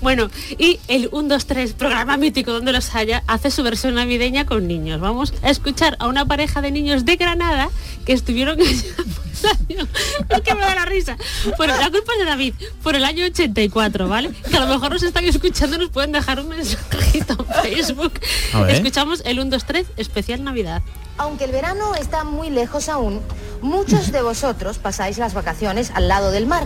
Bueno, 0.00 0.30
y 0.58 0.78
el 0.88 1.08
1, 1.12 1.28
2, 1.28 1.46
3, 1.46 1.72
programa 1.74 2.16
mítico 2.16 2.52
donde 2.52 2.72
los 2.72 2.94
haya, 2.94 3.22
hace 3.26 3.50
su 3.50 3.62
versión 3.62 3.94
navideña 3.94 4.46
con 4.46 4.66
niños. 4.66 4.77
Vamos 5.00 5.34
a 5.42 5.50
escuchar 5.50 5.96
a 5.98 6.06
una 6.06 6.24
pareja 6.24 6.60
de 6.62 6.70
niños 6.70 7.04
de 7.04 7.16
Granada 7.16 7.68
que 8.04 8.12
estuvieron 8.12 8.58
es 10.28 10.40
que 10.42 10.54
me 10.54 10.60
da 10.60 10.74
la 10.74 10.84
risa. 10.84 11.16
Por, 11.56 11.68
la 11.68 11.90
culpa 11.90 12.12
es 12.12 12.18
de 12.18 12.24
David, 12.24 12.54
por 12.82 12.94
el 12.94 13.04
año 13.04 13.24
84, 13.26 14.08
¿vale? 14.08 14.30
Que 14.50 14.56
a 14.56 14.60
lo 14.60 14.66
mejor 14.66 14.92
nos 14.92 15.02
están 15.02 15.24
escuchando 15.24 15.78
nos 15.78 15.90
pueden 15.90 16.12
dejar 16.12 16.40
un 16.40 16.48
mensajito 16.48 17.36
en 17.38 17.62
Facebook. 17.62 18.20
Escuchamos 18.68 19.22
el 19.24 19.40
1, 19.40 19.50
2, 19.50 19.64
3, 19.64 19.86
especial 19.96 20.44
Navidad. 20.44 20.82
Aunque 21.18 21.44
el 21.44 21.52
verano 21.52 21.94
está 21.94 22.24
muy 22.24 22.50
lejos 22.50 22.88
aún, 22.88 23.20
muchos 23.60 24.12
de 24.12 24.22
vosotros 24.22 24.78
pasáis 24.78 25.18
las 25.18 25.34
vacaciones 25.34 25.90
al 25.94 26.08
lado 26.08 26.30
del 26.30 26.46
mar. 26.46 26.64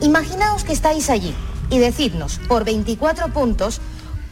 Imaginaos 0.00 0.64
que 0.64 0.72
estáis 0.72 1.10
allí 1.10 1.34
y 1.70 1.78
decidnos 1.78 2.40
por 2.48 2.64
24 2.64 3.28
puntos 3.32 3.80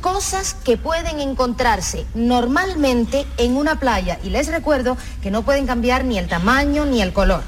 cosas 0.01 0.55
que 0.55 0.76
pueden 0.76 1.20
encontrarse 1.20 2.07
normalmente 2.14 3.26
en 3.36 3.57
una 3.57 3.78
playa. 3.80 4.18
Y 4.22 4.30
les 4.30 4.49
recuerdo 4.49 4.96
que 5.22 5.30
no 5.30 5.42
pueden 5.42 5.66
cambiar 5.66 6.05
ni 6.05 6.18
el 6.18 6.28
tamaño 6.28 6.84
ni 6.84 7.03
el 7.03 7.12
color. 7.12 7.42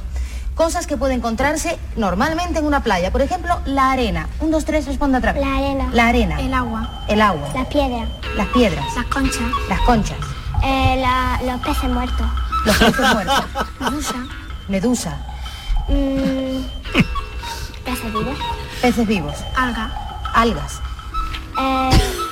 Cosas 0.55 0.87
que 0.87 0.97
pueden 0.99 1.19
encontrarse 1.19 1.79
normalmente 1.97 2.59
en 2.59 2.67
una 2.67 2.83
playa. 2.83 3.11
Por 3.11 3.23
ejemplo, 3.23 3.59
la 3.65 3.93
arena. 3.93 4.29
Un, 4.41 4.51
dos, 4.51 4.65
tres, 4.67 4.85
responde 4.87 5.19
otra 5.19 5.33
vez. 5.33 5.43
La 5.43 5.57
arena. 5.57 5.89
La 5.93 6.09
arena. 6.09 6.41
El 6.41 6.53
agua. 6.53 7.05
El 7.09 7.21
agua. 7.23 7.49
Las 7.55 7.67
piedras. 7.69 8.09
Las 8.37 8.49
piedras. 8.49 8.85
Las 8.95 9.07
conchas. 9.07 9.43
Las 9.69 9.81
conchas. 9.83 10.19
Eh, 10.63 10.97
la- 11.01 11.41
los 11.51 11.61
peces 11.63 11.89
muertos. 11.89 12.27
Los 12.67 12.77
peces 12.77 13.15
muertos. 13.15 13.45
Medusa. 13.81 14.15
Medusa. 14.69 15.19
Mm, 15.89 16.63
peces 17.85 18.13
vivos. 18.13 18.39
Peces 18.83 19.07
vivos. 19.07 19.35
Alga. 19.57 19.91
Algas. 20.35 20.81
Eh, 21.59 21.91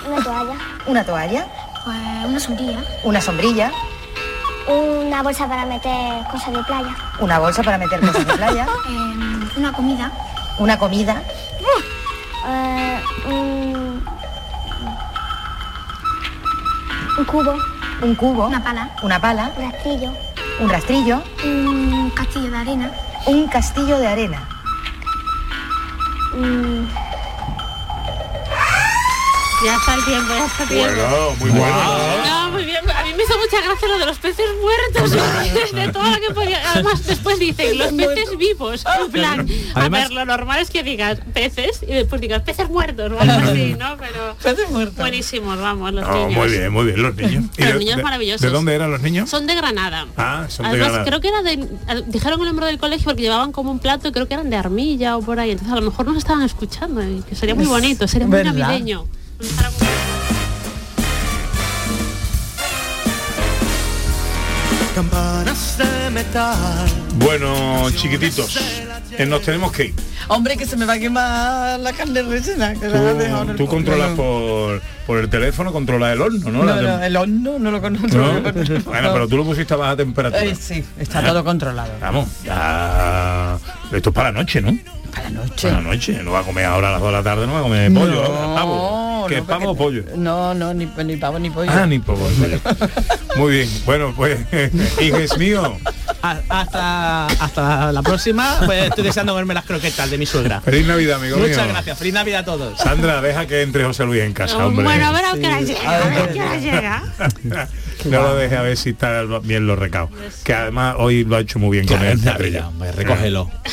una 0.08 0.22
toalla. 0.22 0.54
Una 0.86 1.04
toalla. 1.04 1.46
Pues 1.84 1.96
una 2.26 2.40
sombrilla. 2.40 2.78
Una 3.04 3.20
sombrilla. 3.20 3.70
Una 4.66 5.22
bolsa 5.22 5.48
para 5.48 5.64
meter 5.64 6.24
cosas 6.30 6.52
de 6.52 6.62
playa. 6.64 6.94
Una 7.20 7.38
bolsa 7.38 7.62
para 7.62 7.78
meter 7.78 8.00
cosas 8.00 8.26
de 8.26 8.34
playa. 8.34 8.66
Em, 8.88 9.48
una 9.56 9.72
comida. 9.72 10.10
Una 10.58 10.78
comida. 10.78 11.22
Eh, 12.46 13.00
un, 13.26 14.04
un 17.18 17.24
cubo. 17.24 17.54
Un 18.02 18.14
cubo. 18.14 18.46
Una 18.46 18.62
pala. 18.62 18.90
Una 19.02 19.20
pala. 19.20 19.50
Un 19.56 19.70
rastrillo. 19.70 20.12
Un 20.60 20.68
rastrillo. 20.68 21.22
Un 21.44 22.10
castillo 22.14 22.50
de 22.50 22.58
arena. 22.58 22.90
Un 23.26 23.48
castillo 23.48 23.98
de 23.98 24.06
arena. 24.06 24.40
Mm, 26.34 26.84
Ya 29.64 29.74
está 29.74 29.94
el 29.96 30.04
tiempo, 30.04 30.32
ya 30.34 30.46
está 30.46 30.62
el 30.62 30.68
tiempo. 30.68 30.94
Bueno, 30.94 31.34
muy 31.40 31.50
bueno. 31.50 32.24
No, 32.24 32.50
muy 32.52 32.64
bien. 32.64 32.78
A 32.90 33.02
mí 33.02 33.10
me 33.16 33.22
hizo 33.24 33.34
mucha 33.38 33.60
gracia 33.64 33.88
lo 33.88 33.98
de 33.98 34.06
los 34.06 34.18
peces 34.18 34.46
muertos. 34.60 35.10
de 35.72 35.88
todo 35.92 36.04
lo 36.04 36.16
que 36.20 36.32
podía. 36.32 36.70
Además, 36.72 37.04
después 37.06 37.38
dicen 37.40 37.76
los 37.76 37.92
peces 37.92 38.38
vivos. 38.38 38.84
En 39.04 39.10
plan, 39.10 39.48
a 39.74 39.88
ver, 39.88 40.12
lo 40.12 40.24
normal 40.24 40.60
es 40.60 40.70
que 40.70 40.82
digas 40.84 41.18
peces 41.34 41.80
y 41.82 41.86
después 41.92 42.20
digas 42.20 42.42
peces 42.42 42.68
muertos 42.70 43.10
o 43.12 43.20
algo 43.20 43.50
así, 43.50 43.74
¿no? 43.78 43.96
Pero. 43.98 44.36
Peces 44.42 44.70
muertos. 44.70 44.96
Buenísimos, 44.96 45.58
vamos, 45.60 45.92
los 45.92 46.06
No, 46.06 46.14
niños. 46.28 46.34
muy 46.34 46.48
bien, 46.56 46.72
muy 46.72 46.84
bien, 46.86 47.02
los 47.02 47.14
niños. 47.16 47.44
¿Y 47.56 47.62
Los 47.64 47.72
de- 47.72 47.78
niños 47.80 47.96
de- 47.96 48.02
maravillosos. 48.04 48.40
¿De 48.42 48.50
dónde 48.50 48.74
eran 48.76 48.90
los 48.92 49.00
niños? 49.00 49.28
Son 49.28 49.46
de 49.48 49.54
Granada. 49.56 50.06
Ah, 50.16 50.46
son 50.48 50.64
de 50.64 50.70
Además, 50.70 50.88
Granada. 50.92 51.04
creo 51.04 51.20
que 51.20 51.28
era 51.28 51.42
de. 51.42 51.68
Dijeron 52.06 52.40
el 52.40 52.46
nombre 52.46 52.66
del 52.66 52.78
colegio 52.78 53.06
porque 53.06 53.22
llevaban 53.22 53.50
como 53.50 53.72
un 53.72 53.80
plato, 53.80 54.06
y 54.08 54.12
creo 54.12 54.28
que 54.28 54.34
eran 54.34 54.50
de 54.50 54.56
armilla 54.56 55.16
o 55.16 55.22
por 55.22 55.40
ahí. 55.40 55.50
Entonces, 55.50 55.72
a 55.72 55.80
lo 55.80 55.82
mejor 55.90 56.06
nos 56.06 56.16
estaban 56.16 56.42
escuchando 56.44 57.02
y 57.02 57.22
que 57.22 57.34
sería 57.34 57.56
muy 57.56 57.64
Es 57.64 57.70
bonito, 57.70 58.06
sería 58.06 58.28
muy 58.28 58.36
verdad. 58.36 58.54
navideño. 58.54 59.06
Campanas 64.94 65.78
de 65.78 66.10
metal. 66.10 66.56
Bueno, 67.14 67.88
chiquititos, 67.92 68.58
eh, 69.16 69.26
nos 69.26 69.42
tenemos 69.42 69.70
que 69.70 69.86
ir. 69.86 69.94
Hombre, 70.26 70.56
que 70.56 70.66
se 70.66 70.76
me 70.76 70.84
va 70.86 70.94
a 70.94 70.98
quemar 70.98 71.78
la 71.78 71.92
carne 71.92 72.22
rellena. 72.22 72.74
Que 72.74 72.88
Tú, 72.88 73.54
tú 73.56 73.66
controlas 73.66 74.16
por, 74.16 74.82
por 75.06 75.18
el 75.18 75.28
teléfono, 75.30 75.72
controlas 75.72 76.14
el 76.14 76.20
horno, 76.20 76.50
¿no? 76.50 77.02
El 77.04 77.16
horno 77.16 77.58
no 77.60 77.70
lo 77.70 77.80
conozco. 77.80 78.08
¿No? 78.08 78.40
Bueno, 78.42 79.12
pero 79.12 79.28
tú 79.28 79.36
lo 79.36 79.44
pusiste 79.44 79.72
a 79.74 79.76
baja 79.76 79.96
temperatura. 79.96 80.42
Eh, 80.44 80.56
sí, 80.56 80.84
está 80.98 81.22
todo 81.22 81.44
controlado. 81.44 81.92
Vamos, 82.00 82.28
ya... 82.44 83.56
Esto 83.92 84.10
es 84.10 84.14
para 84.14 84.32
la 84.32 84.40
noche, 84.40 84.60
¿no? 84.60 84.76
Para 85.12 85.30
la 85.30 85.30
noche. 85.30 85.68
Para 85.68 85.80
la 85.80 85.88
noche. 85.90 86.20
No 86.24 86.32
va 86.32 86.40
a 86.40 86.42
comer 86.42 86.64
ahora 86.64 86.88
a 86.88 86.92
las 86.92 87.00
2 87.00 87.08
de 87.08 87.16
la 87.16 87.22
tarde, 87.22 87.46
no 87.46 87.52
va 87.52 87.60
a 87.60 87.62
comer 87.62 87.92
pollo, 87.94 88.22
pavo. 88.54 88.97
¿Qué 89.28 89.36
no, 89.36 89.46
pavo 89.46 89.70
o 89.70 89.76
pollo? 89.76 90.04
No, 90.16 90.54
no, 90.54 90.74
ni, 90.74 90.86
ni 91.04 91.16
pavo 91.16 91.38
ni 91.38 91.50
pollo. 91.50 91.70
Ah, 91.72 91.86
ni 91.86 91.98
pavo. 91.98 92.28
pollo. 92.38 92.58
Muy 93.36 93.52
bien. 93.52 93.68
Bueno, 93.84 94.12
pues, 94.16 94.38
hijes 95.00 95.36
mío. 95.38 95.76
Hasta 96.22 97.26
hasta 97.26 97.92
la 97.92 98.02
próxima. 98.02 98.58
Pues 98.64 98.88
estoy 98.88 99.04
deseando 99.04 99.34
verme 99.34 99.54
las 99.54 99.64
croquetas 99.64 100.10
de 100.10 100.18
mi 100.18 100.26
suegra. 100.26 100.60
Feliz 100.60 100.86
Navidad, 100.86 101.18
amigo 101.18 101.36
Muchas 101.38 101.64
mío. 101.64 101.68
gracias. 101.68 101.98
Feliz 101.98 102.14
Navidad 102.14 102.40
a 102.40 102.44
todos. 102.44 102.78
Sandra, 102.78 103.20
deja 103.22 103.46
que 103.46 103.62
entre 103.62 103.84
José 103.84 104.04
Luis 104.04 104.22
en 104.22 104.32
casa, 104.32 104.56
hombre. 104.66 104.84
Bueno, 104.84 105.06
a 105.06 105.12
ver 105.12 105.24
a 105.24 105.34
qué 105.34 105.46
hora 105.46 105.60
llega, 105.60 105.90
a 105.90 106.08
ver 106.08 106.30
hora 106.40 106.56
llega. 106.56 107.02
no 108.04 108.22
lo 108.22 108.34
deje 108.36 108.56
a 108.56 108.62
ver 108.62 108.76
si 108.76 108.90
está 108.90 109.22
bien 109.42 109.66
los 109.66 109.78
recados. 109.78 110.10
Que 110.44 110.54
además 110.54 110.96
hoy 110.98 111.24
lo 111.24 111.36
ha 111.36 111.40
hecho 111.40 111.58
muy 111.58 111.78
bien 111.78 111.86
con 111.86 112.00
Navidad, 112.24 112.68
hombre, 112.68 112.92
recógelo. 112.92 113.50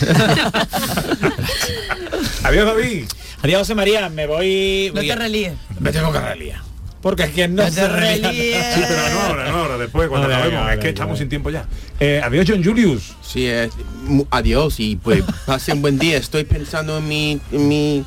Adiós, 2.43 2.65
David. 2.67 3.05
Adiós, 3.41 3.59
José 3.59 3.75
María, 3.75 4.09
me 4.09 4.27
voy... 4.27 4.91
No 4.93 5.01
voy 5.01 5.07
te 5.07 5.15
relíes. 5.15 5.53
Me 5.79 5.91
tengo 5.91 6.11
que 6.11 6.19
reliar. 6.19 6.61
porque 7.01 7.23
es 7.23 7.29
que 7.31 7.47
no 7.47 7.61
No 7.63 7.65
te 7.69 7.71
se 7.75 7.87
relía. 7.87 8.27
relíes. 8.29 8.65
Sí, 8.73 8.81
pero 8.87 9.09
no 9.13 9.19
ahora, 9.21 9.49
no 9.51 9.57
ahora, 9.57 9.77
después, 9.77 10.09
cuando 10.09 10.27
acabemos. 10.27 10.61
vale, 10.63 10.73
es 10.75 10.79
que 10.79 10.89
estamos 10.89 11.19
sin 11.19 11.29
tiempo 11.29 11.49
ya. 11.51 11.65
Eh, 11.99 12.21
adiós, 12.23 12.45
John 12.49 12.63
Julius. 12.63 13.13
Sí, 13.21 13.45
eh, 13.47 13.69
adiós 14.31 14.79
y 14.79 14.95
pues 14.95 15.23
pase 15.45 15.73
un 15.73 15.81
buen 15.81 15.99
día. 15.99 16.17
Estoy 16.17 16.43
pensando 16.45 16.97
en 16.97 17.07
mi, 17.07 17.39
en 17.51 17.67
mi, 17.67 18.03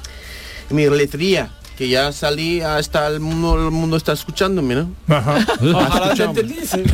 en 0.71 0.77
mi 0.77 0.89
letría, 0.89 1.51
que 1.79 1.89
ya 1.89 2.11
salí 2.11 2.61
hasta 2.61 3.07
el 3.07 3.21
mundo, 3.21 3.55
el 3.55 3.71
mundo 3.71 3.97
está 3.97 4.13
escuchándome, 4.13 4.75
¿no? 4.75 4.91
Ajá. 5.09 5.37
Ojalá 5.63 6.13
te 6.13 6.25
entendiese. 6.25 6.83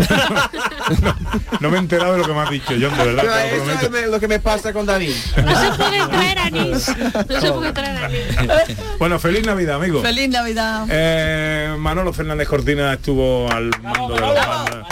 No 1.61 1.71
me 1.71 1.77
he 1.77 1.81
enterado 1.81 2.13
de 2.13 2.19
lo 2.19 2.27
que 2.27 2.33
me 2.35 2.41
has 2.41 2.51
dicho, 2.51 2.69
John, 2.73 2.95
de 2.99 3.05
verdad. 3.15 3.47
Eso 3.47 3.71
es 3.87 3.91
me- 3.91 4.07
lo 4.09 4.21
que 4.21 4.29
me 4.29 4.39
pasa 4.39 4.73
con 4.75 4.85
David. 4.85 5.15
No 5.43 5.59
se 5.59 5.71
puede 5.79 6.07
traer 6.09 6.39
anís. 6.39 6.89
No 7.29 7.41
se 7.41 7.53
puede 7.53 7.73
traer 7.73 8.05
anís. 8.05 8.77
Bueno, 8.99 9.19
feliz 9.19 9.47
Navidad, 9.47 9.77
amigo. 9.77 10.03
Feliz 10.03 10.29
Navidad. 10.29 10.87
Eh, 10.91 11.75
Manolo 11.79 12.13
Fernández 12.13 12.47
Cortina 12.49 12.93
estuvo 12.93 13.51
al 13.51 13.71
mando 13.83 14.15
de 14.15 14.21
los 14.21 14.35
mandos. 14.47 14.87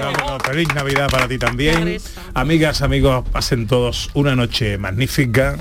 Bueno, 0.00 0.38
feliz 0.44 0.68
Navidad 0.74 1.10
para 1.10 1.28
ti 1.28 1.38
también. 1.38 1.98
Amigas, 2.32 2.80
amigos, 2.80 3.24
pasen 3.30 3.66
todos 3.66 4.08
una 4.14 4.34
noche 4.34 4.78
magnífica. 4.78 5.56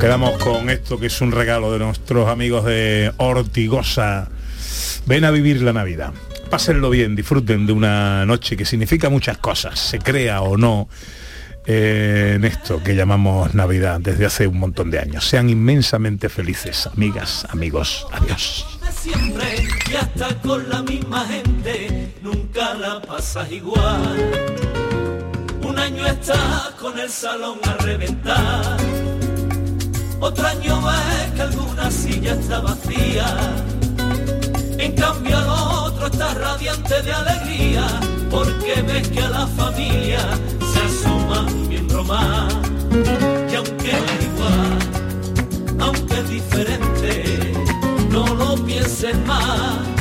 Quedamos 0.00 0.38
con 0.38 0.70
esto 0.70 0.98
que 0.98 1.06
es 1.08 1.20
un 1.20 1.30
regalo 1.30 1.70
de 1.72 1.78
nuestros 1.78 2.26
amigos 2.30 2.64
de 2.64 3.12
Ortigosa. 3.18 4.30
Ven 5.04 5.26
a 5.26 5.30
vivir 5.30 5.60
la 5.60 5.74
Navidad. 5.74 6.14
Pásenlo 6.48 6.88
bien, 6.88 7.14
disfruten 7.14 7.66
de 7.66 7.74
una 7.74 8.24
noche 8.24 8.56
que 8.56 8.64
significa 8.64 9.10
muchas 9.10 9.36
cosas, 9.36 9.78
se 9.78 9.98
crea 9.98 10.40
o 10.40 10.56
no 10.56 10.88
eh, 11.66 12.32
en 12.36 12.44
esto 12.44 12.82
que 12.82 12.96
llamamos 12.96 13.54
Navidad 13.54 14.00
desde 14.00 14.24
hace 14.24 14.46
un 14.46 14.58
montón 14.58 14.90
de 14.90 15.00
años. 15.00 15.28
Sean 15.28 15.50
inmensamente 15.50 16.30
felices, 16.30 16.86
amigas, 16.86 17.46
amigos. 17.50 18.06
Adiós. 18.10 18.66
siempre 18.90 19.68
y 19.92 19.94
hasta 19.94 20.34
con 20.40 20.66
la 20.70 20.82
misma 20.82 21.26
gente 21.26 22.14
nunca 22.22 22.72
la 22.74 23.02
pasas 23.02 23.52
igual. 23.52 24.30
Un 25.62 25.78
año 25.78 26.06
estás 26.06 26.70
con 26.80 26.98
el 26.98 27.10
salón 27.10 27.58
a 27.64 27.74
reventar, 27.84 28.78
otro 30.20 30.46
año 30.46 30.82
ves 30.82 31.32
que 31.34 31.42
alguna 31.42 31.90
silla 31.90 32.32
está 32.34 32.60
vacía. 32.60 33.26
En 34.78 34.92
cambio 34.92 35.38
al 35.38 35.48
otro 35.48 36.06
está 36.06 36.34
radiante 36.34 37.02
de 37.02 37.12
alegría, 37.12 37.86
porque 38.30 38.82
ves 38.82 39.08
que 39.08 39.20
a 39.20 39.30
la 39.30 39.46
familia 39.46 40.20
se 40.72 40.80
asoma 40.80 41.42
miembro 41.68 42.04
más. 42.04 42.52
Y 43.50 43.54
aunque 43.54 43.90
es 43.90 44.24
igual, 44.28 44.78
aunque 45.80 46.14
es 46.14 46.28
diferente, 46.28 47.52
no 48.10 48.26
lo 48.34 48.56
pienses 48.66 49.16
más 49.26 49.99